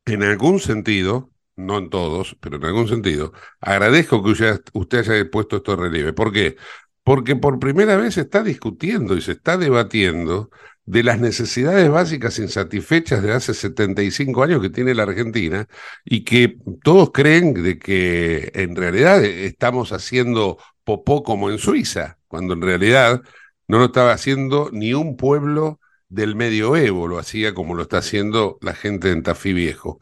en 0.06 0.24
algún 0.24 0.60
sentido, 0.60 1.32
no 1.56 1.78
en 1.80 1.90
todos, 1.90 2.38
pero 2.42 2.58
en 2.58 2.66
algún 2.66 2.88
sentido, 2.90 3.34
agradezco 3.62 4.24
que 4.24 4.32
usted, 4.32 4.62
usted 4.74 5.00
haya 5.12 5.32
puesto 5.32 5.58
esto 5.58 5.76
de 5.78 5.84
relieve. 5.84 6.14
¿Por 6.14 6.34
qué? 6.34 6.58
Porque 7.04 7.36
por 7.36 7.60
primera 7.60 7.98
vez 7.98 8.16
se 8.16 8.22
está 8.22 8.44
discutiendo 8.44 9.18
y 9.18 9.22
se 9.22 9.34
está 9.34 9.58
debatiendo 9.58 10.52
de 10.86 11.04
las 11.04 11.20
necesidades 11.20 11.90
básicas 11.90 12.40
insatisfechas 12.40 13.22
de 13.24 13.34
hace 13.34 13.54
75 13.54 14.44
años 14.44 14.62
que 14.62 14.70
tiene 14.70 14.96
la 14.96 15.04
Argentina 15.04 15.68
y 16.04 16.24
que 16.24 16.58
todos 16.84 17.12
creen 17.12 17.54
de 17.54 17.78
que 17.80 18.52
en 18.56 18.76
realidad 18.76 19.24
estamos 19.24 19.92
haciendo 19.94 20.58
popó 20.84 21.24
como 21.24 21.50
en 21.50 21.60
Suiza, 21.60 22.18
cuando 22.28 22.54
en 22.54 22.62
realidad 22.62 23.22
no 23.68 23.80
lo 23.80 23.86
estaba 23.86 24.14
haciendo 24.14 24.70
ni 24.74 24.94
un 24.94 25.18
pueblo 25.18 25.80
del 26.10 26.36
medioevo, 26.36 27.08
lo 27.08 27.20
hacía 27.20 27.54
como 27.54 27.76
lo 27.76 27.84
está 27.84 28.00
haciendo 28.00 28.58
la 28.62 28.74
gente 28.74 29.12
en 29.12 29.24
Tafí 29.24 29.54
Viejo. 29.54 30.00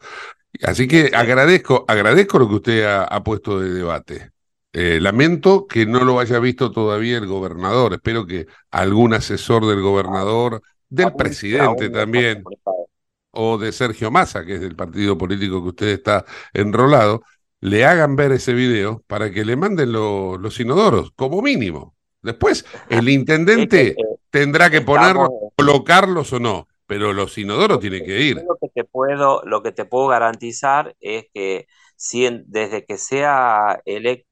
Así 0.62 0.88
que 0.88 1.12
agradezco, 1.14 1.84
agradezco 1.88 2.38
lo 2.38 2.48
que 2.48 2.54
usted 2.56 2.84
ha, 2.84 3.04
ha 3.04 3.22
puesto 3.22 3.60
de 3.60 3.70
debate. 3.70 4.30
Eh, 4.72 5.00
lamento 5.00 5.66
que 5.66 5.84
no 5.84 6.04
lo 6.04 6.20
haya 6.20 6.38
visto 6.38 6.70
todavía 6.70 7.18
el 7.18 7.26
gobernador. 7.26 7.94
Espero 7.94 8.26
que 8.26 8.46
algún 8.70 9.14
asesor 9.14 9.66
del 9.66 9.80
gobernador, 9.82 10.62
del 10.88 11.12
presidente 11.14 11.90
también, 11.90 12.44
o 13.32 13.58
de 13.58 13.72
Sergio 13.72 14.10
Massa, 14.10 14.44
que 14.44 14.54
es 14.54 14.60
del 14.60 14.76
partido 14.76 15.16
político 15.18 15.62
que 15.62 15.68
usted 15.70 15.88
está 15.88 16.24
enrolado, 16.52 17.22
le 17.60 17.84
hagan 17.84 18.16
ver 18.16 18.32
ese 18.32 18.54
video 18.54 19.02
para 19.06 19.30
que 19.30 19.44
le 19.44 19.56
manden 19.56 19.92
lo- 19.92 20.36
los 20.38 20.58
inodoros, 20.60 21.12
como 21.16 21.42
mínimo. 21.42 21.94
Después, 22.22 22.64
el 22.88 23.08
intendente 23.08 23.88
eh, 23.88 23.96
tendrá 24.30 24.70
que 24.70 24.80
ponerlos, 24.82 25.24
estamos, 25.30 25.52
colocarlos 25.56 26.32
o 26.32 26.40
no, 26.40 26.68
pero 26.86 27.12
los 27.12 27.36
inodoros 27.38 27.80
tienen 27.80 28.04
que 28.04 28.20
ir. 28.20 28.36
Lo 28.36 28.56
que 28.60 28.68
te 28.74 28.84
puedo, 28.84 29.42
lo 29.44 29.62
que 29.62 29.72
te 29.72 29.84
puedo 29.84 30.08
garantizar 30.08 30.94
es 31.00 31.26
que 31.32 31.66
si 31.96 32.26
en- 32.26 32.44
desde 32.46 32.84
que 32.84 32.98
sea 32.98 33.80
electo 33.84 34.29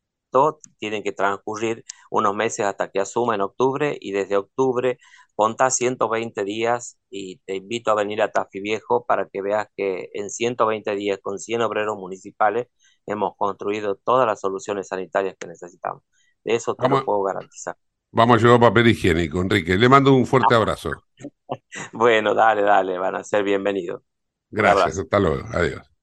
tienen 0.78 1.02
que 1.02 1.12
transcurrir 1.12 1.84
unos 2.10 2.34
meses 2.34 2.66
hasta 2.66 2.90
que 2.90 3.00
asuma 3.00 3.34
en 3.34 3.40
octubre 3.42 3.96
y 4.00 4.12
desde 4.12 4.36
octubre 4.36 4.98
contá 5.34 5.70
120 5.70 6.44
días 6.44 6.98
y 7.10 7.38
te 7.46 7.56
invito 7.56 7.90
a 7.90 7.94
venir 7.94 8.22
a 8.22 8.30
Tafí 8.32 8.60
Viejo 8.60 9.04
para 9.06 9.28
que 9.28 9.42
veas 9.42 9.68
que 9.76 10.10
en 10.14 10.30
120 10.30 10.94
días 10.96 11.18
con 11.22 11.38
100 11.38 11.62
obreros 11.62 11.96
municipales 11.96 12.68
hemos 13.06 13.36
construido 13.36 13.96
todas 13.96 14.26
las 14.26 14.40
soluciones 14.40 14.88
sanitarias 14.88 15.36
que 15.38 15.46
necesitamos. 15.48 16.02
De 16.44 16.54
eso 16.56 16.74
te 16.76 16.88
Vamos, 16.88 17.00
lo 17.00 17.04
puedo 17.04 17.22
garantizar. 17.22 17.76
vamos 18.12 18.36
a 18.38 18.40
llevar 18.46 18.60
papel 18.60 18.88
higiénico, 18.88 19.40
Enrique. 19.40 19.76
Le 19.78 19.88
mando 19.88 20.12
un 20.14 20.26
fuerte 20.26 20.54
abrazo. 20.54 21.02
Bueno, 21.92 22.34
dale, 22.34 22.62
dale, 22.62 22.98
van 22.98 23.16
a 23.16 23.24
ser 23.24 23.42
bienvenidos. 23.44 24.02
Gracias, 24.50 24.98
hasta 24.98 25.18
luego. 25.20 25.46
Adiós. 25.54 25.88